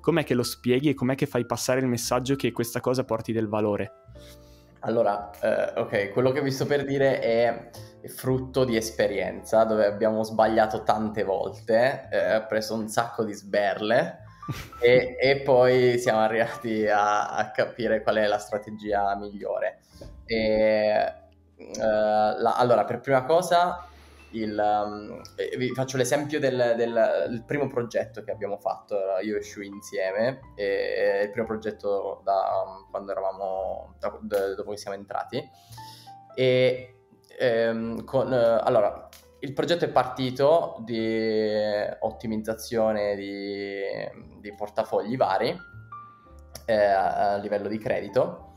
Com'è 0.00 0.24
che 0.24 0.34
lo 0.34 0.42
spieghi 0.42 0.90
e 0.90 0.94
com'è 0.94 1.14
che 1.14 1.26
fai 1.26 1.46
passare 1.46 1.80
il 1.80 1.86
messaggio 1.86 2.36
che 2.36 2.52
questa 2.52 2.80
cosa 2.80 3.04
porti 3.04 3.32
del 3.32 3.48
valore? 3.48 3.92
Allora, 4.80 5.30
eh, 5.40 5.80
ok, 5.80 6.10
quello 6.10 6.30
che 6.30 6.42
vi 6.42 6.50
sto 6.50 6.66
per 6.66 6.84
dire 6.84 7.18
è 7.18 7.70
frutto 8.08 8.64
di 8.64 8.76
esperienza, 8.76 9.64
dove 9.64 9.86
abbiamo 9.86 10.22
sbagliato 10.22 10.82
tante 10.82 11.24
volte, 11.24 12.08
eh, 12.10 12.44
preso 12.46 12.74
un 12.74 12.86
sacco 12.88 13.24
di 13.24 13.32
sberle 13.32 14.24
e, 14.80 15.16
e, 15.20 15.40
poi 15.40 15.98
siamo 15.98 16.20
arrivati 16.20 16.86
a, 16.86 17.30
a, 17.30 17.50
capire 17.50 18.02
qual 18.02 18.16
è 18.16 18.26
la 18.26 18.38
strategia 18.38 19.16
migliore. 19.16 19.80
E, 20.26 21.14
uh, 21.56 21.78
la, 21.78 22.54
allora, 22.56 22.84
per 22.84 23.00
prima 23.00 23.24
cosa, 23.24 23.86
il, 24.32 24.58
um, 24.58 25.20
vi 25.56 25.68
faccio 25.70 25.96
l'esempio 25.96 26.38
del, 26.40 26.74
del, 26.76 27.26
del, 27.28 27.44
primo 27.46 27.68
progetto 27.68 28.22
che 28.22 28.32
abbiamo 28.32 28.58
fatto 28.58 28.96
io 29.22 29.36
e 29.36 29.42
Shui 29.42 29.66
insieme, 29.66 30.40
e, 30.56 31.22
il 31.24 31.30
primo 31.30 31.46
progetto 31.46 32.20
da 32.24 32.62
um, 32.66 32.90
quando 32.90 33.12
eravamo, 33.12 33.94
da, 33.98 34.18
da, 34.20 34.54
dopo 34.54 34.72
che 34.72 34.76
siamo 34.76 34.96
entrati. 34.96 35.42
E 36.34 36.96
um, 37.40 38.04
con, 38.04 38.30
uh, 38.30 38.60
allora, 38.62 39.03
il 39.44 39.52
progetto 39.52 39.84
è 39.84 39.88
partito 39.88 40.76
di 40.80 41.46
ottimizzazione 42.00 43.14
di, 43.14 44.40
di 44.40 44.54
portafogli 44.54 45.18
vari 45.18 45.54
eh, 46.64 46.74
a 46.74 47.36
livello 47.36 47.68
di 47.68 47.78
credito. 47.78 48.52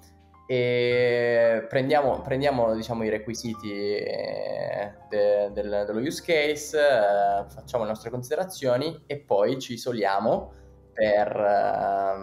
E 0.48 1.66
prendiamo, 1.68 2.22
prendiamo 2.22 2.74
diciamo, 2.74 3.04
i 3.04 3.10
requisiti 3.10 3.70
eh, 3.70 4.94
de, 5.10 5.52
del, 5.52 5.84
dello 5.86 6.00
use 6.00 6.24
case, 6.24 6.80
eh, 6.80 7.50
facciamo 7.50 7.84
le 7.84 7.90
nostre 7.90 8.10
considerazioni 8.10 9.04
e 9.08 9.20
poi 9.20 9.60
ci 9.60 9.74
isoliamo 9.74 10.54
per, 10.94 11.36
eh, 11.36 12.18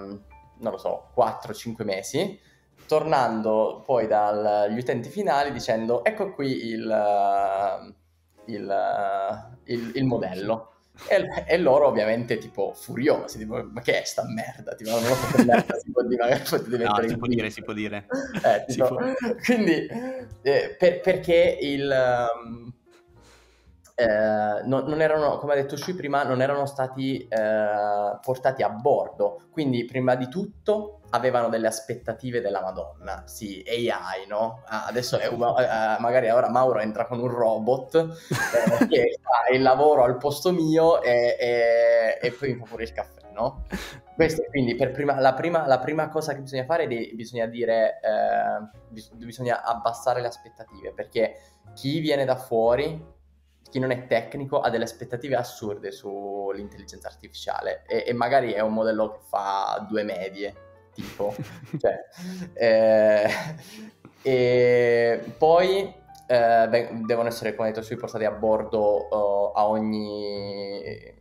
non 0.59 0.73
lo 0.73 0.79
so, 0.79 1.11
4-5 1.15 1.85
mesi, 1.85 2.41
tornando 2.87 3.83
poi 3.85 4.07
dagli 4.07 4.79
utenti 4.79 5.11
finali 5.11 5.53
dicendo 5.53 6.03
ecco 6.03 6.33
qui 6.33 6.69
il, 6.69 7.95
il, 8.47 8.69
eh, 8.69 9.73
il, 9.73 9.93
il 9.95 10.05
modello. 10.05 10.71
E, 11.09 11.29
e, 11.47 11.59
loro 11.59 11.89
ovviamente 11.89 12.39
tipo 12.39 12.73
furiosi, 12.73 13.39
tipo 13.39 13.61
ma 13.65 13.81
che 13.81 14.03
è 14.03 14.05
sta 14.05 14.23
merda? 14.29 14.77
Tipo, 14.77 14.91
non 14.91 15.03
lo 15.03 15.15
so 15.15 15.27
per 15.33 15.45
merda 15.45 15.77
si 15.77 15.91
può 15.91 16.03
dire, 16.03 16.29
no, 16.85 17.09
si 17.09 17.17
può 17.17 17.27
dire, 17.27 17.51
si 17.51 17.63
può 17.63 17.73
dire. 17.73 18.07
Eh, 18.45 18.65
tipo, 18.73 18.87
può. 18.87 18.99
Quindi, 19.45 19.89
eh, 20.43 20.77
per, 20.79 21.01
perché 21.01 21.59
il... 21.61 22.29
Um, 22.37 22.64
eh, 23.97 24.63
non, 24.65 24.85
non, 24.87 25.01
erano, 25.01 25.39
come 25.39 25.53
ha 25.53 25.57
detto 25.57 25.77
Shui 25.77 25.95
prima, 25.95 26.25
non 26.25 26.43
erano 26.43 26.67
stati 26.67 27.27
eh, 27.29 28.19
portati 28.21 28.63
a 28.63 28.69
bordo. 28.69 29.43
Quindi, 29.51 29.85
prima 29.85 30.17
di 30.17 30.29
tutto, 30.29 31.01
avevano 31.11 31.49
delle 31.49 31.69
aspettative 31.69 32.41
della 32.41 32.61
Madonna. 32.61 33.23
Sì, 33.27 33.63
AI, 33.67 34.27
no? 34.27 34.63
Ah, 34.67 34.87
adesso 34.87 35.17
è, 35.19 35.29
uh, 35.29 35.37
magari 35.37 36.29
ora 36.29 36.51
Mauro 36.51 36.81
entra 36.81 37.07
con 37.07 37.21
un 37.21 37.29
robot 37.29 37.95
eh, 37.95 38.87
che 38.89 39.19
fa 39.23 39.55
il 39.55 39.63
lavoro 39.63 40.03
al 40.03 40.17
posto 40.17 40.51
mio 40.51 41.01
e, 41.01 41.37
e, 41.39 42.19
e 42.21 42.33
poi 42.33 42.55
mi 42.55 42.59
fa 42.59 42.65
pure 42.65 42.83
il 42.83 42.93
caffè, 42.93 43.31
no? 43.33 43.65
Questo, 44.17 44.43
quindi, 44.51 44.75
per 44.75 44.91
prima, 44.91 45.21
la, 45.21 45.35
prima, 45.35 45.67
la, 45.67 45.79
prima, 45.79 46.09
cosa 46.09 46.35
che 46.35 46.41
bisogna 46.41 46.65
fare 46.65 46.85
è 46.85 47.15
bisogna 47.15 47.47
dire, 47.47 48.01
eh, 48.03 48.79
bis- 48.89 49.13
bisogna 49.15 49.63
abbassare 49.63 50.21
le 50.21 50.27
aspettative, 50.27 50.93
perché 50.93 51.37
chi 51.75 52.01
viene 52.01 52.25
da 52.25 52.37
fuori 52.37 53.14
chi 53.75 53.81
non 53.81 53.91
è 53.91 54.07
tecnico 54.07 54.61
ha 54.61 54.71
delle 54.71 54.85
aspettative 54.85 55.35
assurde 55.35 55.91
sull'intelligenza 55.91 57.09
artificiale 57.09 57.83
e, 57.89 58.05
e 58.07 58.13
magari 58.13 58.53
è 58.53 58.61
un 58.61 58.73
modello 58.73 59.11
che 59.11 59.19
fa 59.29 59.85
due 59.89 60.05
medie, 60.05 60.55
tipo. 60.95 61.35
cioè, 61.81 61.99
eh, 62.53 63.29
e 64.23 65.25
poi 65.37 65.93
eh, 66.29 66.93
devono 67.05 67.27
essere, 67.27 67.57
come 67.57 67.71
detto, 67.71 67.83
sui 67.83 67.97
portati 67.97 68.25
a 68.25 68.31
bordo 68.31 69.09
uh, 69.11 69.59
a 69.59 69.67
ogni 69.67 71.13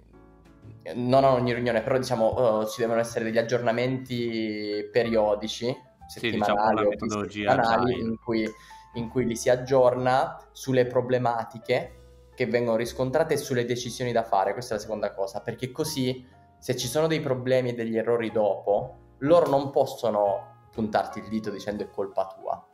non 0.94 1.24
a 1.24 1.34
ogni 1.34 1.56
riunione, 1.56 1.82
però 1.82 1.98
diciamo 1.98 2.60
uh, 2.60 2.68
ci 2.68 2.82
devono 2.82 3.00
essere 3.00 3.24
degli 3.26 3.40
aggiornamenti 3.40 4.88
periodici, 4.92 5.76
settimanali 6.06 6.82
sì, 6.82 6.98
diciamo, 7.02 7.20
o 7.20 7.24
settimanali, 7.24 8.00
in 8.00 8.20
cui, 8.24 8.48
in 8.94 9.10
cui 9.10 9.26
li 9.26 9.36
si 9.36 9.50
aggiorna 9.50 10.38
sulle 10.52 10.86
problematiche 10.86 12.02
che 12.36 12.46
vengono 12.46 12.78
riscontrate 12.78 13.38
sulle 13.38 13.66
decisioni 13.66 14.12
da 14.12 14.24
fare. 14.24 14.54
Questa 14.54 14.74
è 14.74 14.78
la 14.78 14.84
seconda 14.84 15.14
cosa, 15.14 15.42
perché 15.42 15.72
così 15.72 16.26
se 16.58 16.78
ci 16.78 16.88
sono 16.88 17.08
dei 17.08 17.20
problemi 17.20 17.70
e 17.70 17.74
degli 17.74 17.98
errori 17.98 18.32
dopo, 18.32 19.16
loro 19.20 19.50
non 19.50 19.70
possono 19.70 20.68
puntarti 20.72 21.20
il 21.20 21.28
dito 21.28 21.50
dicendo 21.50 21.84
è 21.84 21.90
colpa 21.90 22.28
tua, 22.28 22.68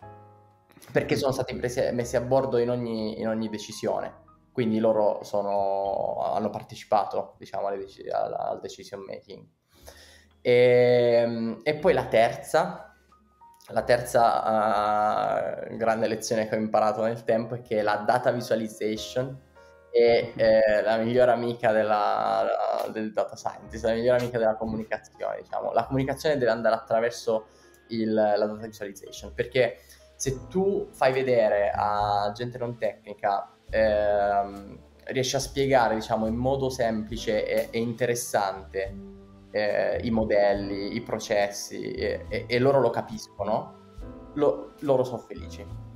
perché 0.92 1.16
sono 1.16 1.32
stati 1.32 1.56
presi, 1.56 1.82
messi 1.92 2.16
a 2.16 2.22
bordo 2.22 2.58
in 2.58 2.70
ogni, 2.70 3.20
in 3.20 3.28
ogni 3.28 3.50
decisione. 3.50 4.28
Quindi 4.52 4.80
loro 4.80 5.24
sono, 5.24 6.18
hanno 6.22 6.50
partecipato 6.50 7.36
diciamo, 7.38 7.68
al, 7.68 7.86
al 8.12 8.60
decision 8.60 9.02
making. 9.02 9.46
E, 10.42 11.22
ehm, 11.24 11.60
e, 11.64 11.76
poi 11.76 11.94
la 11.94 12.06
terza, 12.06 12.96
la 13.68 13.84
terza 13.84 15.64
uh, 15.70 15.76
grande 15.76 16.08
lezione 16.08 16.48
che 16.48 16.56
ho 16.56 16.60
imparato 16.60 17.04
nel 17.04 17.24
tempo 17.24 17.56
è 17.56 17.62
che 17.62 17.82
la 17.82 17.98
data 17.98 18.32
visualization 18.32 19.48
è 19.92 20.34
eh, 20.36 20.82
la 20.82 20.98
migliore 20.98 21.32
amica 21.32 21.72
della, 21.72 22.88
del 22.92 23.12
data 23.12 23.36
scientist, 23.36 23.84
la 23.86 23.94
migliore 23.94 24.20
amica 24.20 24.38
della 24.38 24.56
comunicazione, 24.56 25.42
diciamo. 25.42 25.72
La 25.72 25.86
comunicazione 25.86 26.38
deve 26.38 26.52
andare 26.52 26.76
attraverso 26.76 27.48
il, 27.90 28.14
la 28.14 28.46
data 28.46 28.68
visualization, 28.68 29.34
perché 29.34 29.80
se 30.16 30.48
tu 30.48 30.88
fai 30.92 31.14
vedere 31.14 31.72
a 31.74 32.32
gente 32.34 32.58
non 32.58 32.78
tecnica, 32.78 33.52
ehm, 33.70 34.80
riesci 35.06 35.36
a 35.36 35.40
spiegare, 35.40 35.96
diciamo, 35.96 36.28
in 36.28 36.36
modo 36.36 36.70
semplice 36.70 37.46
e, 37.46 37.70
e 37.72 37.80
interessante 37.80 38.96
eh, 39.52 40.00
i 40.04 40.12
modelli, 40.12 40.96
i 40.96 41.02
processi 41.02 41.92
e, 41.92 42.26
e, 42.30 42.46
e 42.48 42.60
loro 42.60 42.80
lo 42.80 42.90
capiscono, 42.92 43.78
lo, 44.36 44.74
loro 44.82 45.04
sono 45.04 45.18
felici 45.18 45.88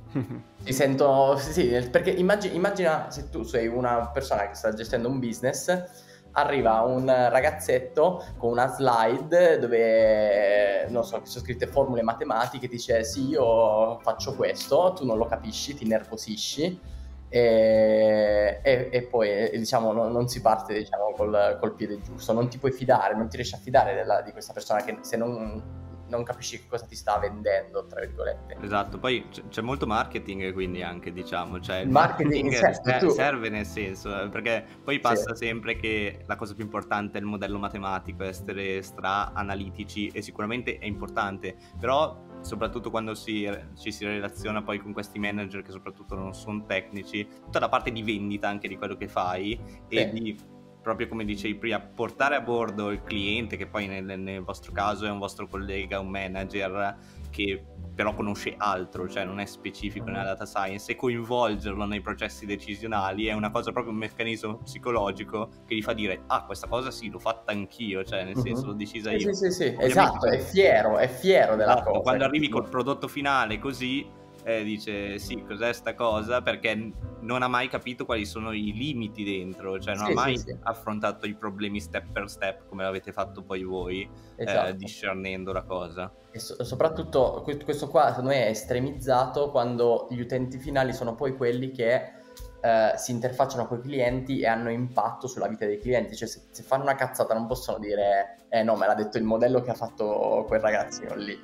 ti 0.64 0.72
sento, 0.72 1.36
sì, 1.36 1.88
perché 1.90 2.10
immagina, 2.10 2.54
immagina 2.54 3.10
se 3.10 3.28
tu 3.30 3.42
sei 3.42 3.66
una 3.66 4.08
persona 4.08 4.48
che 4.48 4.54
sta 4.54 4.72
gestendo 4.72 5.08
un 5.08 5.18
business 5.18 6.02
arriva 6.36 6.80
un 6.80 7.06
ragazzetto 7.06 8.24
con 8.36 8.50
una 8.50 8.68
slide 8.68 9.58
dove, 9.58 10.86
non 10.88 11.04
so, 11.04 11.20
sono 11.24 11.44
scritte 11.44 11.66
formule 11.66 12.02
matematiche, 12.02 12.68
dice 12.68 13.04
sì, 13.04 13.28
io 13.28 13.98
faccio 14.00 14.34
questo, 14.34 14.94
tu 14.96 15.04
non 15.04 15.18
lo 15.18 15.26
capisci, 15.26 15.74
ti 15.74 15.86
nervosisci. 15.86 16.92
E, 17.28 18.60
e, 18.62 18.88
e 18.92 19.02
poi 19.02 19.50
diciamo 19.50 19.92
non, 19.92 20.12
non 20.12 20.28
si 20.28 20.40
parte 20.40 20.72
diciamo, 20.72 21.12
col, 21.16 21.56
col, 21.58 21.74
piede 21.74 22.00
giusto, 22.00 22.32
non 22.32 22.48
ti 22.48 22.58
puoi 22.58 22.70
fidare, 22.70 23.16
non 23.16 23.28
ti 23.28 23.36
riesci 23.36 23.56
a 23.56 23.58
fidare 23.58 23.94
della, 23.94 24.20
di 24.20 24.30
questa 24.30 24.52
persona 24.52 24.84
che 24.84 24.98
se 25.00 25.16
non 25.16 25.83
non 26.08 26.22
capisci 26.22 26.58
che 26.58 26.66
cosa 26.68 26.86
ti 26.86 26.94
sta 26.94 27.18
vendendo, 27.18 27.86
tra 27.86 28.00
virgolette. 28.00 28.56
Esatto, 28.60 28.98
poi 28.98 29.26
c- 29.30 29.48
c'è 29.48 29.62
molto 29.62 29.86
marketing 29.86 30.52
quindi 30.52 30.82
anche, 30.82 31.12
diciamo, 31.12 31.60
cioè 31.60 31.78
il 31.78 31.90
marketing, 31.90 32.50
marketing 32.50 32.82
certo, 32.82 33.10
ser- 33.10 33.10
serve 33.10 33.48
nel 33.48 33.66
senso, 33.66 34.22
eh, 34.22 34.28
perché 34.28 34.64
poi 34.82 35.00
passa 35.00 35.34
sì. 35.34 35.46
sempre 35.46 35.76
che 35.76 36.24
la 36.26 36.36
cosa 36.36 36.54
più 36.54 36.64
importante 36.64 37.18
è 37.18 37.20
il 37.20 37.26
modello 37.26 37.58
matematico, 37.58 38.24
essere 38.24 38.82
stra 38.82 39.32
analitici 39.32 40.08
e 40.08 40.22
sicuramente 40.22 40.78
è 40.78 40.86
importante, 40.86 41.56
però 41.78 42.32
soprattutto 42.40 42.90
quando 42.90 43.14
si, 43.14 43.50
ci 43.78 43.90
si 43.90 44.04
relaziona 44.04 44.62
poi 44.62 44.78
con 44.78 44.92
questi 44.92 45.18
manager 45.18 45.62
che 45.62 45.70
soprattutto 45.70 46.14
non 46.14 46.34
sono 46.34 46.64
tecnici, 46.66 47.26
tutta 47.26 47.58
la 47.58 47.68
parte 47.68 47.90
di 47.90 48.02
vendita 48.02 48.48
anche 48.48 48.68
di 48.68 48.76
quello 48.76 48.96
che 48.96 49.08
fai 49.08 49.58
sì. 49.88 49.96
e 49.96 50.10
di 50.10 50.52
proprio 50.84 51.08
come 51.08 51.24
dicevi 51.24 51.54
prima, 51.54 51.80
portare 51.80 52.36
a 52.36 52.42
bordo 52.42 52.90
il 52.90 53.02
cliente, 53.02 53.56
che 53.56 53.66
poi 53.66 53.86
nel, 53.86 54.20
nel, 54.20 54.42
vostro 54.42 54.70
caso 54.70 55.06
è 55.06 55.10
un 55.10 55.18
vostro 55.18 55.48
collega, 55.48 55.98
un 55.98 56.10
manager 56.10 56.96
che 57.30 57.64
però 57.94 58.12
conosce 58.12 58.54
altro, 58.58 59.08
cioè 59.08 59.24
non 59.24 59.38
è 59.38 59.46
specifico 59.46 60.06
nella 60.06 60.24
data 60.24 60.44
science, 60.44 60.92
e 60.92 60.96
coinvolgerlo 60.96 61.84
nei 61.86 62.00
processi 62.00 62.44
decisionali 62.44 63.26
è 63.26 63.32
una 63.32 63.50
cosa 63.50 63.72
proprio 63.72 63.92
un 63.92 63.98
meccanismo 63.98 64.58
psicologico 64.58 65.48
che 65.64 65.76
gli 65.76 65.82
fa 65.82 65.92
dire 65.92 66.24
ah 66.26 66.44
questa 66.44 66.66
cosa 66.66 66.90
sì 66.90 67.08
l'ho 67.08 67.20
fatta 67.20 67.52
anch'io, 67.52 68.04
cioè 68.04 68.24
nel 68.24 68.36
senso 68.36 68.62
uh-huh. 68.62 68.66
l'ho 68.68 68.74
decisa 68.74 69.12
io. 69.12 69.32
Sì, 69.32 69.32
sì, 69.32 69.50
sì, 69.50 69.76
esatto, 69.78 70.26
è 70.26 70.38
fiero, 70.38 70.98
è 70.98 71.08
fiero 71.08 71.56
della 71.56 71.74
esatto, 71.74 71.90
cosa. 71.90 72.02
Quando 72.02 72.24
arrivi 72.24 72.48
col 72.48 72.68
prodotto 72.68 73.08
finale 73.08 73.58
così 73.58 74.22
eh, 74.44 74.62
dice 74.62 75.18
sì, 75.18 75.42
cos'è 75.42 75.72
sta 75.72 75.94
cosa? 75.94 76.42
Perché 76.42 76.92
non 77.20 77.42
ha 77.42 77.48
mai 77.48 77.68
capito 77.68 78.04
quali 78.04 78.26
sono 78.26 78.52
i 78.52 78.72
limiti 78.74 79.24
dentro, 79.24 79.78
cioè 79.80 79.94
non 79.94 80.04
sì, 80.04 80.10
ha 80.10 80.14
mai 80.14 80.36
sì, 80.36 80.44
sì. 80.48 80.56
affrontato 80.62 81.26
i 81.26 81.34
problemi 81.34 81.80
step 81.80 82.12
per 82.12 82.28
step 82.28 82.68
come 82.68 82.82
l'avete 82.82 83.10
fatto 83.10 83.42
poi 83.42 83.64
voi, 83.64 84.02
eh, 84.36 84.44
esatto. 84.44 84.68
eh, 84.68 84.76
discernendo 84.76 85.50
la 85.52 85.62
cosa. 85.62 86.12
E 86.30 86.38
so- 86.38 86.62
soprattutto 86.62 87.42
questo 87.64 87.88
qua 87.88 88.08
secondo 88.08 88.30
me 88.30 88.44
è 88.44 88.50
estremizzato 88.50 89.50
quando 89.50 90.08
gli 90.10 90.20
utenti 90.20 90.58
finali 90.58 90.92
sono 90.92 91.14
poi 91.14 91.34
quelli 91.34 91.70
che 91.70 92.22
Uh, 92.64 92.96
si 92.96 93.10
interfacciano 93.10 93.66
con 93.66 93.80
i 93.80 93.82
clienti 93.82 94.40
e 94.40 94.46
hanno 94.46 94.70
impatto 94.70 95.26
sulla 95.26 95.48
vita 95.48 95.66
dei 95.66 95.78
clienti. 95.78 96.16
Cioè, 96.16 96.26
se, 96.26 96.44
se, 96.50 96.62
fanno 96.62 96.84
una 96.84 96.94
cazzata 96.94 97.34
non 97.34 97.46
possono 97.46 97.78
dire, 97.78 98.46
eh 98.48 98.62
no, 98.62 98.74
me 98.74 98.86
l'ha 98.86 98.94
detto 98.94 99.18
il 99.18 99.24
modello 99.24 99.60
che 99.60 99.70
ha 99.70 99.74
fatto 99.74 100.46
quel 100.48 100.60
ragazzino 100.60 101.14
lì 101.14 101.38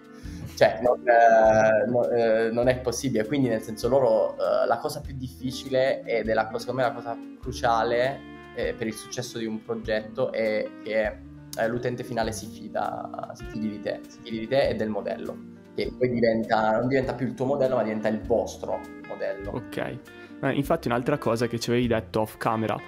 cioè 0.60 0.78
non, 0.82 1.02
eh, 1.08 1.86
no, 1.88 2.08
eh, 2.10 2.50
non, 2.50 2.68
è 2.68 2.78
possibile. 2.80 3.26
Quindi, 3.26 3.48
nel 3.48 3.62
senso, 3.62 3.88
loro 3.88 4.34
eh, 4.34 4.66
la 4.66 4.76
cosa 4.76 5.00
più 5.00 5.14
difficile 5.16 6.02
ed 6.02 6.28
è 6.28 6.34
la, 6.34 6.50
secondo 6.56 6.82
me 6.82 6.82
la 6.82 6.92
cosa 6.92 7.16
cruciale 7.40 8.20
eh, 8.54 8.74
per 8.74 8.86
il 8.86 8.94
successo 8.94 9.38
di 9.38 9.46
un 9.46 9.62
progetto 9.62 10.30
è 10.32 10.68
che 10.82 11.16
eh, 11.58 11.68
l'utente 11.68 12.04
finale 12.04 12.32
si 12.32 12.46
fida, 12.46 13.30
si 13.32 13.44
fidi 13.46 13.70
di 13.70 13.80
te, 13.80 14.00
si 14.06 14.18
fidi 14.22 14.38
di 14.40 14.48
te 14.48 14.68
e 14.68 14.74
del 14.74 14.90
modello. 14.90 15.36
Che 15.74 15.94
poi 15.96 16.10
diventa, 16.10 16.78
non 16.78 16.88
diventa 16.88 17.14
più 17.14 17.26
il 17.26 17.34
tuo 17.34 17.46
modello, 17.46 17.76
ma 17.76 17.82
diventa 17.82 18.08
il 18.08 18.20
vostro 18.20 18.80
modello. 19.08 19.52
Ok. 19.52 19.98
Eh, 20.42 20.52
infatti, 20.52 20.88
un'altra 20.88 21.16
cosa 21.16 21.46
che 21.46 21.58
ci 21.58 21.70
avevi 21.70 21.86
detto 21.86 22.20
off 22.20 22.36
camera 22.36 22.78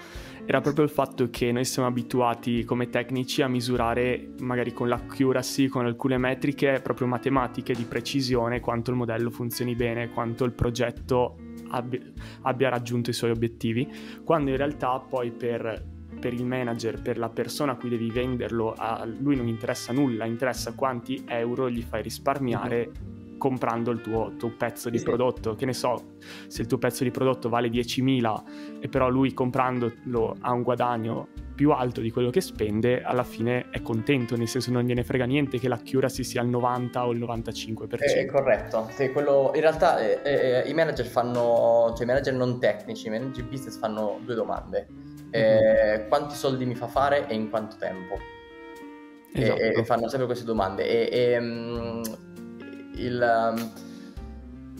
era 0.44 0.60
proprio 0.60 0.84
il 0.84 0.90
fatto 0.90 1.30
che 1.30 1.52
noi 1.52 1.64
siamo 1.64 1.88
abituati 1.88 2.64
come 2.64 2.90
tecnici 2.90 3.42
a 3.42 3.48
misurare 3.48 4.32
magari 4.40 4.72
con 4.72 4.88
l'accuracy, 4.88 5.68
con 5.68 5.86
alcune 5.86 6.18
metriche 6.18 6.80
proprio 6.82 7.06
matematiche 7.06 7.74
di 7.74 7.84
precisione 7.84 8.60
quanto 8.60 8.90
il 8.90 8.96
modello 8.96 9.30
funzioni 9.30 9.74
bene, 9.74 10.10
quanto 10.10 10.44
il 10.44 10.52
progetto 10.52 11.36
abbia, 11.70 12.00
abbia 12.42 12.68
raggiunto 12.68 13.10
i 13.10 13.14
suoi 13.14 13.30
obiettivi, 13.30 13.88
quando 14.24 14.50
in 14.50 14.56
realtà 14.56 14.98
poi 14.98 15.30
per 15.30 15.90
per 16.22 16.34
il 16.34 16.44
manager, 16.44 17.02
per 17.02 17.18
la 17.18 17.30
persona 17.30 17.72
a 17.72 17.76
cui 17.76 17.88
devi 17.88 18.08
venderlo, 18.08 18.74
a 18.76 19.04
lui 19.04 19.34
non 19.34 19.48
interessa 19.48 19.92
nulla, 19.92 20.24
interessa 20.24 20.72
quanti 20.74 21.24
euro 21.26 21.68
gli 21.68 21.82
fai 21.82 22.00
risparmiare 22.02 22.90
comprando 23.42 23.90
il 23.90 24.00
tuo, 24.00 24.36
tuo 24.38 24.50
pezzo 24.50 24.88
di 24.88 24.98
sì. 24.98 25.04
prodotto. 25.04 25.56
Che 25.56 25.66
ne 25.66 25.72
so, 25.72 26.14
se 26.46 26.62
il 26.62 26.68
tuo 26.68 26.78
pezzo 26.78 27.02
di 27.02 27.10
prodotto 27.10 27.48
vale 27.48 27.66
10.000 27.66 28.78
e 28.78 28.86
però 28.86 29.08
lui 29.08 29.34
comprandolo 29.34 30.36
ha 30.42 30.52
un 30.52 30.62
guadagno 30.62 31.26
più 31.52 31.72
alto 31.72 32.00
di 32.00 32.12
quello 32.12 32.30
che 32.30 32.40
spende, 32.40 33.02
alla 33.02 33.24
fine 33.24 33.68
è 33.70 33.82
contento, 33.82 34.36
nel 34.36 34.46
senso 34.46 34.70
non 34.70 34.84
gliene 34.84 35.02
frega 35.02 35.24
niente 35.24 35.58
che 35.58 35.66
l'accuracy 35.66 36.22
sia 36.22 36.40
il 36.40 36.50
90 36.50 37.04
o 37.04 37.10
il 37.10 37.18
95%. 37.18 37.96
È, 37.98 38.26
corretto, 38.26 38.88
sì, 38.92 39.10
quello, 39.10 39.50
in 39.54 39.60
realtà 39.60 39.98
eh, 39.98 40.20
eh, 40.22 40.68
i 40.68 40.72
manager 40.72 41.06
fanno, 41.06 41.92
cioè 41.96 42.04
i 42.04 42.06
manager 42.06 42.34
non 42.34 42.60
tecnici, 42.60 43.08
i 43.08 43.10
manager 43.10 43.44
business 43.46 43.76
fanno 43.76 44.20
due 44.24 44.36
domande. 44.36 44.86
Eh, 45.32 45.98
mm-hmm. 45.98 46.08
Quanti 46.08 46.36
soldi 46.36 46.64
mi 46.64 46.76
fa 46.76 46.86
fare 46.86 47.26
e 47.26 47.34
in 47.34 47.50
quanto 47.50 47.74
tempo? 47.76 48.18
Esatto. 49.34 49.60
E, 49.60 49.80
e, 49.80 49.84
fanno 49.84 50.08
sempre 50.08 50.26
queste 50.26 50.44
domande. 50.44 50.86
E, 50.86 51.32
e 51.32 51.38
um, 51.38 52.02
il, 52.96 53.52
um, 53.54 53.70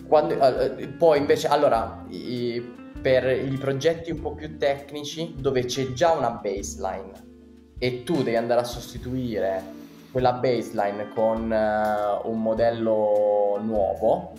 quando, 0.07 0.35
uh, 0.35 0.97
poi 0.97 1.19
invece, 1.19 1.49
allora, 1.49 2.05
i, 2.09 2.63
per 3.01 3.25
i 3.31 3.57
progetti 3.59 4.11
un 4.11 4.21
po' 4.21 4.35
più 4.35 4.57
tecnici 4.59 5.35
dove 5.39 5.65
c'è 5.65 5.93
già 5.93 6.13
una 6.13 6.31
baseline 6.31 7.31
e 7.79 8.05
tu 8.05 8.23
devi 8.23 8.37
andare 8.37 8.61
a 8.61 8.65
sostituire 8.65 9.81
quella 10.13 10.33
baseline 10.33 11.09
con 11.15 11.51
uh, 11.51 12.31
un 12.31 12.43
modello 12.43 13.59
nuovo, 13.63 14.33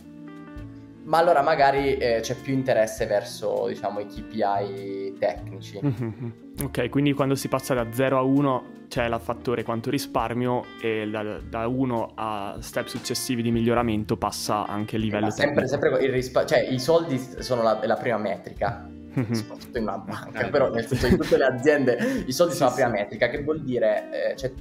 ma 1.03 1.17
allora 1.17 1.41
magari 1.41 1.97
eh, 1.97 2.19
c'è 2.21 2.35
più 2.35 2.53
interesse 2.53 3.05
verso 3.05 3.65
diciamo 3.67 3.99
i 3.99 4.05
KPI 4.05 5.17
tecnici. 5.19 5.79
Mm-hmm. 5.83 6.29
Ok, 6.63 6.89
quindi 6.89 7.13
quando 7.13 7.35
si 7.35 7.47
passa 7.47 7.73
da 7.73 7.91
0 7.91 8.17
a 8.17 8.21
1 8.21 8.63
c'è 8.87 9.05
il 9.05 9.19
fattore 9.19 9.63
quanto 9.63 9.89
risparmio 9.89 10.63
e 10.79 11.09
da, 11.09 11.39
da 11.39 11.67
1 11.67 12.11
a 12.15 12.57
step 12.59 12.87
successivi 12.87 13.41
di 13.41 13.51
miglioramento 13.51 14.17
passa 14.17 14.67
anche 14.67 14.97
il 14.97 15.03
livello 15.03 15.27
eh, 15.27 15.31
sempre, 15.31 15.67
sempre 15.67 15.89
il 16.03 16.11
risparmio, 16.11 16.49
cioè 16.49 16.67
i 16.69 16.79
soldi 16.79 17.17
sono 17.17 17.63
la, 17.63 17.79
la 17.83 17.95
prima 17.95 18.17
metrica, 18.17 18.87
mm-hmm. 18.87 19.31
soprattutto 19.31 19.77
in 19.77 19.83
una 19.83 19.97
banca, 19.97 20.45
eh, 20.45 20.49
però 20.49 20.69
nel 20.69 20.85
senso 20.85 21.07
in 21.07 21.17
tutte 21.17 21.37
le 21.37 21.45
aziende 21.45 22.23
i 22.25 22.31
soldi 22.31 22.53
sono 22.53 22.69
la 22.69 22.75
prima 22.75 22.89
metrica, 22.89 23.29
che 23.29 23.41
vuol 23.41 23.61
dire, 23.63 24.31
eh, 24.31 24.35
cioè, 24.35 24.51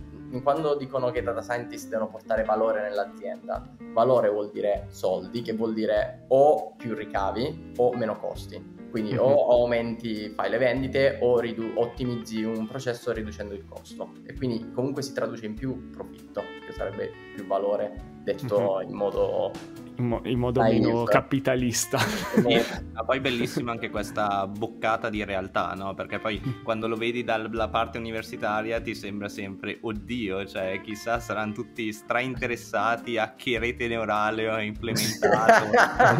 quando 0.40 0.76
dicono 0.76 1.10
che 1.10 1.18
i 1.18 1.22
data 1.22 1.42
scientist 1.42 1.88
devono 1.88 2.08
portare 2.08 2.44
valore 2.44 2.80
nell'azienda, 2.80 3.62
valore 3.92 4.30
vuol 4.30 4.50
dire 4.50 4.86
soldi, 4.88 5.42
che 5.42 5.52
vuol 5.52 5.74
dire 5.74 6.24
o 6.28 6.74
più 6.76 6.94
ricavi 6.94 7.72
o 7.76 7.92
meno 7.94 8.18
costi. 8.18 8.80
Quindi 8.90 9.12
mm-hmm. 9.12 9.22
o 9.22 9.48
aumenti, 9.48 10.28
fai 10.30 10.50
le 10.50 10.58
vendite 10.58 11.18
o 11.22 11.40
ridu- 11.40 11.76
ottimizzi 11.76 12.42
un 12.42 12.66
processo 12.66 13.10
riducendo 13.10 13.54
il 13.54 13.64
costo. 13.66 14.12
E 14.26 14.34
quindi 14.34 14.70
comunque 14.70 15.02
si 15.02 15.12
traduce 15.12 15.46
in 15.46 15.54
più 15.54 15.90
profitto, 15.90 16.42
che 16.64 16.72
sarebbe 16.72 17.10
più 17.34 17.46
valore 17.46 18.20
detto 18.22 18.78
mm-hmm. 18.78 18.88
in 18.90 18.94
modo 18.94 19.50
in, 19.96 20.06
mo- 20.06 20.20
in 20.24 20.38
modo 20.38 20.62
meno 20.62 21.04
capitalista. 21.04 21.98
Ma 22.92 23.04
poi 23.04 23.20
bellissima 23.20 23.72
anche 23.72 23.90
questa 23.90 24.46
boccata 24.46 25.10
di 25.10 25.24
realtà, 25.24 25.72
no? 25.74 25.94
Perché 25.94 26.18
poi 26.18 26.40
quando 26.62 26.88
lo 26.88 26.96
vedi 26.96 27.24
dalla 27.24 27.68
parte 27.68 27.98
universitaria 27.98 28.80
ti 28.80 28.94
sembra 28.94 29.28
sempre, 29.28 29.78
oddio, 29.80 30.46
cioè 30.46 30.80
chissà 30.82 31.20
saranno 31.20 31.52
tutti 31.52 31.92
strainteressati 31.92 33.18
a 33.18 33.34
che 33.34 33.58
rete 33.58 33.88
neurale 33.88 34.48
ho 34.48 34.60
implementato, 34.60 35.70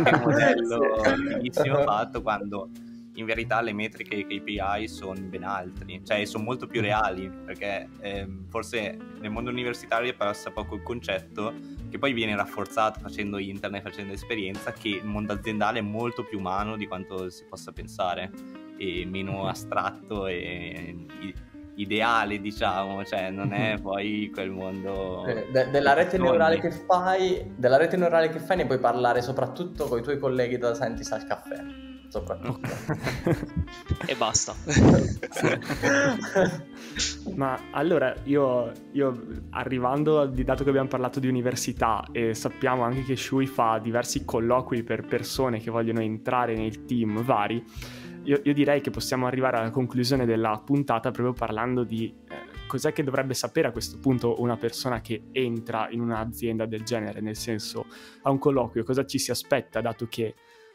che 0.02 0.16
modello 0.20 1.00
bellissimo 1.26 1.82
fatto 1.82 2.22
quando 2.22 2.68
in 3.16 3.26
verità 3.26 3.60
le 3.60 3.72
metriche 3.72 4.14
e 4.14 4.18
i 4.20 4.26
KPI 4.26 4.88
sono 4.88 5.20
ben 5.20 5.44
altri, 5.44 6.00
cioè 6.04 6.24
sono 6.24 6.44
molto 6.44 6.66
più 6.66 6.80
reali, 6.80 7.30
perché 7.44 7.88
eh, 8.00 8.26
forse 8.48 8.96
nel 9.20 9.30
mondo 9.30 9.50
universitario 9.50 10.14
passa 10.14 10.50
poco 10.50 10.76
il 10.76 10.82
concetto 10.82 11.52
che 11.92 11.98
poi 11.98 12.14
viene 12.14 12.34
rafforzato 12.34 12.98
facendo 13.00 13.36
internet, 13.36 13.82
facendo 13.82 14.14
esperienza, 14.14 14.72
che 14.72 14.88
il 14.88 15.04
mondo 15.04 15.34
aziendale 15.34 15.80
è 15.80 15.82
molto 15.82 16.24
più 16.24 16.38
umano 16.38 16.78
di 16.78 16.86
quanto 16.86 17.28
si 17.28 17.44
possa 17.44 17.70
pensare 17.70 18.30
e 18.78 19.04
meno 19.04 19.46
astratto 19.46 20.26
e 20.26 20.96
ideale, 21.74 22.40
diciamo, 22.40 23.04
cioè 23.04 23.30
non 23.30 23.52
è 23.52 23.78
poi 23.80 24.30
quel 24.32 24.50
mondo 24.50 25.26
eh, 25.26 25.46
De- 25.50 25.70
della 25.70 25.92
rete 25.92 26.16
neurale 26.16 26.58
che 26.58 26.70
fai, 26.70 27.52
della 27.56 27.76
rete 27.76 27.98
neurale 27.98 28.30
che 28.30 28.38
fai 28.38 28.56
ne 28.56 28.66
puoi 28.66 28.78
parlare 28.78 29.20
soprattutto 29.20 29.86
con 29.86 29.98
i 29.98 30.02
tuoi 30.02 30.18
colleghi 30.18 30.56
da 30.56 30.74
scientist 30.74 31.12
al 31.12 31.26
caffè 31.26 31.81
soprattutto. 32.12 32.68
e 34.06 34.14
basta. 34.14 34.54
Ma 37.34 37.58
allora 37.70 38.14
io, 38.24 38.70
io, 38.92 39.18
arrivando, 39.50 40.26
dato 40.26 40.62
che 40.62 40.68
abbiamo 40.68 40.88
parlato 40.88 41.18
di 41.20 41.28
università 41.28 42.06
e 42.12 42.34
sappiamo 42.34 42.82
anche 42.82 43.02
che 43.04 43.16
Shui 43.16 43.46
fa 43.46 43.78
diversi 43.78 44.26
colloqui 44.26 44.82
per 44.82 45.06
persone 45.06 45.58
che 45.58 45.70
vogliono 45.70 46.00
entrare 46.00 46.54
nei 46.54 46.84
team 46.84 47.22
vari, 47.22 47.64
io, 48.24 48.40
io 48.44 48.52
direi 48.52 48.82
che 48.82 48.90
possiamo 48.90 49.26
arrivare 49.26 49.56
alla 49.56 49.70
conclusione 49.70 50.26
della 50.26 50.60
puntata 50.62 51.10
proprio 51.10 51.32
parlando 51.32 51.82
di 51.82 52.14
eh, 52.28 52.66
cos'è 52.66 52.92
che 52.92 53.02
dovrebbe 53.02 53.32
sapere 53.32 53.68
a 53.68 53.72
questo 53.72 53.98
punto 53.98 54.40
una 54.40 54.58
persona 54.58 55.00
che 55.00 55.28
entra 55.32 55.88
in 55.90 56.00
un'azienda 56.00 56.66
del 56.66 56.82
genere, 56.82 57.22
nel 57.22 57.36
senso 57.36 57.86
a 58.22 58.30
un 58.30 58.38
colloquio, 58.38 58.84
cosa 58.84 59.06
ci 59.06 59.18
si 59.18 59.30
aspetta 59.30 59.80
dato 59.80 60.06
che 60.08 60.34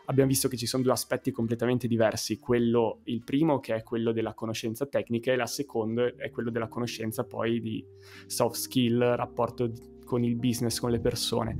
abbiamo 0.09 0.29
visto 0.29 0.47
che 0.47 0.57
ci 0.57 0.65
sono 0.65 0.83
due 0.83 0.91
aspetti 0.91 1.31
completamente 1.31 1.87
diversi, 1.87 2.37
quello, 2.39 3.01
il 3.05 3.23
primo 3.23 3.59
che 3.59 3.75
è 3.75 3.83
quello 3.83 4.11
della 4.11 4.33
conoscenza 4.33 4.85
tecnica 4.85 5.31
e 5.31 5.35
la 5.35 5.45
seconda 5.45 6.05
è 6.15 6.29
quello 6.29 6.49
della 6.49 6.67
conoscenza 6.67 7.25
poi 7.25 7.59
di 7.59 7.85
soft 8.25 8.55
skill, 8.55 9.15
rapporto 9.15 9.71
con 10.05 10.23
il 10.23 10.35
business, 10.35 10.79
con 10.79 10.91
le 10.91 10.99
persone. 10.99 11.57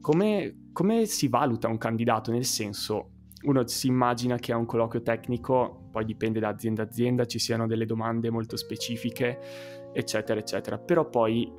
Come, 0.00 0.68
come 0.72 1.06
si 1.06 1.28
valuta 1.28 1.68
un 1.68 1.78
candidato? 1.78 2.30
Nel 2.30 2.44
senso, 2.44 3.10
uno 3.42 3.66
si 3.66 3.88
immagina 3.88 4.36
che 4.36 4.52
a 4.52 4.56
un 4.56 4.66
colloquio 4.66 5.02
tecnico, 5.02 5.88
poi 5.90 6.04
dipende 6.04 6.38
da 6.38 6.48
azienda 6.48 6.82
a 6.82 6.86
azienda, 6.86 7.26
ci 7.26 7.40
siano 7.40 7.66
delle 7.66 7.86
domande 7.86 8.30
molto 8.30 8.56
specifiche, 8.56 9.90
eccetera, 9.92 10.38
eccetera, 10.38 10.78
però 10.78 11.08
poi 11.08 11.50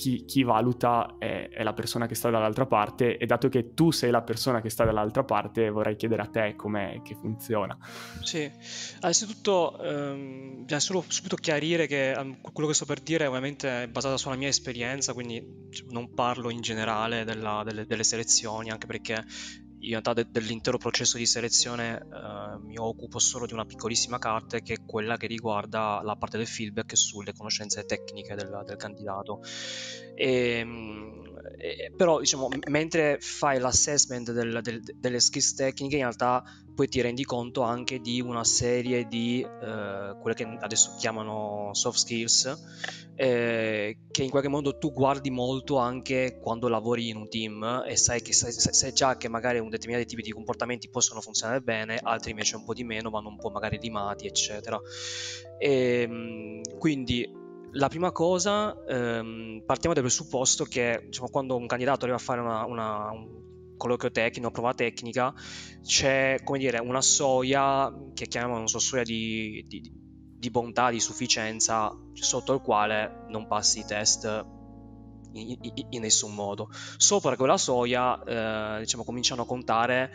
chi, 0.00 0.24
chi 0.24 0.44
valuta 0.44 1.16
è, 1.18 1.50
è, 1.50 1.62
la 1.62 1.74
persona 1.74 2.06
che 2.06 2.14
sta 2.14 2.30
dall'altra 2.30 2.64
parte 2.64 3.18
e 3.18 3.26
dato 3.26 3.50
che 3.50 3.74
tu 3.74 3.90
sei 3.90 4.10
la 4.10 4.22
persona 4.22 4.62
che 4.62 4.70
sta 4.70 4.86
dall'altra 4.86 5.24
parte 5.24 5.68
vorrei 5.68 5.94
chiedere 5.94 6.22
a 6.22 6.26
te 6.26 6.54
com'è 6.56 7.02
che 7.02 7.14
funziona. 7.14 7.76
Sì, 8.22 8.50
innanzitutto 8.94 9.78
ehm, 9.78 10.62
bisogna 10.62 10.80
solo 10.80 11.04
subito 11.06 11.36
chiarire 11.36 11.86
che 11.86 12.14
um, 12.16 12.40
quello 12.40 12.70
che 12.70 12.74
sto 12.74 12.86
per 12.86 13.00
dire 13.00 13.26
ovviamente 13.26 13.82
è 13.82 13.88
basato 13.88 14.16
sulla 14.16 14.36
mia 14.36 14.48
esperienza, 14.48 15.12
quindi 15.12 15.68
cioè, 15.68 15.86
non 15.90 16.14
parlo 16.14 16.48
in 16.48 16.62
generale 16.62 17.24
della, 17.24 17.60
delle, 17.62 17.84
delle 17.84 18.04
selezioni, 18.04 18.70
anche 18.70 18.86
perché 18.86 19.22
in 19.80 19.90
realtà 19.90 20.12
de- 20.12 20.26
dell'intero 20.30 20.78
processo 20.78 21.16
di 21.16 21.26
selezione 21.26 21.98
eh, 21.98 22.58
mi 22.60 22.76
occupo 22.78 23.18
solo 23.18 23.46
di 23.46 23.52
una 23.52 23.64
piccolissima 23.64 24.18
parte 24.18 24.62
che 24.62 24.74
è 24.74 24.84
quella 24.84 25.16
che 25.16 25.26
riguarda 25.26 26.00
la 26.02 26.16
parte 26.16 26.36
del 26.36 26.46
feedback 26.46 26.96
sulle 26.96 27.32
conoscenze 27.32 27.84
tecniche 27.84 28.34
del, 28.34 28.62
del 28.66 28.76
candidato. 28.76 29.40
E, 30.14 30.58
ehm, 30.58 31.22
e, 31.56 31.92
però 31.96 32.18
diciamo 32.18 32.48
mentre 32.68 33.18
fai 33.20 33.58
l'assessment 33.58 34.32
del, 34.32 34.60
del, 34.62 34.82
delle 34.98 35.20
skills 35.20 35.54
tecniche 35.54 35.96
in 35.96 36.02
realtà 36.02 36.42
poi 36.80 36.88
ti 36.88 37.02
rendi 37.02 37.24
conto 37.26 37.60
anche 37.60 38.00
di 38.00 38.22
una 38.22 38.42
serie 38.42 39.06
di 39.06 39.42
eh, 39.42 40.16
quelle 40.18 40.34
che 40.34 40.44
adesso 40.60 40.94
chiamano 40.98 41.74
soft 41.74 41.98
skills 41.98 43.10
eh, 43.16 43.98
che 44.10 44.22
in 44.22 44.30
qualche 44.30 44.48
modo 44.48 44.78
tu 44.78 44.90
guardi 44.90 45.28
molto 45.28 45.76
anche 45.76 46.38
quando 46.40 46.68
lavori 46.68 47.10
in 47.10 47.16
un 47.16 47.28
team 47.28 47.84
e 47.86 47.98
sai, 47.98 48.22
che, 48.22 48.32
sai, 48.32 48.50
sai 48.52 48.94
già 48.94 49.18
che 49.18 49.28
magari 49.28 49.58
un 49.58 49.68
determinato 49.68 50.08
tipo 50.08 50.22
di 50.22 50.30
comportamenti 50.30 50.88
possono 50.88 51.20
funzionare 51.20 51.60
bene, 51.60 52.00
altri 52.02 52.30
invece 52.30 52.56
un 52.56 52.64
po' 52.64 52.72
di 52.72 52.82
meno, 52.82 53.10
vanno 53.10 53.28
un 53.28 53.36
po' 53.36 53.50
magari 53.50 53.78
limati, 53.78 54.26
eccetera. 54.26 54.80
E, 55.58 56.00
ehm, 56.00 56.78
quindi 56.78 57.30
la 57.72 57.88
prima 57.88 58.10
cosa, 58.10 58.74
ehm, 58.88 59.64
partiamo 59.66 59.94
dal 59.94 60.02
presupposto 60.02 60.64
che 60.64 61.02
diciamo, 61.04 61.28
quando 61.28 61.56
un 61.56 61.66
candidato 61.66 62.04
arriva 62.04 62.16
a 62.16 62.22
fare 62.22 62.40
una, 62.40 62.64
una, 62.64 63.10
un 63.10 63.39
colloquio 63.80 64.10
tecnico, 64.10 64.50
prova 64.50 64.74
tecnica, 64.74 65.32
c'è 65.82 66.40
come 66.44 66.58
dire, 66.58 66.78
una 66.78 67.00
soglia 67.00 67.90
che 68.12 68.26
chiamiamo 68.26 68.66
so, 68.66 68.78
soglia 68.78 69.02
di, 69.02 69.64
di, 69.66 69.90
di 70.36 70.50
bontà, 70.50 70.90
di 70.90 71.00
sufficienza, 71.00 71.90
sotto 72.12 72.52
il 72.52 72.60
quale 72.60 73.24
non 73.28 73.46
passi 73.46 73.78
i 73.78 73.84
test 73.86 74.24
in, 75.32 75.56
in, 75.60 75.86
in 75.88 76.00
nessun 76.02 76.34
modo. 76.34 76.68
Sopra 76.98 77.36
quella 77.36 77.56
soglia, 77.56 78.22
eh, 78.22 78.80
diciamo, 78.80 79.04
cominciano 79.04 79.42
a 79.42 79.46
contare 79.46 80.12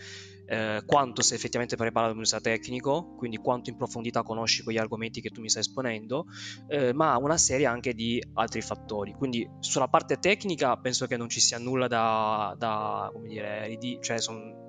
eh, 0.47 0.81
quanto 0.85 1.21
sei 1.21 1.37
effettivamente 1.37 1.75
preparato 1.75 2.13
dal 2.13 2.21
punto 2.21 2.37
di 2.37 2.37
vista 2.37 2.49
tecnico, 2.49 3.15
quindi 3.17 3.37
quanto 3.37 3.69
in 3.69 3.77
profondità 3.77 4.21
conosci 4.23 4.63
quegli 4.63 4.77
argomenti 4.77 5.21
che 5.21 5.29
tu 5.29 5.41
mi 5.41 5.49
stai 5.49 5.61
esponendo, 5.61 6.25
eh, 6.67 6.93
ma 6.93 7.17
una 7.17 7.37
serie 7.37 7.65
anche 7.65 7.93
di 7.93 8.23
altri 8.33 8.61
fattori. 8.61 9.13
Quindi 9.13 9.49
sulla 9.59 9.87
parte 9.87 10.17
tecnica 10.17 10.77
penso 10.77 11.07
che 11.07 11.17
non 11.17 11.29
ci 11.29 11.39
sia 11.39 11.57
nulla 11.57 11.87
da, 11.87 12.55
da 12.57 13.09
come 13.11 13.27
dire, 13.27 13.77
cioè 14.01 14.19
sono 14.19 14.63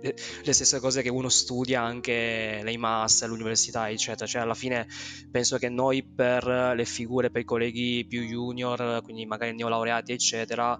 le 0.00 0.52
stesse 0.52 0.80
cose 0.80 1.02
che 1.02 1.10
uno 1.10 1.28
studia 1.28 1.82
anche 1.82 2.60
nei 2.62 2.76
master, 2.76 3.28
all'università, 3.28 3.90
eccetera. 3.90 4.26
Cioè, 4.26 4.42
alla 4.42 4.54
fine 4.54 4.86
penso 5.30 5.58
che 5.58 5.68
noi 5.68 6.02
per 6.04 6.44
le 6.74 6.84
figure, 6.84 7.30
per 7.30 7.42
i 7.42 7.44
colleghi 7.44 8.06
più 8.06 8.22
junior, 8.22 9.02
quindi 9.02 9.26
magari 9.26 9.54
neolaureati, 9.54 10.12
eccetera, 10.12 10.78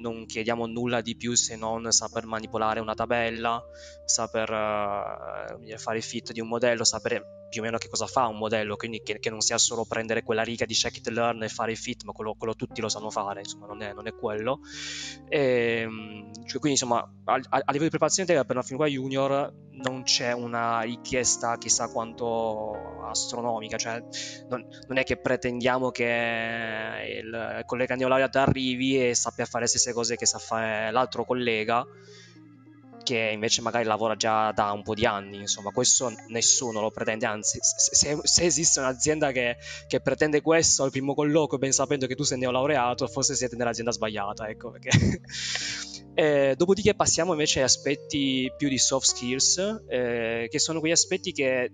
non 0.00 0.26
chiediamo 0.26 0.66
nulla 0.66 1.00
di 1.00 1.16
più 1.16 1.34
se 1.34 1.56
non 1.56 1.90
saper 1.92 2.26
manipolare 2.26 2.80
una 2.80 2.94
tabella, 2.94 3.62
saper 4.04 4.50
uh, 4.50 5.78
fare 5.78 6.00
fit 6.00 6.32
di 6.32 6.40
un 6.40 6.48
modello, 6.48 6.84
sapere 6.84 7.39
più 7.50 7.60
o 7.60 7.64
meno 7.64 7.76
che 7.76 7.88
cosa 7.88 8.06
fa 8.06 8.26
un 8.26 8.38
modello, 8.38 8.76
quindi 8.76 9.02
che, 9.02 9.18
che 9.18 9.28
non 9.28 9.40
sia 9.40 9.58
solo 9.58 9.84
prendere 9.84 10.22
quella 10.22 10.42
riga 10.42 10.64
di 10.64 10.72
check 10.72 10.98
it 10.98 11.08
learn 11.08 11.42
e 11.42 11.48
fare 11.48 11.72
i 11.72 11.76
fit, 11.76 12.04
ma 12.04 12.12
quello, 12.12 12.34
quello 12.38 12.54
tutti 12.54 12.80
lo 12.80 12.88
sanno 12.88 13.10
fare, 13.10 13.40
insomma 13.40 13.66
non 13.66 13.82
è, 13.82 13.92
non 13.92 14.06
è 14.06 14.14
quello. 14.14 14.60
E, 15.28 15.80
ehm, 15.82 16.32
cioè, 16.46 16.60
quindi 16.60 16.70
insomma 16.70 16.98
a, 16.98 17.32
a, 17.32 17.58
livello 17.66 17.84
di 17.84 17.88
preparazione 17.90 18.44
per 18.44 18.56
una 18.56 18.62
figura 18.62 18.86
junior 18.86 19.52
non 19.82 20.04
c'è 20.04 20.32
una 20.32 20.80
richiesta 20.80 21.58
chissà 21.58 21.90
quanto 21.90 23.02
astronomica, 23.04 23.76
cioè 23.76 24.02
non, 24.48 24.66
non 24.86 24.98
è 24.98 25.04
che 25.04 25.16
pretendiamo 25.16 25.90
che 25.90 27.20
il 27.22 27.62
collega 27.66 27.96
neolaureato 27.96 28.38
arrivi 28.38 29.08
e 29.08 29.14
sappia 29.14 29.44
fare 29.44 29.64
le 29.64 29.70
stesse 29.70 29.92
cose 29.92 30.16
che 30.16 30.26
sa 30.26 30.38
fare 30.38 30.92
l'altro 30.92 31.24
collega 31.24 31.84
che 33.10 33.30
invece 33.32 33.60
magari 33.60 33.84
lavora 33.84 34.14
già 34.14 34.52
da 34.52 34.70
un 34.70 34.82
po' 34.82 34.94
di 34.94 35.04
anni, 35.04 35.38
insomma, 35.38 35.72
questo 35.72 36.12
nessuno 36.28 36.80
lo 36.80 36.92
pretende, 36.92 37.26
anzi, 37.26 37.58
se, 37.60 38.16
se 38.22 38.44
esiste 38.44 38.78
un'azienda 38.78 39.32
che, 39.32 39.56
che, 39.88 40.00
pretende 40.00 40.40
questo 40.40 40.84
al 40.84 40.92
primo 40.92 41.14
colloquio, 41.14 41.58
ben 41.58 41.72
sapendo 41.72 42.06
che 42.06 42.14
tu 42.14 42.22
sei 42.22 42.38
neolaureato, 42.38 43.08
forse 43.08 43.34
siete 43.34 43.56
nell'azienda 43.56 43.90
sbagliata, 43.90 44.48
ecco, 44.48 44.70
perché... 44.70 44.90
eh, 46.14 46.54
dopodiché 46.56 46.94
passiamo 46.94 47.32
invece 47.32 47.62
a 47.62 47.64
aspetti 47.64 48.52
più 48.56 48.68
di 48.68 48.78
soft 48.78 49.06
skills, 49.06 49.82
eh, 49.88 50.46
che 50.48 50.58
sono 50.60 50.78
quegli 50.78 50.92
aspetti 50.92 51.32
che 51.32 51.72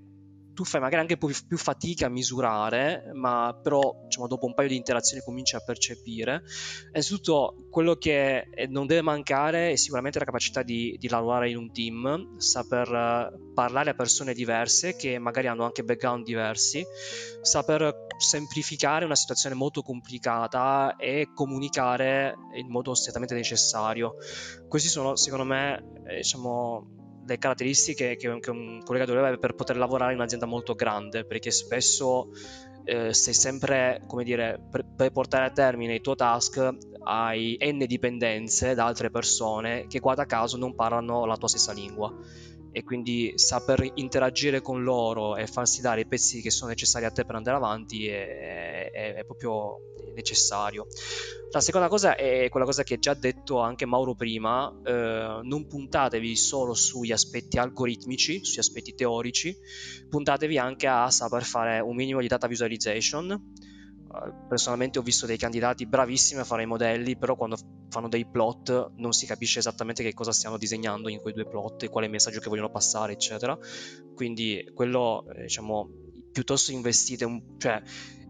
tu 0.56 0.64
fai 0.64 0.80
magari 0.80 1.02
anche 1.02 1.18
più, 1.18 1.28
più 1.46 1.58
fatica 1.58 2.06
a 2.06 2.08
misurare, 2.08 3.10
ma 3.12 3.56
però 3.62 3.94
diciamo, 4.04 4.26
dopo 4.26 4.46
un 4.46 4.54
paio 4.54 4.68
di 4.68 4.76
interazioni 4.76 5.22
cominci 5.22 5.54
a 5.54 5.60
percepire. 5.60 6.42
Innanzitutto, 6.88 7.66
quello 7.70 7.96
che 7.96 8.46
non 8.68 8.86
deve 8.86 9.02
mancare 9.02 9.72
è 9.72 9.76
sicuramente 9.76 10.18
la 10.18 10.24
capacità 10.24 10.62
di, 10.62 10.96
di 10.98 11.08
lavorare 11.08 11.50
in 11.50 11.58
un 11.58 11.70
team, 11.70 12.38
saper 12.38 12.90
eh, 12.90 13.52
parlare 13.52 13.90
a 13.90 13.94
persone 13.94 14.32
diverse 14.32 14.96
che 14.96 15.18
magari 15.18 15.46
hanno 15.46 15.64
anche 15.64 15.84
background 15.84 16.24
diversi, 16.24 16.82
saper 17.42 18.06
semplificare 18.16 19.04
una 19.04 19.14
situazione 19.14 19.54
molto 19.54 19.82
complicata 19.82 20.96
e 20.96 21.28
comunicare 21.34 22.34
in 22.54 22.68
modo 22.68 22.94
strettamente 22.94 23.34
necessario. 23.34 24.14
Questi 24.66 24.88
sono, 24.88 25.16
secondo 25.16 25.44
me, 25.44 25.84
eh, 26.06 26.16
diciamo, 26.16 26.95
le 27.26 27.38
caratteristiche 27.38 28.16
che, 28.16 28.38
che, 28.38 28.50
un 28.50 28.80
collega 28.84 29.04
dovrebbe 29.04 29.26
avere 29.26 29.40
per 29.40 29.54
poter 29.54 29.76
lavorare 29.76 30.12
in 30.12 30.18
un'azienda 30.18 30.46
molto 30.46 30.74
grande, 30.74 31.24
perché 31.24 31.50
spesso 31.50 32.30
eh, 32.84 33.12
sei 33.12 33.34
sempre, 33.34 34.02
come 34.06 34.24
dire, 34.24 34.60
per, 34.70 34.84
per, 34.84 35.10
portare 35.10 35.46
a 35.46 35.50
termine 35.50 35.94
il 35.94 36.00
tuo 36.00 36.14
task 36.14 36.74
hai 37.02 37.58
n 37.60 37.84
dipendenze 37.86 38.74
da 38.74 38.84
altre 38.84 39.10
persone 39.10 39.86
che 39.88 39.98
guarda 39.98 40.24
caso 40.24 40.56
non 40.56 40.74
parlano 40.74 41.24
la 41.24 41.36
tua 41.36 41.48
stessa 41.48 41.72
lingua 41.72 42.12
e 42.76 42.84
quindi 42.84 43.32
saper 43.36 43.90
interagire 43.94 44.60
con 44.60 44.82
loro 44.82 45.34
e 45.34 45.46
farsi 45.46 45.80
dare 45.80 46.02
i 46.02 46.06
pezzi 46.06 46.42
che 46.42 46.50
sono 46.50 46.68
necessari 46.68 47.06
a 47.06 47.10
te 47.10 47.24
per 47.24 47.34
andare 47.34 47.56
avanti 47.56 48.06
è, 48.06 48.90
è, 48.90 49.14
è 49.14 49.24
proprio 49.24 49.78
necessario. 50.14 50.86
La 51.52 51.62
seconda 51.62 51.88
cosa 51.88 52.16
è 52.16 52.50
quella 52.50 52.66
cosa 52.66 52.82
che 52.82 52.94
ha 52.94 52.98
già 52.98 53.14
detto 53.14 53.60
anche 53.60 53.86
Mauro 53.86 54.14
prima, 54.14 54.70
eh, 54.84 55.40
non 55.42 55.66
puntatevi 55.66 56.36
solo 56.36 56.74
sugli 56.74 57.12
aspetti 57.12 57.56
algoritmici, 57.56 58.44
sugli 58.44 58.58
aspetti 58.58 58.94
teorici, 58.94 59.56
puntatevi 60.10 60.58
anche 60.58 60.86
a 60.86 61.10
saper 61.10 61.44
fare 61.44 61.80
un 61.80 61.96
minimo 61.96 62.20
di 62.20 62.28
data 62.28 62.46
visualization 62.46 63.54
personalmente 64.48 64.98
ho 64.98 65.02
visto 65.02 65.26
dei 65.26 65.36
candidati 65.36 65.86
bravissimi 65.86 66.40
a 66.40 66.44
fare 66.44 66.62
i 66.62 66.66
modelli, 66.66 67.16
però 67.16 67.36
quando 67.36 67.56
fanno 67.88 68.08
dei 68.08 68.26
plot 68.26 68.92
non 68.96 69.12
si 69.12 69.26
capisce 69.26 69.58
esattamente 69.58 70.02
che 70.02 70.14
cosa 70.14 70.32
stiano 70.32 70.58
disegnando 70.58 71.08
in 71.08 71.20
quei 71.20 71.34
due 71.34 71.46
plot 71.46 71.84
e 71.84 71.88
quale 71.88 72.08
messaggio 72.08 72.40
che 72.40 72.48
vogliono 72.48 72.70
passare, 72.70 73.12
eccetera. 73.12 73.56
Quindi 74.14 74.70
quello, 74.74 75.24
eh, 75.34 75.42
diciamo, 75.42 75.88
piuttosto 76.32 76.72
investite, 76.72 77.42
cioè 77.58 77.82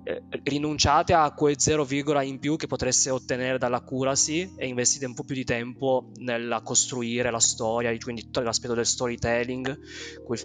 eh, 0.09 0.23
rinunciate 0.45 1.15
a 1.15 1.33
quel 1.33 1.59
0, 1.59 1.85
in 2.21 2.39
più 2.39 2.55
che 2.55 2.69
potreste 2.69 3.11
ottenere 3.11 3.59
dall'accuracy 3.59 4.55
e 4.57 4.69
investite 4.69 5.05
un 5.05 5.15
po' 5.15 5.25
più 5.25 5.35
di 5.35 5.43
tempo 5.43 6.13
nel 6.19 6.61
costruire 6.63 7.29
la 7.33 7.41
storia, 7.41 7.93
quindi 7.99 8.23
tutto 8.23 8.41
l'aspetto 8.41 8.75
del 8.75 8.87
storytelling, 8.87 9.77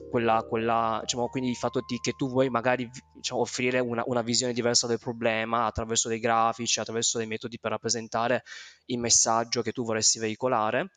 quella, 0.09 0.43
quella, 0.49 0.97
diciamo, 1.01 1.27
quindi 1.27 1.51
il 1.51 1.55
fatto 1.55 1.83
di, 1.85 1.99
che 2.01 2.13
tu 2.13 2.27
vuoi 2.27 2.49
magari 2.49 2.89
diciamo, 3.13 3.41
offrire 3.41 3.77
una, 3.77 4.01
una, 4.07 4.23
visione 4.23 4.51
diversa 4.51 4.87
del 4.87 4.97
problema 4.97 5.65
attraverso 5.65 6.07
dei 6.07 6.19
grafici, 6.19 6.79
attraverso 6.79 7.19
dei 7.19 7.27
metodi 7.27 7.59
per 7.59 7.69
rappresentare 7.69 8.41
il 8.85 8.97
messaggio 8.97 9.61
che 9.61 9.73
tu 9.73 9.83
vorresti 9.83 10.17
veicolare. 10.17 10.91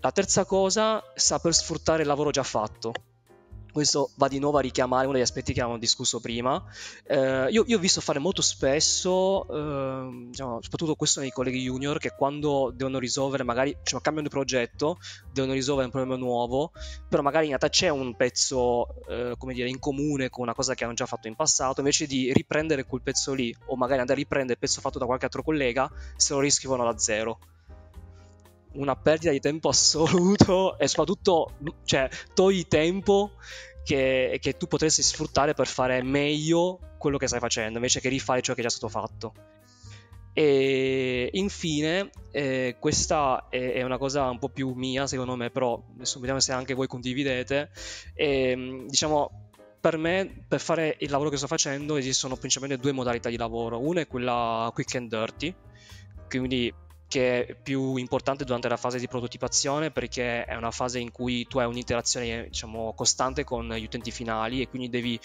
La 0.00 0.12
terza 0.12 0.46
cosa, 0.46 1.02
saper 1.14 1.52
sfruttare 1.52 2.00
il 2.00 2.08
lavoro 2.08 2.30
già 2.30 2.42
fatto 2.42 2.92
questo 3.72 4.10
va 4.16 4.28
di 4.28 4.38
nuovo 4.38 4.58
a 4.58 4.60
richiamare 4.60 5.04
uno 5.04 5.14
degli 5.14 5.22
aspetti 5.22 5.52
che 5.52 5.60
avevamo 5.60 5.80
discusso 5.80 6.20
prima. 6.20 6.62
Eh, 7.04 7.48
io, 7.50 7.64
io, 7.66 7.76
ho 7.76 7.80
visto 7.80 8.00
fare 8.00 8.18
molto 8.18 8.42
spesso, 8.42 9.46
eh, 9.48 10.26
diciamo, 10.28 10.60
soprattutto 10.62 10.94
questo 10.94 11.20
nei 11.20 11.30
colleghi 11.30 11.62
junior, 11.62 11.98
che 11.98 12.10
quando 12.16 12.72
devono 12.74 12.98
risolvere, 12.98 13.42
magari 13.42 13.76
diciamo, 13.78 14.00
cambiano 14.00 14.28
di 14.28 14.34
progetto, 14.34 14.98
devono 15.32 15.54
risolvere 15.54 15.86
un 15.86 15.92
problema 15.92 16.16
nuovo, 16.16 16.72
però 17.08 17.22
magari 17.22 17.44
in 17.44 17.50
realtà 17.50 17.68
c'è 17.68 17.88
un 17.88 18.14
pezzo, 18.16 18.86
eh, 19.08 19.34
come 19.38 19.54
dire, 19.54 19.68
in 19.68 19.78
comune 19.78 20.30
con 20.30 20.42
una 20.42 20.54
cosa 20.54 20.74
che 20.74 20.84
hanno 20.84 20.94
già 20.94 21.06
fatto 21.06 21.28
in 21.28 21.36
passato, 21.36 21.80
invece 21.80 22.06
di 22.06 22.32
riprendere 22.32 22.84
quel 22.84 23.02
pezzo 23.02 23.32
lì, 23.32 23.54
o 23.66 23.76
magari 23.76 24.00
andare 24.00 24.18
a 24.18 24.22
riprendere 24.22 24.54
il 24.54 24.58
pezzo 24.58 24.80
fatto 24.80 24.98
da 24.98 25.06
qualche 25.06 25.24
altro 25.24 25.42
collega, 25.42 25.90
se 26.16 26.32
lo 26.34 26.40
riscrivono 26.40 26.84
da 26.84 26.98
zero 26.98 27.38
una 28.72 28.96
perdita 28.96 29.30
di 29.30 29.40
tempo 29.40 29.68
assoluto 29.68 30.78
e 30.78 30.86
soprattutto 30.88 31.52
cioè, 31.84 32.08
togli 32.34 32.66
tempo 32.66 33.32
che, 33.84 34.38
che, 34.40 34.56
tu 34.56 34.66
potresti 34.66 35.02
sfruttare 35.02 35.54
per 35.54 35.66
fare 35.66 36.02
meglio 36.02 36.78
quello 36.98 37.16
che 37.16 37.26
stai 37.26 37.40
facendo 37.40 37.78
invece 37.78 38.00
che 38.00 38.08
rifare 38.08 38.42
ciò 38.42 38.54
che 38.54 38.60
è 38.60 38.62
già 38.62 38.70
stato 38.70 38.88
fatto. 38.88 39.32
E 40.32 41.28
infine, 41.32 42.10
eh, 42.30 42.76
questa 42.78 43.48
è, 43.48 43.72
è, 43.72 43.82
una 43.82 43.98
cosa 43.98 44.30
un 44.30 44.38
po' 44.38 44.48
più 44.48 44.72
mia 44.74 45.06
secondo 45.06 45.34
me, 45.34 45.50
però 45.50 45.82
adesso 45.94 46.18
vediamo 46.18 46.40
se 46.40 46.52
anche 46.52 46.74
voi 46.74 46.86
condividete. 46.86 47.70
E, 48.14 48.84
diciamo, 48.86 49.50
per 49.80 49.96
me, 49.96 50.44
per 50.46 50.60
fare 50.60 50.96
il 51.00 51.10
lavoro 51.10 51.30
che 51.30 51.36
sto 51.36 51.46
facendo, 51.46 51.96
esistono 51.96 52.36
principalmente 52.36 52.80
due 52.80 52.92
modalità 52.92 53.28
di 53.28 53.36
lavoro. 53.36 53.80
Una 53.80 54.02
è 54.02 54.06
quella 54.06 54.70
quick 54.72 54.94
and 54.94 55.08
dirty, 55.08 55.54
quindi 56.28 56.72
che 57.10 57.44
è 57.44 57.56
più 57.60 57.96
importante 57.96 58.44
durante 58.44 58.68
la 58.68 58.76
fase 58.76 59.00
di 59.00 59.08
prototipazione 59.08 59.90
perché 59.90 60.44
è 60.44 60.54
una 60.54 60.70
fase 60.70 61.00
in 61.00 61.10
cui 61.10 61.44
tu 61.48 61.58
hai 61.58 61.66
un'interazione 61.66 62.44
diciamo, 62.44 62.94
costante 62.94 63.42
con 63.42 63.68
gli 63.68 63.82
utenti 63.82 64.12
finali 64.12 64.62
e 64.62 64.68
quindi 64.68 64.88
devi 64.88 65.18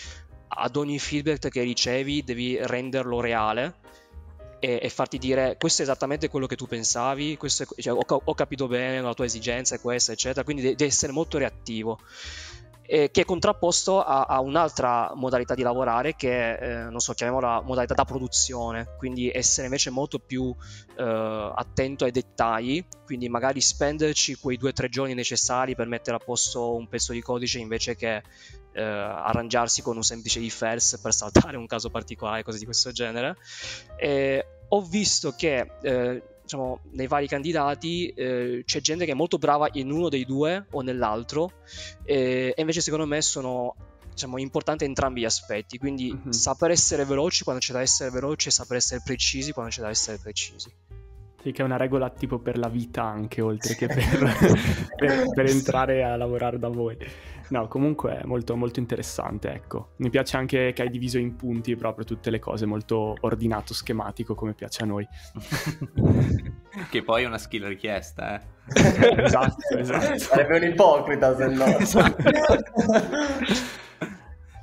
ad 0.48 0.76
ogni 0.78 0.98
feedback 0.98 1.48
che 1.50 1.62
ricevi 1.62 2.24
devi 2.24 2.58
renderlo 2.60 3.22
reale 3.22 3.76
e, 4.60 4.80
e 4.82 4.90
farti 4.90 5.20
dire 5.20 5.58
questo 5.60 5.84
è 5.84 5.86
esattamente 5.86 6.28
quello 6.28 6.48
che 6.48 6.56
tu 6.56 6.66
pensavi, 6.66 7.38
è, 7.40 7.48
cioè, 7.48 7.94
ho, 7.94 8.22
ho, 8.24 8.34
capito 8.34 8.68
bene, 8.68 9.00
la 9.00 9.14
tua 9.14 9.26
esigenza 9.26 9.76
è 9.76 9.80
questa, 9.80 10.12
eccetera, 10.14 10.44
quindi 10.44 10.64
devi 10.64 10.86
essere 10.86 11.12
molto 11.12 11.38
reattivo 11.38 12.00
eh, 12.88 13.10
che 13.12 13.22
è 13.22 13.26
contrapposto 13.26 14.04
a, 14.04 14.24
a, 14.24 14.40
un'altra 14.40 15.12
modalità 15.16 15.56
di 15.56 15.64
lavorare 15.64 16.16
che 16.16 16.54
eh, 16.54 16.90
non 16.90 17.00
so, 17.00 17.14
chiamiamola 17.14 17.62
modalità 17.62 17.94
da 17.94 18.06
produzione, 18.06 18.96
quindi 18.98 19.32
essere 19.32 19.66
invece 19.66 19.90
molto 19.90 20.20
più 20.20 20.54
eh, 20.98 21.52
attento 21.56 22.06
ai 22.06 22.12
dettagli, 22.12 22.86
quindi 23.06 23.30
magari 23.30 23.62
spenderci 23.62 24.36
quei 24.36 24.58
due 24.58 24.70
o 24.70 24.74
tre 24.74 24.90
giorni 24.90 25.14
necessari 25.14 25.76
per 25.76 25.88
mettere 25.88 26.18
a 26.18 26.20
posto 26.20 26.76
un 26.76 26.88
pezzo 26.88 27.12
di 27.12 27.22
codice 27.22 27.60
invece 27.60 27.96
che 27.96 28.22
eh, 28.74 28.82
arrangiarsi 28.82 29.82
con 29.82 29.96
un 29.96 30.04
semplice 30.04 30.40
if 30.40 30.62
else 30.62 31.00
per 31.00 31.14
saltare 31.14 31.58
un 31.58 31.66
caso 31.66 31.90
particolare, 31.90 32.44
cose 32.44 32.60
di 32.60 32.66
questo 32.66 32.92
genere. 32.92 33.38
E 33.98 34.46
ho 34.68 34.82
visto 34.82 35.34
che 35.36 35.72
eh, 35.82 36.24
diciamo, 36.46 36.80
nei 36.92 37.08
vari 37.08 37.28
candidati 37.28 38.08
eh, 38.10 38.64
c'è 38.66 38.80
gente 38.80 39.06
che 39.06 39.12
è 39.12 39.16
molto 39.16 39.38
brava 39.38 39.68
in 39.74 39.92
uno 39.92 40.10
dei 40.10 40.26
due 40.26 40.68
o 40.72 40.82
nell'altro 40.82 41.52
eh, 42.04 42.54
e 42.56 42.62
invece 42.62 42.82
secondo 42.82 43.08
me 43.08 43.22
sono 43.22 43.76
diciamo, 44.10 44.38
importanti 44.38 44.86
entrambi 44.86 45.22
gli 45.22 45.26
aspetti 45.26 45.78
quindi 45.78 46.14
mm-hmm. 46.14 46.30
saper 46.30 46.72
essere 46.72 47.04
veloci 47.04 47.44
quando 47.44 47.62
c'è 47.62 47.74
da 47.74 47.82
essere 47.82 48.12
veloci 48.12 48.48
e 48.48 48.52
saper 48.52 48.78
essere 48.78 49.02
precisi 49.04 49.52
quando 49.52 49.72
c'è 49.72 49.82
da 49.82 49.90
essere 49.90 50.20
precisi 50.20 50.72
sì, 51.46 51.52
che 51.52 51.62
è 51.62 51.66
una 51.66 51.78
regola 51.78 52.10
tipo 52.10 52.40
per 52.40 52.58
la 52.58 52.70
vita 52.70 53.04
anche, 53.04 53.40
oltre 53.40 53.76
che 53.76 53.86
per, 53.94 54.06
per, 54.96 55.30
per 55.32 55.46
entrare 55.50 56.04
a 56.04 56.16
lavorare 56.16 56.58
da 56.58 56.70
voi. 56.70 56.98
No, 57.50 57.68
comunque 57.68 58.20
è 58.20 58.26
molto, 58.26 58.56
molto 58.56 58.80
interessante, 58.80 59.52
ecco. 59.54 59.94
Mi 59.98 60.10
piace 60.10 60.38
anche 60.38 60.74
che 60.74 60.82
hai 60.82 60.90
diviso 60.90 61.18
in 61.18 61.36
punti 61.36 61.76
proprio 61.76 62.04
tutte 62.06 62.30
le 62.30 62.40
cose, 62.40 62.66
molto 62.66 63.16
ordinato, 63.22 63.74
schematico, 63.74 64.34
come 64.36 64.54
piace 64.54 64.84
a 64.84 64.86
noi. 64.86 65.08
che 66.90 67.04
poi 67.04 67.24
è 67.24 67.26
una 67.28 67.38
skill 67.38 67.68
richiesta, 67.68 68.40
eh. 68.40 68.44
esatto, 69.24 69.78
esatto. 69.78 70.18
Sarebbe 70.18 70.58
un 70.58 70.64
ipocrita 70.72 71.36
se 71.36 71.48
no. 71.48 71.66
esatto. 71.78 72.24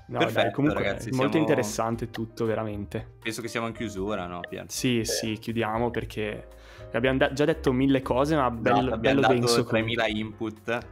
No, 0.08 0.18
Perfetto, 0.18 0.42
dai, 0.42 0.52
comunque 0.52 0.82
ragazzi, 0.82 1.10
molto 1.10 1.30
siamo- 1.30 1.38
interessante 1.46 2.10
tutto, 2.10 2.44
veramente. 2.44 3.12
Penso 3.22 3.40
che 3.40 3.48
siamo 3.48 3.68
in 3.68 3.72
chiusura, 3.72 4.26
no, 4.26 4.40
Pier? 4.46 4.64
Sì, 4.68 5.04
sì, 5.04 5.38
chiudiamo 5.38 5.90
perché 5.90 6.48
abbiamo 6.92 7.16
da- 7.16 7.32
già 7.32 7.44
detto 7.46 7.72
mille 7.72 8.02
cose, 8.02 8.36
ma 8.36 8.50
bello, 8.50 8.92
abbiamo 8.92 8.98
bello 9.00 9.20
dato 9.20 9.32
denso. 9.32 9.64
3000 9.64 10.06
input. 10.08 10.86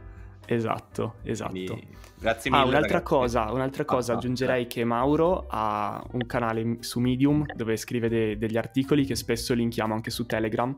Esatto, 0.53 1.15
esatto. 1.23 1.51
quindi 1.51 1.87
grazie 2.19 2.51
mille. 2.51 2.63
Ah, 2.63 2.65
un'altra 2.67 2.87
ragazzi. 2.99 3.03
cosa, 3.13 3.51
un'altra 3.51 3.85
cosa 3.85 4.13
Ah, 4.13 4.15
aggiungerei 4.17 4.67
che 4.67 4.83
Mauro 4.83 5.45
ha 5.49 6.03
un 6.11 6.25
canale 6.25 6.77
su 6.81 6.99
Medium 6.99 7.45
dove 7.55 7.77
scrive 7.77 8.09
de- 8.09 8.37
degli 8.37 8.57
articoli 8.57 9.05
che 9.05 9.15
spesso 9.15 9.53
linkiamo 9.53 9.93
anche 9.93 10.09
su 10.09 10.25
Telegram 10.25 10.77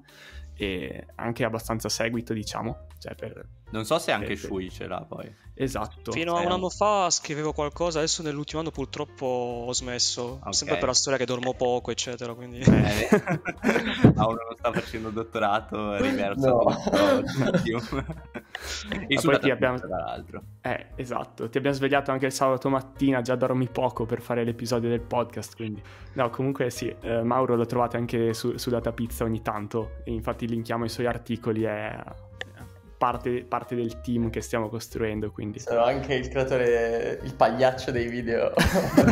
e 0.56 1.08
anche 1.16 1.44
abbastanza 1.44 1.90
seguito, 1.90 2.34
diciamo. 2.34 2.86
Cioè, 3.00 3.16
per... 3.16 3.46
Non 3.74 3.86
so 3.86 3.98
se 3.98 4.12
anche 4.12 4.34
Eh. 4.34 4.36
Shui 4.36 4.70
ce 4.70 4.86
l'ha 4.86 5.04
poi. 5.08 5.34
Esatto. 5.56 6.12
Fino 6.12 6.36
a 6.36 6.42
Eh. 6.42 6.46
un 6.46 6.52
anno 6.52 6.70
fa 6.70 7.10
scrivevo 7.10 7.54
qualcosa, 7.54 7.98
adesso 7.98 8.22
nell'ultimo 8.22 8.60
anno 8.62 8.70
purtroppo 8.70 9.26
ho 9.68 9.74
smesso. 9.74 10.40
Ok. 10.44 10.54
Sempre 10.54 10.78
per 10.78 10.88
la 10.88 10.94
storia 10.94 11.18
che 11.18 11.26
dormo 11.26 11.56
poco, 11.56 11.90
eccetera. 11.90 12.36
Quindi... 12.36 12.60
Eh, 12.60 13.10
Mauro 14.14 14.44
non 14.46 14.56
sta 14.58 14.72
facendo 14.72 15.10
dottorato, 15.10 15.96
riversa 15.98 16.50
No. 16.50 16.60
tutto. 16.60 17.24
medium. 17.52 18.06
e 19.08 19.20
poi 19.22 19.40
ti 19.40 19.50
abbiamo- 19.50 19.80
tra 19.80 19.98
l'altro. 19.98 20.44
Eh, 20.62 20.88
esatto. 20.96 21.50
Ti 21.50 21.58
abbiamo 21.58 21.76
svegliato 21.76 22.12
anche 22.12 22.28
il 22.28 22.32
sabato 22.32 22.70
mattina, 22.70 23.22
già 23.22 23.36
dormi 23.36 23.68
poco 23.70 24.06
per 24.06 24.22
fare 24.22 24.44
l'episodio 24.44 24.90
del 24.90 25.02
podcast, 25.02 25.56
quindi... 25.56 25.82
No, 26.14 26.30
comunque 26.30 26.70
sì, 26.70 26.94
eh, 27.02 27.24
Mauro 27.24 27.56
lo 27.56 27.66
trovate 27.66 27.98
anche 27.98 28.34
su, 28.36 28.56
su 28.58 28.70
Data 28.70 28.92
Pizza 28.92 29.24
ogni 29.24 29.42
tanto 29.42 29.96
e 30.04 30.12
infatti 30.12 30.48
linkiamo 30.48 30.86
i 30.86 30.90
suoi 30.90 31.08
articoli, 31.08 31.64
è 31.64 31.96
parte, 33.04 33.44
parte 33.44 33.76
del 33.76 34.00
team 34.00 34.30
che 34.30 34.40
stiamo 34.40 34.70
costruendo, 34.70 35.30
quindi... 35.30 35.60
Sono 35.60 35.84
anche 35.84 36.14
il 36.14 36.30
creatore, 36.30 37.20
il 37.22 37.36
pagliaccio 37.36 37.92
dei 37.92 38.08
video. 38.08 38.54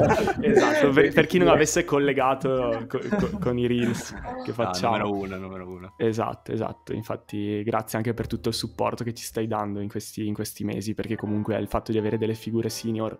Esatto, 0.41 0.89
per, 0.91 1.11
per 1.11 1.25
chi 1.27 1.37
non 1.39 1.49
avesse 1.49 1.83
collegato 1.83 2.85
co- 2.87 3.01
co- 3.17 3.37
con 3.37 3.57
i 3.57 3.67
reels 3.67 4.13
che 4.45 4.51
Ah, 4.51 4.53
facciamo. 4.53 4.97
numero 4.97 5.17
uno, 5.17 5.37
numero 5.37 5.67
uno. 5.67 5.93
Esatto, 5.97 6.53
esatto. 6.53 6.93
Infatti, 6.93 7.61
grazie 7.63 7.97
anche 7.97 8.13
per 8.13 8.27
tutto 8.27 8.47
il 8.47 8.55
supporto 8.55 9.03
che 9.03 9.13
ci 9.13 9.25
stai 9.25 9.45
dando 9.47 9.81
in 9.81 9.89
questi, 9.89 10.25
in 10.25 10.33
questi 10.33 10.63
mesi, 10.63 10.93
perché 10.93 11.17
comunque 11.17 11.57
il 11.57 11.67
fatto 11.67 11.91
di 11.91 11.97
avere 11.97 12.17
delle 12.17 12.33
figure 12.35 12.69
senior 12.69 13.19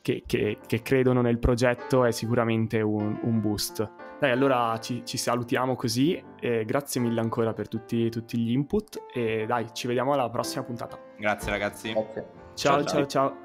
che, 0.00 0.22
che- 0.26 0.58
che 0.66 0.80
credono 0.80 1.20
nel 1.20 1.38
progetto 1.38 2.06
è 2.06 2.10
sicuramente 2.10 2.80
un, 2.80 3.18
un 3.22 3.40
boost. 3.40 3.86
Dai, 4.18 4.30
allora 4.30 4.78
ci, 4.80 5.04
ci 5.04 5.16
salutiamo 5.16 5.76
così. 5.76 6.22
E 6.40 6.64
grazie 6.64 7.00
mille 7.00 7.20
ancora 7.20 7.52
per 7.52 7.68
tutti, 7.68 8.08
tutti 8.10 8.38
gli 8.38 8.52
input. 8.52 9.04
E 9.12 9.44
dai, 9.46 9.66
ci 9.72 9.86
vediamo 9.86 10.12
alla 10.12 10.30
prossima 10.30 10.64
puntata. 10.64 10.98
Grazie 11.18 11.50
ragazzi. 11.50 11.92
Grazie. 11.92 12.26
ciao, 12.54 12.82
Ciao, 12.82 12.84
ciao. 12.84 13.06
ciao. 13.06 13.06
ciao. 13.06 13.44